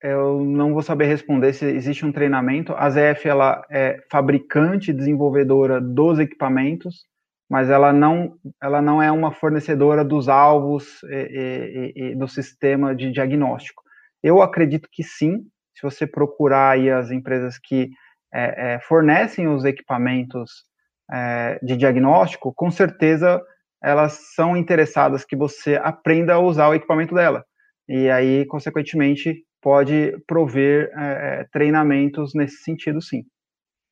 [0.03, 2.75] eu não vou saber responder se existe um treinamento.
[2.75, 7.07] A ZF ela é fabricante e desenvolvedora dos equipamentos,
[7.49, 12.95] mas ela não, ela não é uma fornecedora dos alvos e, e, e do sistema
[12.95, 13.83] de diagnóstico.
[14.23, 15.47] Eu acredito que sim.
[15.75, 17.91] Se você procurar aí as empresas que
[18.33, 20.65] é, é, fornecem os equipamentos
[21.13, 23.43] é, de diagnóstico, com certeza
[23.83, 27.45] elas são interessadas que você aprenda a usar o equipamento dela.
[27.89, 33.25] E aí, consequentemente, pode prover é, treinamentos nesse sentido, sim.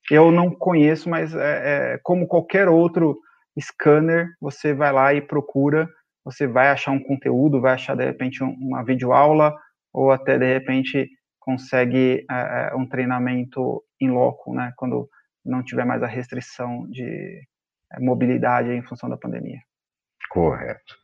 [0.08, 1.32] Eu não conheço, mas
[2.02, 3.18] como qualquer outro
[3.60, 5.88] scanner, você vai lá e procura,
[6.24, 9.54] você vai achar um conteúdo, vai achar de repente uma videoaula,
[9.92, 11.08] ou até de repente
[11.40, 15.08] consegue é, um treinamento em loco, né, quando
[15.44, 17.42] não tiver mais a restrição de
[17.92, 19.58] é, mobilidade em função da pandemia.
[20.28, 20.94] Correto.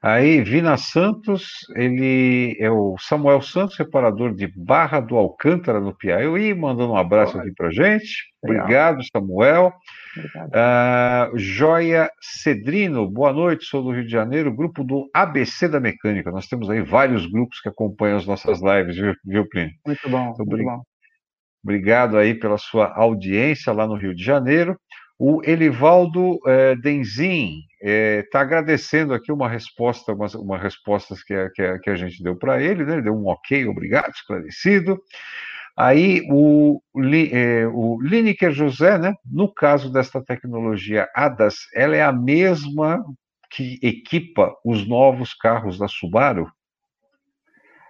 [0.00, 6.54] Aí, Vina Santos, ele é o Samuel Santos, reparador de Barra do Alcântara, no Piauí,
[6.54, 8.28] mandando um abraço aqui para gente.
[8.44, 8.62] Legal.
[8.62, 9.72] Obrigado, Samuel.
[10.16, 11.32] Obrigado.
[11.34, 16.30] Uh, Joia Cedrino, boa noite, sou do Rio de Janeiro, grupo do ABC da Mecânica.
[16.30, 19.72] Nós temos aí vários grupos que acompanham as nossas lives, viu, viu Plínio?
[19.84, 20.80] Muito bom, então, muito bom.
[21.64, 24.78] Obrigado aí pela sua audiência lá no Rio de Janeiro.
[25.18, 31.34] O Elivaldo é, Denzin está é, tá agradecendo aqui uma resposta, uma, uma resposta que
[31.34, 32.94] a, que que a gente deu para ele, né?
[32.94, 35.00] Ele deu um ok, obrigado, esclarecido.
[35.76, 36.80] Aí o,
[37.32, 39.14] é, o Lineker José, né?
[39.24, 43.04] No caso desta tecnologia ADAS, ela é a mesma
[43.50, 46.50] que equipa os novos carros da Subaru?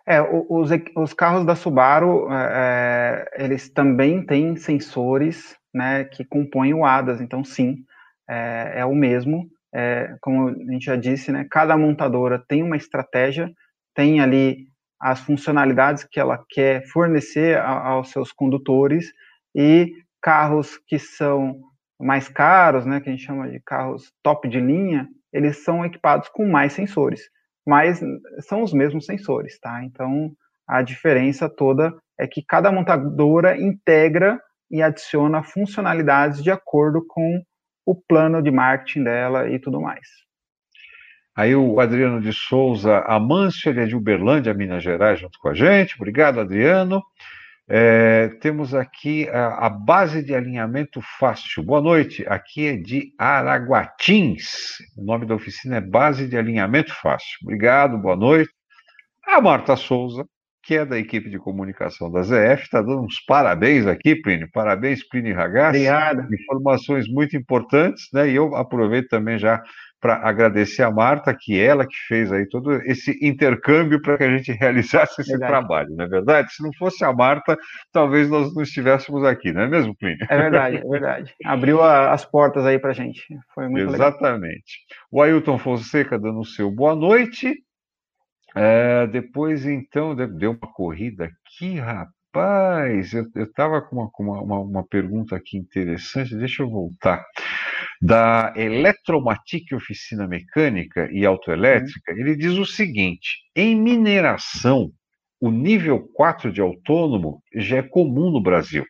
[0.06, 6.74] É, os, os carros da Subaru, é, é, eles também têm sensores né, que compõem
[6.74, 7.84] o ADAS, então sim,
[8.28, 9.48] é, é o mesmo.
[9.72, 13.50] é, como a gente já disse, né, cada montadora tem uma estratégia,
[13.94, 14.66] tem ali
[15.00, 19.12] as funcionalidades que ela quer fornecer a, aos seus condutores
[19.54, 21.60] e carros que são
[22.00, 26.28] mais caros, né, que a gente chama de carros top de linha, eles são equipados
[26.28, 27.20] com mais sensores,
[27.66, 28.00] mas
[28.48, 29.84] são os mesmos sensores, tá?
[29.84, 30.32] Então,
[30.66, 34.40] a diferença toda é que cada montadora integra
[34.70, 37.42] e adiciona funcionalidades de acordo com
[37.86, 40.06] o plano de marketing dela e tudo mais.
[41.34, 45.54] Aí o Adriano de Souza Amâncio, ele é de Uberlândia, Minas Gerais, junto com a
[45.54, 45.94] gente.
[45.94, 47.02] Obrigado, Adriano.
[47.70, 51.62] É, temos aqui a, a, base de alinhamento fácil.
[51.62, 54.78] Boa noite, aqui é de Araguatins.
[54.96, 57.38] O nome da oficina é Base de Alinhamento Fácil.
[57.42, 58.50] Obrigado, boa noite.
[59.26, 60.26] A Marta Souza,
[60.68, 64.50] que é da equipe de comunicação da ZF, está dando uns parabéns aqui, Plínio.
[64.52, 65.78] Parabéns, Plínio Ragazzi.
[65.78, 66.34] Obrigado.
[66.34, 68.28] Informações muito importantes, né?
[68.28, 69.62] E eu aproveito também já
[69.98, 74.36] para agradecer a Marta, que ela que fez aí todo esse intercâmbio para que a
[74.36, 75.50] gente realizasse esse verdade.
[75.50, 76.52] trabalho, não é verdade?
[76.52, 77.56] Se não fosse a Marta,
[77.90, 80.26] talvez nós não estivéssemos aqui, não é mesmo, Plínio?
[80.28, 81.34] É verdade, é verdade.
[81.46, 83.22] Abriu a, as portas aí para a gente.
[83.54, 84.44] Foi muito Exatamente.
[84.44, 85.08] Legal.
[85.10, 87.56] O Ailton Fonseca dando o seu boa noite.
[88.54, 93.12] É, depois, então, deu uma corrida aqui, rapaz.
[93.12, 97.24] Eu estava com, uma, com uma, uma pergunta aqui interessante, deixa eu voltar
[98.00, 102.18] da Eletromatic Oficina Mecânica e Autoelétrica, uhum.
[102.18, 104.90] ele diz o seguinte: em mineração,
[105.40, 108.84] o nível 4 de autônomo já é comum no Brasil.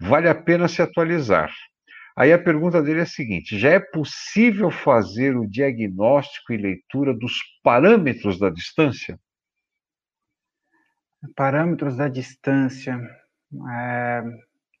[0.00, 1.50] Vale a pena se atualizar.
[2.16, 7.12] Aí a pergunta dele é a seguinte: já é possível fazer o diagnóstico e leitura
[7.12, 9.20] dos parâmetros da distância?
[11.36, 12.98] Parâmetros da distância.
[13.70, 14.22] É,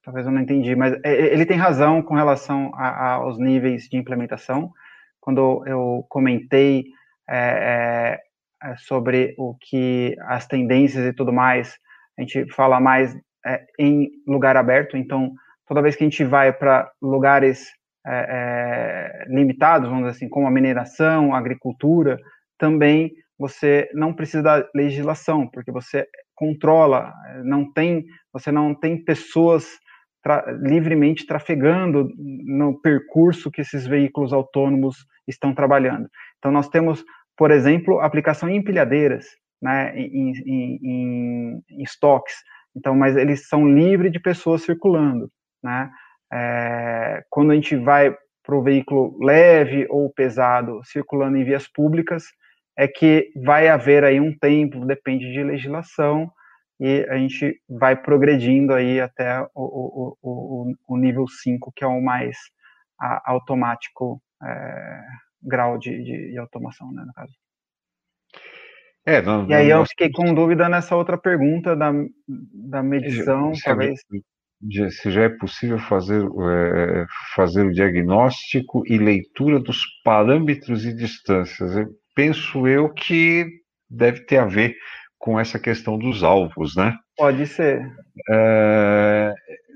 [0.02, 3.98] talvez eu não entendi, mas ele tem razão com relação a, a, aos níveis de
[3.98, 4.72] implementação.
[5.20, 6.86] Quando eu comentei
[7.28, 8.22] é,
[8.62, 11.76] é, sobre o que as tendências e tudo mais,
[12.16, 13.14] a gente fala mais
[13.44, 14.96] é, em lugar aberto.
[14.96, 15.34] Então,
[15.66, 17.68] toda vez que a gente vai para lugares
[19.26, 22.16] limitados, vamos dizer assim, como a mineração, a agricultura,
[22.56, 27.12] também você não precisa da legislação, porque você controla,
[27.44, 29.66] não tem, você não tem pessoas
[30.22, 36.08] tra livremente trafegando no percurso que esses veículos autônomos estão trabalhando.
[36.38, 37.04] Então, nós temos,
[37.36, 39.26] por exemplo, aplicação em empilhadeiras,
[39.60, 42.34] né, em, em, em, em estoques.
[42.74, 45.30] Então, mas eles são livres de pessoas circulando,
[45.66, 45.90] né?
[46.32, 52.24] É, quando a gente vai para o veículo leve ou pesado circulando em vias públicas,
[52.78, 56.30] é que vai haver aí um tempo, depende de legislação,
[56.78, 61.86] e a gente vai progredindo aí até o, o, o, o nível 5, que é
[61.86, 62.36] o mais
[63.00, 65.00] a, automático é,
[65.42, 67.32] grau de, de, de, automação, né, no caso.
[69.06, 71.92] É, não, e aí eu fiquei com dúvida nessa outra pergunta da,
[72.28, 73.62] da medição, se,
[74.90, 81.76] Se já é possível fazer, é, fazer o diagnóstico e leitura dos parâmetros e distâncias.
[81.76, 83.46] Eu penso eu que
[83.88, 84.74] deve ter a ver
[85.18, 86.96] com essa questão dos alvos, né?
[87.16, 87.82] Pode ser.
[88.30, 89.32] É,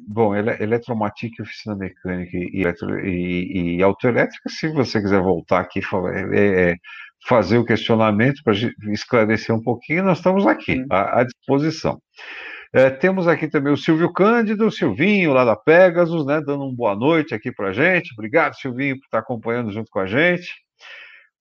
[0.09, 5.81] bom, ele, eletromatic, oficina mecânica e, eletro, e, e autoelétrica, se você quiser voltar aqui
[6.33, 6.75] é, é,
[7.27, 8.55] fazer o questionamento para
[8.93, 11.99] esclarecer um pouquinho, nós estamos aqui, à, à disposição.
[12.73, 16.75] É, temos aqui também o Silvio Cândido, o Silvinho, lá da Pegasus, né, dando uma
[16.75, 18.13] boa noite aqui para a gente.
[18.13, 20.55] Obrigado, Silvinho, por estar acompanhando junto com a gente.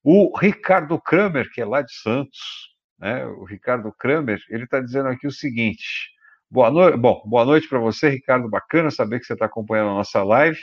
[0.03, 2.39] O Ricardo Kramer, que é lá de Santos,
[2.97, 6.09] né, o Ricardo Kramer, ele está dizendo aqui o seguinte.
[6.49, 8.49] Boa noite, bom, boa noite para você, Ricardo.
[8.49, 10.57] Bacana saber que você está acompanhando a nossa live.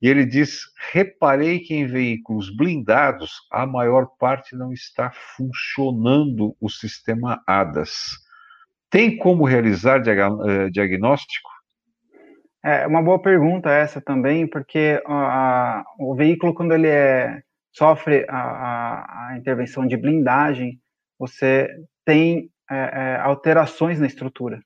[0.00, 0.60] E ele diz:
[0.92, 8.23] reparei que em veículos blindados a maior parte não está funcionando o sistema ADAS.
[8.94, 11.50] Tem como realizar eh, diagnóstico?
[12.64, 17.42] É uma boa pergunta essa também, porque a, o veículo, quando ele é,
[17.72, 20.78] sofre a, a, a intervenção de blindagem,
[21.18, 21.68] você
[22.04, 24.60] tem é, é, alterações na estrutura,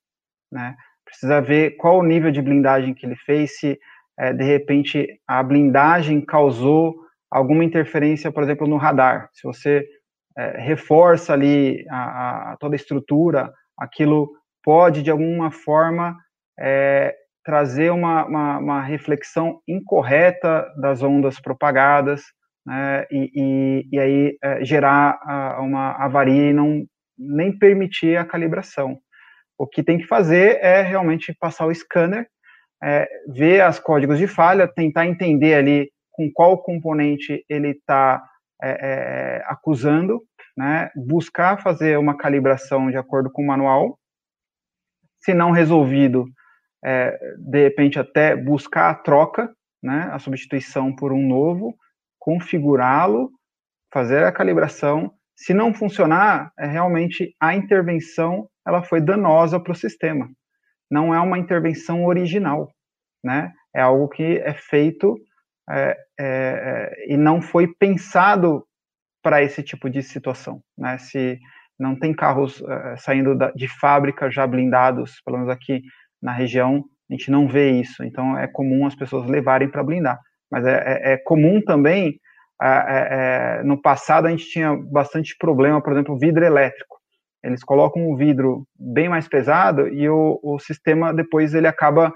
[0.52, 0.76] né?
[1.06, 3.78] Precisa ver qual o nível de blindagem que ele fez, se
[4.18, 6.94] é, de repente a blindagem causou
[7.30, 9.30] alguma interferência, por exemplo, no radar.
[9.32, 9.86] Se você
[10.36, 14.30] é, reforça ali a, a, toda a estrutura, aquilo
[14.62, 16.16] pode de alguma forma
[16.58, 17.14] é,
[17.44, 22.22] trazer uma, uma, uma reflexão incorreta das ondas propagadas,
[22.66, 26.84] né, e, e, e, aí é, gerar a, uma avaria e não
[27.18, 28.98] nem permitir a calibração.
[29.56, 32.28] O que tem que fazer é realmente passar o scanner,
[32.82, 38.22] é, ver os códigos de falha, tentar entender ali com qual componente ele está
[38.62, 40.20] é, é, acusando,
[40.58, 40.90] né?
[40.96, 43.96] buscar fazer uma calibração de acordo com o manual,
[45.20, 46.26] se não resolvido,
[46.84, 50.08] é, de repente até buscar a troca, né?
[50.10, 51.76] a substituição por um novo,
[52.18, 53.30] configurá-lo,
[53.92, 55.12] fazer a calibração.
[55.36, 60.28] Se não funcionar, é realmente a intervenção ela foi danosa para o sistema.
[60.90, 62.68] Não é uma intervenção original,
[63.22, 63.52] né?
[63.74, 65.16] É algo que é feito
[65.70, 68.66] é, é, é, e não foi pensado
[69.28, 70.96] para esse tipo de situação, né?
[70.96, 71.38] Se
[71.78, 75.82] não tem carros é, saindo da, de fábrica já blindados, pelo menos aqui
[76.20, 78.02] na região, a gente não vê isso.
[78.02, 80.18] Então é comum as pessoas levarem para blindar.
[80.50, 82.18] Mas é, é, é comum também,
[83.64, 86.96] no passado a gente tinha bastante problema, por exemplo, vidro elétrico.
[87.44, 92.14] Eles colocam o vidro bem mais pesado e o, o sistema depois ele acaba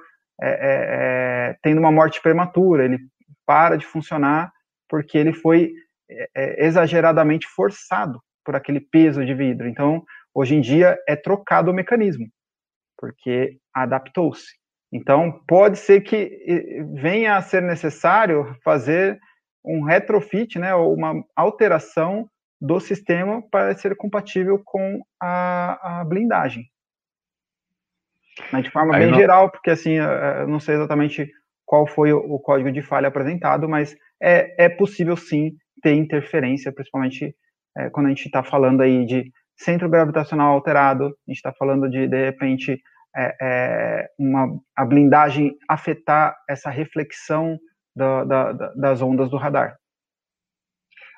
[1.63, 2.99] tendo uma morte prematura, ele
[3.47, 4.51] para de funcionar
[4.89, 5.73] porque ele foi
[6.13, 9.69] é, é, exageradamente forçado por aquele peso de vidro.
[9.69, 10.03] Então,
[10.35, 12.27] hoje em dia é trocado o mecanismo,
[12.99, 14.61] porque adaptou-se.
[14.93, 19.19] Então, pode ser que venha a ser necessário fazer
[19.65, 22.29] um retrofit, né, ou uma alteração
[22.61, 26.65] do sistema para ser compatível com a, a blindagem.
[28.53, 29.19] Mas de forma Aí bem não...
[29.19, 31.31] geral, porque assim, eu não sei exatamente
[31.65, 36.73] qual foi o, o código de falha apresentado, mas é, é possível sim ter interferência,
[36.73, 37.35] principalmente
[37.77, 41.89] é, quando a gente está falando aí de centro gravitacional alterado, a gente está falando
[41.91, 42.81] de, de repente,
[43.15, 47.59] é, é, uma, a blindagem afetar essa reflexão
[47.95, 49.77] da, da, das ondas do radar.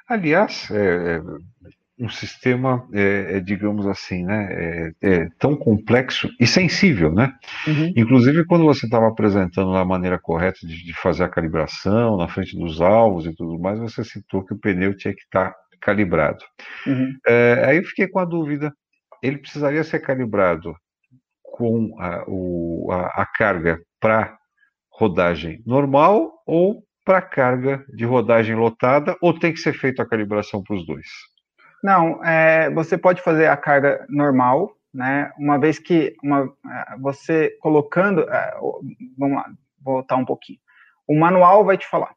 [0.08, 1.20] Aliás, é, é
[1.98, 7.32] um sistema, é, é, digamos assim, né, é, é, tão complexo e sensível, né?
[7.66, 7.92] Uhum.
[7.96, 12.58] Inclusive, quando você estava apresentando a maneira correta de, de, fazer a calibração na frente
[12.58, 16.44] dos alvos e tudo mais, você citou que o pneu tinha que estar tá calibrado.
[16.86, 17.12] Uhum.
[17.26, 18.72] É, aí eu fiquei com a dúvida,
[19.22, 20.74] ele precisaria ser calibrado
[21.42, 24.36] com a, o, a, a carga para
[24.90, 30.62] rodagem normal ou para carga de rodagem lotada, ou tem que ser feita a calibração
[30.62, 31.06] para os dois?
[31.84, 35.30] Não, é, você pode fazer a carga normal, né?
[35.38, 38.54] Uma vez que uma, é, você colocando, é,
[39.18, 39.44] vamos lá,
[39.82, 40.58] voltar um pouquinho.
[41.06, 42.14] O manual vai te falar.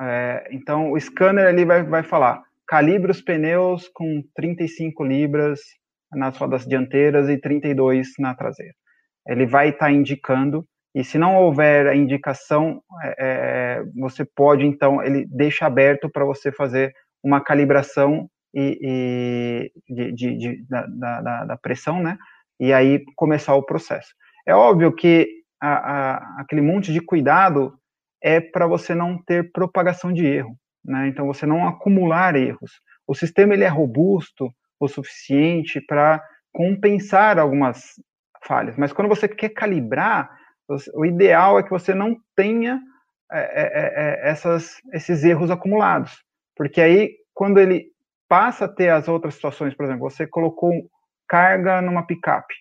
[0.00, 5.58] É, então, o scanner ali vai, vai falar: calibre os pneus com 35 libras
[6.12, 8.74] nas rodas dianteiras e 32 na traseira.
[9.26, 10.64] Ele vai estar tá indicando,
[10.94, 16.24] e se não houver a indicação, é, é você pode, então, ele deixa aberto para
[16.24, 22.18] você fazer uma calibração e, e de, de, de, da, da, da, pressão, né?
[22.60, 24.14] E aí começar o processo.
[24.46, 25.28] É óbvio que
[25.60, 27.72] a, a, aquele monte de cuidado
[28.22, 31.08] é para você não ter propagação de erro, né?
[31.08, 32.80] Então você não acumular erros.
[33.06, 36.22] O sistema ele é robusto o suficiente para
[36.52, 37.94] compensar algumas
[38.44, 40.30] falhas, mas quando você quer calibrar,
[40.94, 42.80] o ideal é que você não tenha
[43.30, 46.22] é, é, é, é essas, esses erros acumulados,
[46.56, 47.86] porque aí quando ele
[48.32, 50.72] passa a ter as outras situações, por exemplo, você colocou
[51.28, 52.54] carga numa picape,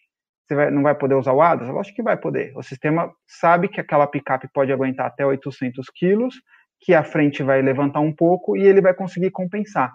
[0.45, 1.69] você vai, não vai poder usar o ADAS?
[1.69, 2.51] Lógico que vai poder.
[2.57, 6.35] O sistema sabe que aquela picape pode aguentar até 800 quilos,
[6.81, 9.93] que a frente vai levantar um pouco e ele vai conseguir compensar.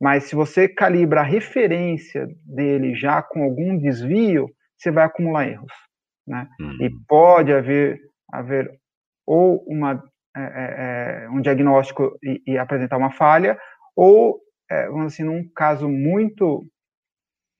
[0.00, 5.72] Mas se você calibra a referência dele já com algum desvio, você vai acumular erros.
[6.28, 6.46] Né?
[6.60, 6.78] Uhum.
[6.80, 7.98] E pode haver,
[8.32, 8.70] haver
[9.26, 10.00] ou uma,
[10.36, 13.58] é, é, é um diagnóstico e, e, apresentar uma falha,
[13.96, 14.38] ou
[14.70, 16.66] é, vamos assim, num caso muito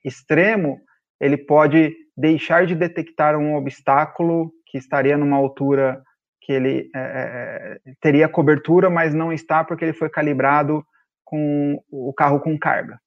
[0.05, 0.81] extremo,
[1.21, 6.03] ele pode deixar de detectar um obstáculo que estaria numa altura
[6.43, 10.85] que ele é, é, é, teria cobertura, mas não está porque ele foi calibrado
[11.25, 12.99] com o carro com carga.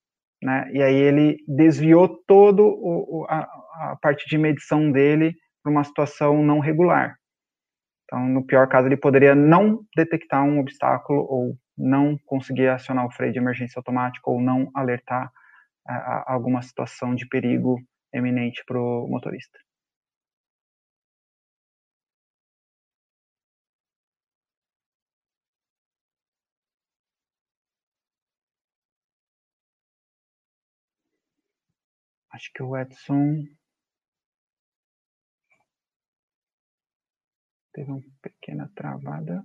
[0.44, 0.70] Né?
[0.74, 6.44] E aí ele desviou todo o, a, a parte de medição dele para uma situação
[6.44, 7.16] não regular.
[8.06, 13.12] Então, no pior caso, ele poderia não detectar um obstáculo ou não conseguir acionar o
[13.12, 15.32] freio de emergência automático ou não alertar
[15.88, 17.80] a, a alguma situação de perigo
[18.14, 19.58] eminente para o motorista.
[32.34, 33.44] Acho que o Edson
[37.74, 39.44] teve uma pequena travada.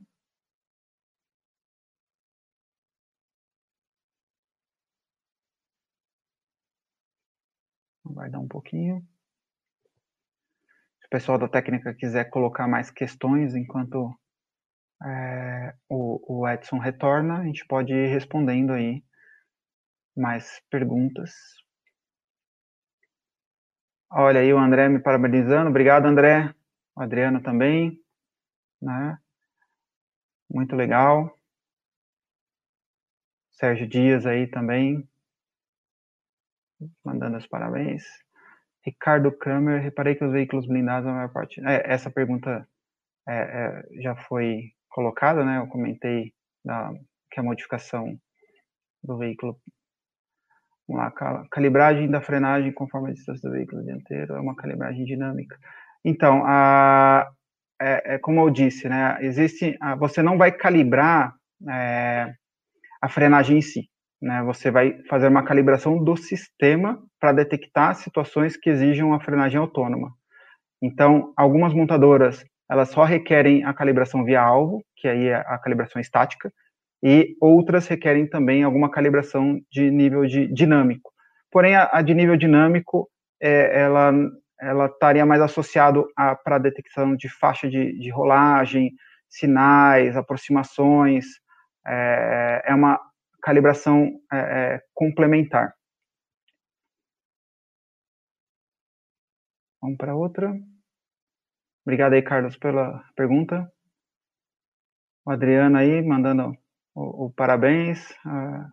[8.10, 9.00] Aguardar um pouquinho.
[11.00, 14.14] Se o pessoal da técnica quiser colocar mais questões enquanto
[15.04, 19.04] é, o, o Edson retorna, a gente pode ir respondendo aí
[20.16, 21.32] mais perguntas.
[24.10, 25.68] Olha aí o André me parabenizando.
[25.68, 26.54] Obrigado, André.
[26.94, 28.00] O Adriano também.
[28.80, 29.18] Né?
[30.48, 31.36] Muito legal.
[33.50, 35.08] Sérgio Dias aí também.
[37.04, 38.04] Mandando os parabéns.
[38.84, 41.60] Ricardo Kramer, reparei que os veículos blindados, a maior parte.
[41.66, 42.66] É, essa pergunta
[43.28, 45.58] é, é, já foi colocada, né?
[45.58, 46.32] Eu comentei
[46.64, 46.92] da,
[47.30, 48.16] que a modificação
[49.02, 49.60] do veículo
[50.88, 55.58] Vamos lá, calibragem da frenagem conforme a distância do veículo dianteiro é uma calibragem dinâmica.
[56.04, 57.28] Então, a,
[57.80, 59.18] é, é como eu disse, né?
[59.20, 61.34] Existe, a, você não vai calibrar
[61.68, 62.32] é,
[63.02, 63.90] a frenagem em si,
[64.20, 64.42] né?
[64.44, 70.12] Você vai fazer uma calibração do sistema para detectar situações que exijam a frenagem autônoma.
[70.82, 76.00] Então, algumas montadoras elas só requerem a calibração via alvo, que aí é a calibração
[76.00, 76.52] estática,
[77.02, 81.12] e outras requerem também alguma calibração de nível de dinâmico.
[81.50, 83.08] Porém, a, a de nível dinâmico,
[83.40, 84.12] é, ela
[84.58, 86.06] ela estaria mais associado
[86.42, 88.90] para detecção de faixa de, de rolagem,
[89.28, 91.26] sinais, aproximações,
[91.86, 92.98] é, é uma
[93.46, 94.38] calibração é,
[94.74, 95.72] é complementar.
[99.80, 100.52] Vamos para outra.
[101.86, 103.70] Obrigado aí, Carlos, pela pergunta.
[105.24, 106.58] O Adriano aí mandando
[106.92, 108.68] o, o parabéns, a,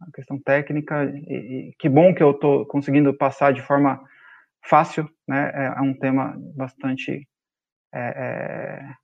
[0.00, 4.02] a, questão técnica, e, e, que bom que eu estou conseguindo passar de forma
[4.64, 7.28] fácil, né, é, é um tema bastante,
[7.92, 8.94] é, é,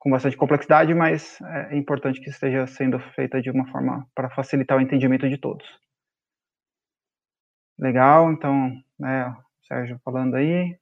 [0.00, 4.78] com bastante complexidade, mas é importante que esteja sendo feita de uma forma para facilitar
[4.78, 5.66] o entendimento de todos.
[7.78, 9.36] Legal, então, né,
[9.68, 10.76] Sérgio falando aí.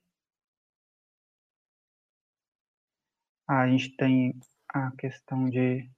[3.49, 4.39] A gente tem
[4.73, 5.91] a questão de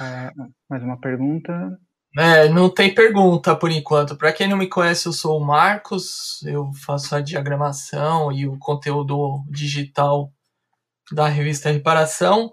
[0.00, 0.30] é,
[0.70, 1.78] mais uma pergunta.
[2.16, 4.16] É, não tem pergunta por enquanto.
[4.16, 8.58] Para quem não me conhece, eu sou o Marcos, eu faço a diagramação e o
[8.58, 10.32] conteúdo digital
[11.14, 12.50] da revista Reparação.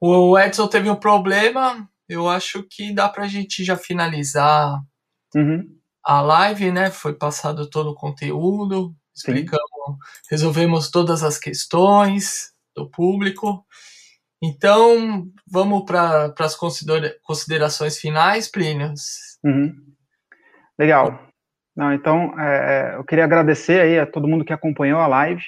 [0.00, 4.80] O Edson teve um problema, eu acho que dá para a gente já finalizar
[5.34, 5.64] uhum.
[6.04, 6.90] a live, né?
[6.90, 9.96] Foi passado todo o conteúdo, explicamos, Sim.
[10.30, 13.64] resolvemos todas as questões do público.
[14.42, 16.56] Então, vamos para as
[17.22, 18.94] considerações finais, Plínio.
[19.44, 19.74] Uhum.
[20.78, 21.26] Legal.
[21.76, 25.42] Não, então, é, é, eu queria agradecer aí a todo mundo que acompanhou a live.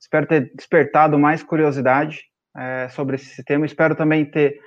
[0.00, 2.22] Espero ter despertado mais curiosidade
[2.56, 3.66] é, sobre esse sistema.
[3.66, 4.58] Espero também ter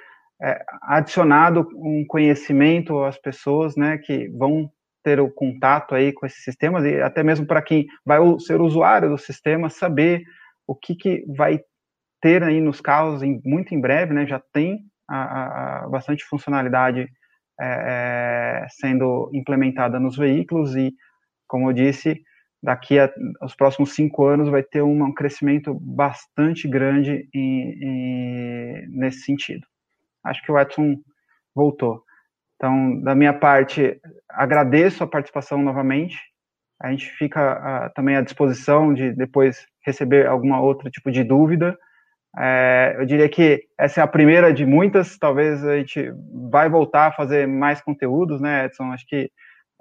[0.41, 4.69] é, adicionado um conhecimento às pessoas, né, que vão
[5.03, 9.09] ter o contato aí com esses sistemas e até mesmo para quem vai ser usuário
[9.09, 10.23] do sistema saber
[10.67, 11.59] o que, que vai
[12.21, 14.79] ter aí nos carros em, muito em breve, né, já tem
[15.09, 17.07] a, a, bastante funcionalidade
[17.59, 20.93] é, é, sendo implementada nos veículos e,
[21.47, 22.21] como eu disse,
[22.61, 23.11] daqui a
[23.41, 29.65] os próximos cinco anos vai ter um, crescimento bastante grande em, em, nesse sentido.
[30.23, 30.97] Acho que o Edson
[31.55, 32.03] voltou.
[32.55, 36.19] Então, da minha parte, agradeço a participação novamente.
[36.79, 41.77] A gente fica também à disposição de depois receber alguma outra tipo de dúvida.
[42.37, 45.17] É, eu diria que essa é a primeira de muitas.
[45.17, 46.13] Talvez a gente
[46.49, 48.91] vai voltar a fazer mais conteúdos, né, Edson?
[48.91, 49.31] Acho que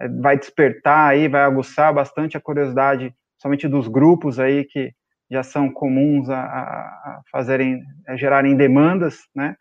[0.08, 4.92] vai despertar aí, vai aguçar bastante a curiosidade, somente dos grupos aí que
[5.30, 9.56] já são comuns a, a fazerem, a gerarem demandas, né?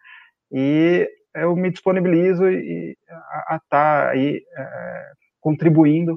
[0.51, 2.97] E eu me disponibilizo e,
[3.47, 6.15] a estar tá aí é, contribuindo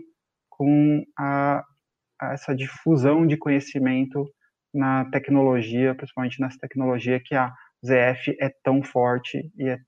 [0.49, 1.63] com a,
[2.21, 4.27] a essa difusão de conhecimento
[4.73, 7.53] na tecnologia, principalmente nessa tecnologia que a
[7.85, 9.79] ZF é tão forte e é,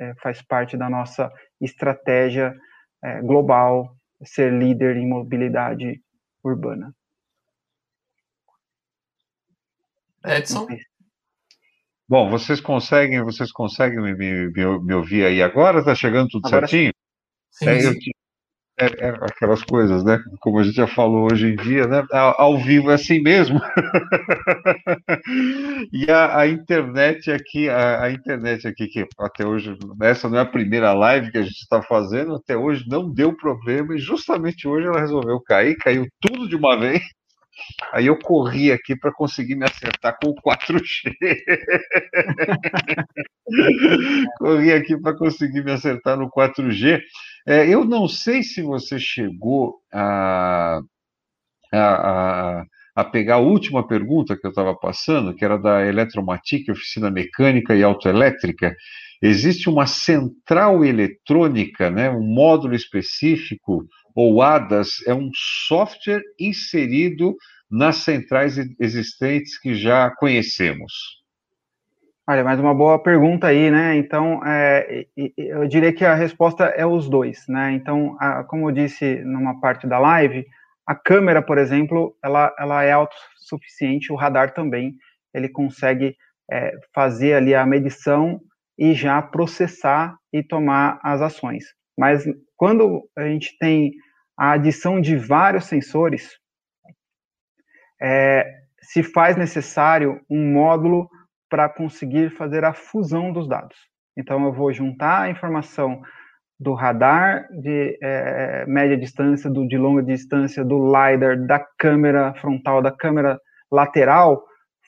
[0.00, 1.30] é, faz parte da nossa
[1.60, 2.54] estratégia
[3.02, 6.00] é, global, ser líder em mobilidade
[6.44, 6.94] urbana.
[10.24, 10.66] Edson?
[12.08, 14.50] Bom, vocês conseguem, vocês conseguem me, me,
[14.84, 15.80] me ouvir aí agora?
[15.80, 16.92] Está chegando tudo agora, certinho?
[17.50, 17.92] Sim, é, eu,
[18.82, 20.18] é, é, aquelas coisas, né?
[20.40, 22.04] Como a gente já falou hoje em dia, né?
[22.10, 23.60] Ao vivo é assim mesmo.
[25.92, 30.40] e a, a, internet aqui, a, a, internet aqui, que até hoje, essa não é
[30.40, 34.66] a primeira live que a gente está fazendo, até hoje não deu problema, e justamente
[34.66, 37.02] hoje ela resolveu cair, caiu tudo de uma vez.
[37.92, 41.14] Aí eu corri aqui para conseguir me acertar com o 4G.
[44.38, 47.00] corri aqui para conseguir me acertar no 4G.
[47.46, 50.80] É, eu não sei se você chegou a,
[51.72, 52.64] a, a,
[52.94, 57.74] a pegar a última pergunta que eu estava passando, que era da Eletromatic, oficina mecânica
[57.74, 58.74] e autoelétrica.
[59.20, 67.36] Existe uma central eletrônica, né, um módulo específico, ou ADAS, é um software inserido
[67.70, 71.22] nas centrais existentes que já conhecemos.
[72.28, 73.96] Olha, mais uma boa pergunta aí, né?
[73.96, 75.06] Então, é,
[75.36, 77.72] eu diria que a resposta é os dois, né?
[77.72, 80.46] Então, a, como eu disse numa parte da live,
[80.86, 84.94] a câmera, por exemplo, ela, ela é autossuficiente, o radar também,
[85.34, 86.16] ele consegue
[86.50, 88.40] é, fazer ali a medição
[88.78, 91.64] e já processar e tomar as ações.
[91.98, 92.24] Mas
[92.62, 93.90] quando a gente tem
[94.38, 96.38] a adição de vários sensores,
[98.00, 98.46] é,
[98.80, 101.10] se faz necessário um módulo
[101.50, 103.76] para conseguir fazer a fusão dos dados.
[104.16, 106.02] Então, eu vou juntar a informação
[106.56, 112.80] do radar de é, média distância, do de longa distância, do LiDAR, da câmera frontal,
[112.80, 113.40] da câmera
[113.72, 114.40] lateral,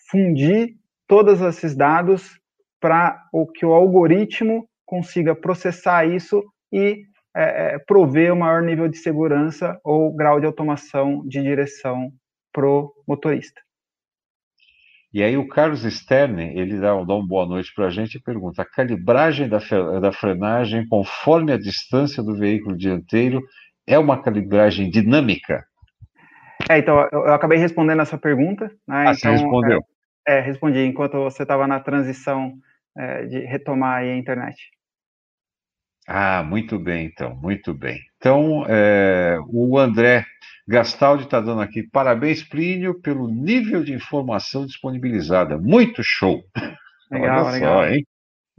[0.09, 0.76] fundir
[1.09, 2.38] todos esses dados
[2.80, 6.40] para o que o algoritmo consiga processar isso
[6.72, 12.12] e é, prover o maior nível de segurança ou grau de automação de direção
[12.52, 13.61] para o motorista.
[15.12, 18.20] E aí o Carlos Sterne, ele dá, dá uma boa noite para a gente e
[18.20, 19.59] pergunta, a calibragem da,
[20.01, 23.40] da frenagem conforme a distância do veículo dianteiro
[23.86, 25.65] é uma calibragem dinâmica?
[26.69, 28.66] É, então, eu, eu acabei respondendo essa pergunta.
[28.89, 29.05] Né?
[29.09, 29.85] Ah, então, você respondeu?
[30.27, 32.55] É, é, respondi, enquanto você estava na transição
[32.97, 34.56] é, de retomar a internet.
[36.06, 37.98] Ah, muito bem, então, muito bem.
[38.18, 40.26] Então, é, o André
[40.68, 45.59] Gastaldi está dando aqui, parabéns, Plínio, pelo nível de informação disponibilizada.
[45.59, 46.43] Muito show!
[47.10, 47.78] Legal, Olha legal.
[47.78, 48.06] só, hein?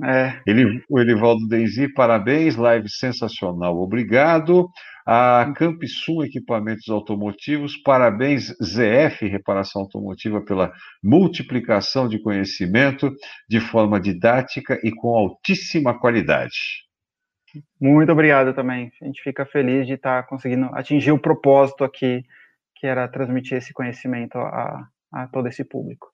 [0.03, 0.41] É.
[0.45, 4.69] Ele, o Elivaldo Denzi, parabéns, live sensacional, obrigado.
[5.07, 13.13] A Campisum Equipamentos Automotivos, parabéns, ZF Reparação Automotiva, pela multiplicação de conhecimento
[13.47, 16.84] de forma didática e com altíssima qualidade.
[17.79, 18.91] Muito obrigado também.
[19.01, 22.23] A gente fica feliz de estar conseguindo atingir o propósito aqui,
[22.75, 26.07] que era transmitir esse conhecimento a, a todo esse público.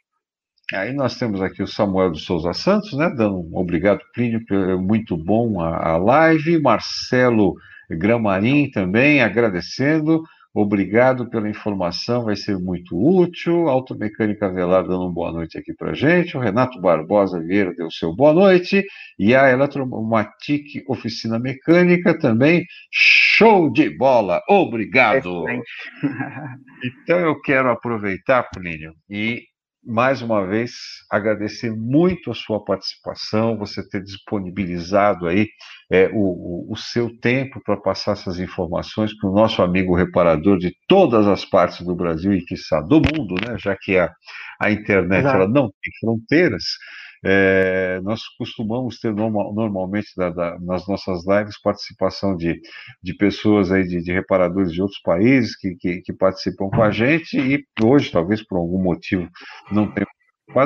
[0.73, 3.09] Aí nós temos aqui o Samuel de Souza Santos, né?
[3.09, 4.41] Dando um obrigado, Plínio,
[4.79, 6.61] muito bom a, a live.
[6.61, 7.55] Marcelo
[7.89, 10.23] Gramarim também agradecendo.
[10.53, 13.69] Obrigado pela informação, vai ser muito útil.
[13.69, 16.35] Automecânica Velar dando uma boa noite aqui para gente.
[16.35, 18.85] O Renato Barbosa Vieira deu seu boa noite.
[19.17, 22.65] E a Eletromatic Oficina Mecânica também.
[22.91, 24.41] Show de bola!
[24.49, 25.45] Obrigado!
[26.83, 29.43] então eu quero aproveitar, Plínio, e
[29.83, 30.71] mais uma vez,
[31.09, 35.47] agradecer muito a sua participação, você ter disponibilizado aí
[35.91, 40.75] é, o, o, seu tempo para passar essas informações para o nosso amigo reparador de
[40.87, 43.57] todas as partes do Brasil e, quiçá, do mundo, né?
[43.57, 44.11] já que a,
[44.59, 46.63] a internet ela não tem fronteiras.
[47.23, 52.59] É, nós costumamos ter normal, normalmente da, da, nas nossas lives participação de,
[53.01, 56.89] de pessoas aí, de, de reparadores de outros países que, que, que, participam com a
[56.89, 59.29] gente e hoje, talvez por algum motivo,
[59.71, 60.05] não tem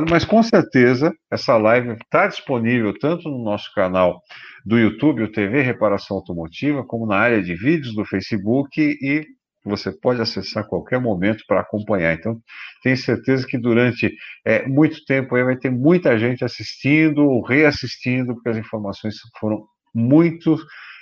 [0.10, 4.20] mas com certeza essa live está disponível tanto no nosso canal
[4.66, 9.28] do YouTube, o TV Reparação Automotiva, como na área de vídeos do Facebook e
[9.66, 12.14] você pode acessar a qualquer momento para acompanhar.
[12.14, 12.40] Então,
[12.84, 14.16] tenho certeza que durante
[14.46, 20.56] é, muito tempo aí vai ter muita gente assistindo, reassistindo, porque as informações foram muito,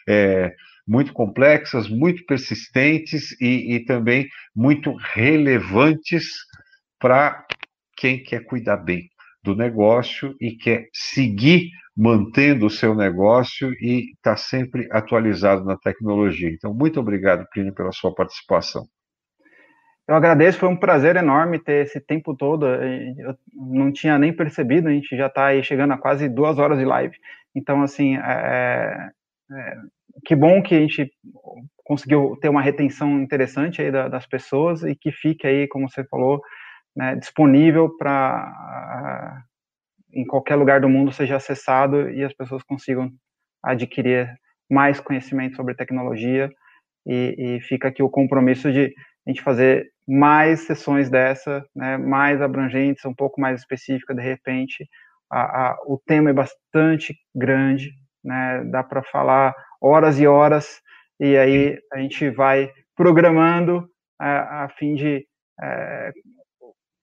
[0.07, 0.53] é,
[0.87, 6.25] muito complexas, muito persistentes e, e também muito relevantes
[6.99, 7.45] para
[7.97, 9.09] quem quer cuidar bem
[9.43, 16.49] do negócio e quer seguir mantendo o seu negócio e está sempre atualizado na tecnologia.
[16.49, 18.85] Então, muito obrigado, Plínio, pela sua participação.
[20.07, 22.65] Eu agradeço, foi um prazer enorme ter esse tempo todo.
[22.65, 26.77] Eu não tinha nem percebido, a gente já está aí chegando a quase duas horas
[26.77, 27.15] de live.
[27.55, 29.11] Então, assim, é,
[29.51, 29.77] é,
[30.25, 31.09] que bom que a gente
[31.85, 36.41] conseguiu ter uma retenção interessante aí das pessoas e que fique aí, como você falou,
[36.95, 39.43] né, disponível para
[40.13, 43.11] em qualquer lugar do mundo seja acessado e as pessoas consigam
[43.63, 44.33] adquirir
[44.69, 46.49] mais conhecimento sobre tecnologia
[47.05, 48.93] e, e fica aqui o compromisso de
[49.25, 54.87] a gente fazer mais sessões dessa, né, mais abrangentes, um pouco mais específica de repente.
[55.31, 57.91] A, a, o tema é bastante grande,
[58.23, 60.81] né, dá para falar horas e horas,
[61.19, 63.87] e aí a gente vai programando
[64.19, 65.25] a, a fim de
[65.61, 66.11] é,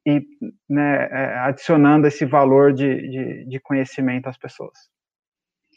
[0.07, 0.23] e
[0.69, 4.79] né, é, adicionando esse valor de, de, de, conhecimento às pessoas.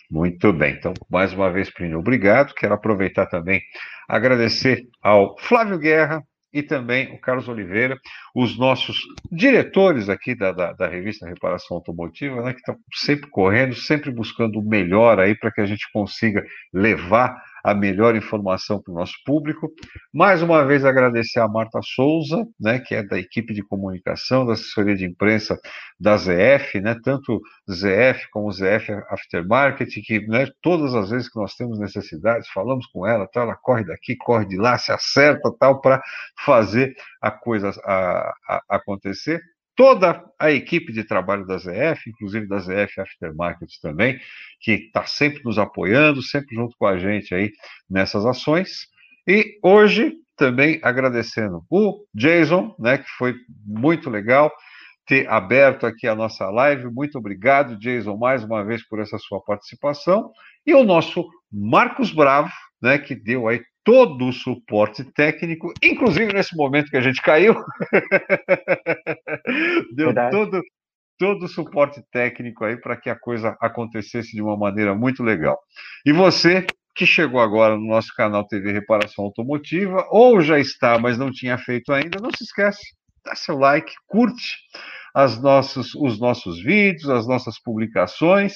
[0.10, 2.54] Muito bem, então, mais uma vez, Plínio, obrigado.
[2.54, 3.62] Quero aproveitar também,
[4.08, 6.24] agradecer ao Flávio Guerra,
[6.54, 7.98] e também o Carlos Oliveira,
[8.36, 8.98] os nossos
[9.32, 14.60] diretores aqui da, da, da revista Reparação Automotiva, né, que estão sempre correndo, sempre buscando
[14.60, 19.14] o melhor aí para que a gente consiga levar a melhor informação para o nosso
[19.26, 19.72] público.
[20.14, 24.54] Mais uma vez agradecer a Marta Souza, né, que é da equipe de comunicação, da
[24.54, 25.58] assessoria de imprensa
[26.00, 27.42] da ZF, né, tanto
[27.72, 33.08] ZF como ZF Aftermarket, que né, todas as vezes que nós temos necessidades, falamos com
[33.08, 36.02] ela, tá, ela corre daqui, corre de lá, se acerta tal, para
[36.46, 39.42] fazer a coisa a, a, acontecer
[39.76, 44.20] toda a equipe de trabalho da ZF, inclusive da ZF Aftermarket também,
[44.60, 47.52] que está sempre nos apoiando, sempre junto com a gente aí
[47.90, 48.88] nessas ações.
[49.28, 53.36] E hoje também agradecendo o Jason, né, que foi
[53.66, 54.52] muito legal
[55.06, 56.90] ter aberto aqui a nossa live.
[56.92, 60.32] Muito obrigado, Jason, mais uma vez por essa sua participação.
[60.66, 62.52] E o nosso Marcos Bravo,
[62.82, 67.54] né, que deu aí todo o suporte técnico, inclusive nesse momento que a gente caiu.
[69.96, 70.62] Deu todo,
[71.18, 75.60] todo o suporte técnico aí para que a coisa acontecesse de uma maneira muito legal.
[76.06, 76.66] E você
[76.96, 81.58] que chegou agora no nosso canal TV Reparação Automotiva, ou já está, mas não tinha
[81.58, 82.82] feito ainda, não se esquece,
[83.26, 84.58] dá seu like, curte
[85.14, 88.54] as nossos, os nossos vídeos, as nossas publicações,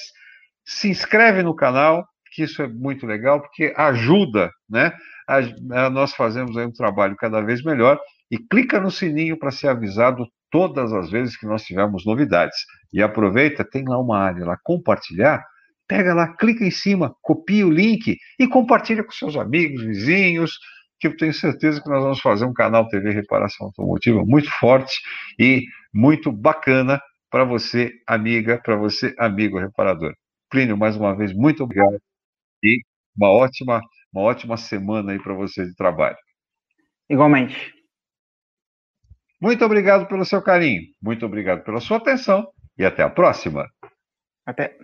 [0.64, 4.92] se inscreve no canal, que isso é muito legal, porque ajuda, né?
[5.28, 8.00] A, nós fazemos aí um trabalho cada vez melhor
[8.30, 12.56] e clica no sininho para ser avisado todas as vezes que nós tivermos novidades.
[12.92, 15.44] E aproveita, tem lá uma área lá, compartilhar,
[15.86, 20.58] pega lá, clica em cima, copia o link e compartilha com seus amigos, vizinhos,
[21.00, 24.94] que eu tenho certeza que nós vamos fazer um canal TV Reparação Automotiva muito forte
[25.38, 27.00] e muito bacana
[27.30, 30.14] para você, amiga, para você, amigo reparador.
[30.50, 31.98] Plínio, mais uma vez, muito obrigado
[32.62, 32.80] e
[33.16, 33.80] uma ótima,
[34.18, 36.16] uma ótima semana aí para você de trabalho.
[37.08, 37.72] Igualmente.
[39.40, 43.64] Muito obrigado pelo seu carinho, muito obrigado pela sua atenção e até a próxima.
[44.44, 44.76] Até.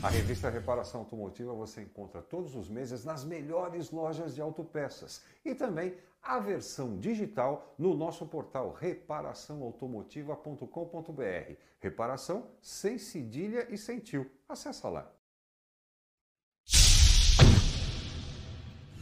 [0.00, 5.54] A revista Reparação Automotiva você encontra todos os meses nas melhores lojas de autopeças e
[5.54, 11.52] também a versão digital no nosso portal reparaçãoautomotiva.com.br.
[11.80, 14.37] Reparação sem cedilha e sem tio.
[14.48, 15.06] Acesse lá.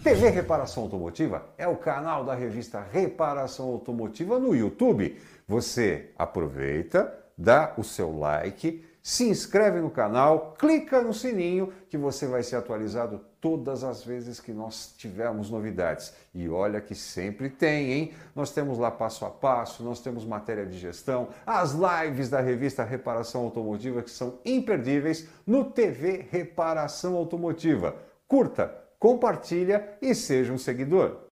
[0.02, 5.20] TV Reparação Automotiva é o canal da revista Reparação Automotiva no YouTube.
[5.46, 12.26] Você aproveita, dá o seu like se inscreve no canal, clica no sininho que você
[12.26, 16.12] vai ser atualizado todas as vezes que nós tivermos novidades.
[16.34, 18.12] E olha que sempre tem, hein?
[18.34, 22.82] Nós temos lá passo a passo, nós temos matéria de gestão, as lives da revista
[22.82, 27.94] Reparação Automotiva que são imperdíveis no TV Reparação Automotiva.
[28.26, 31.25] Curta, compartilha e seja um seguidor.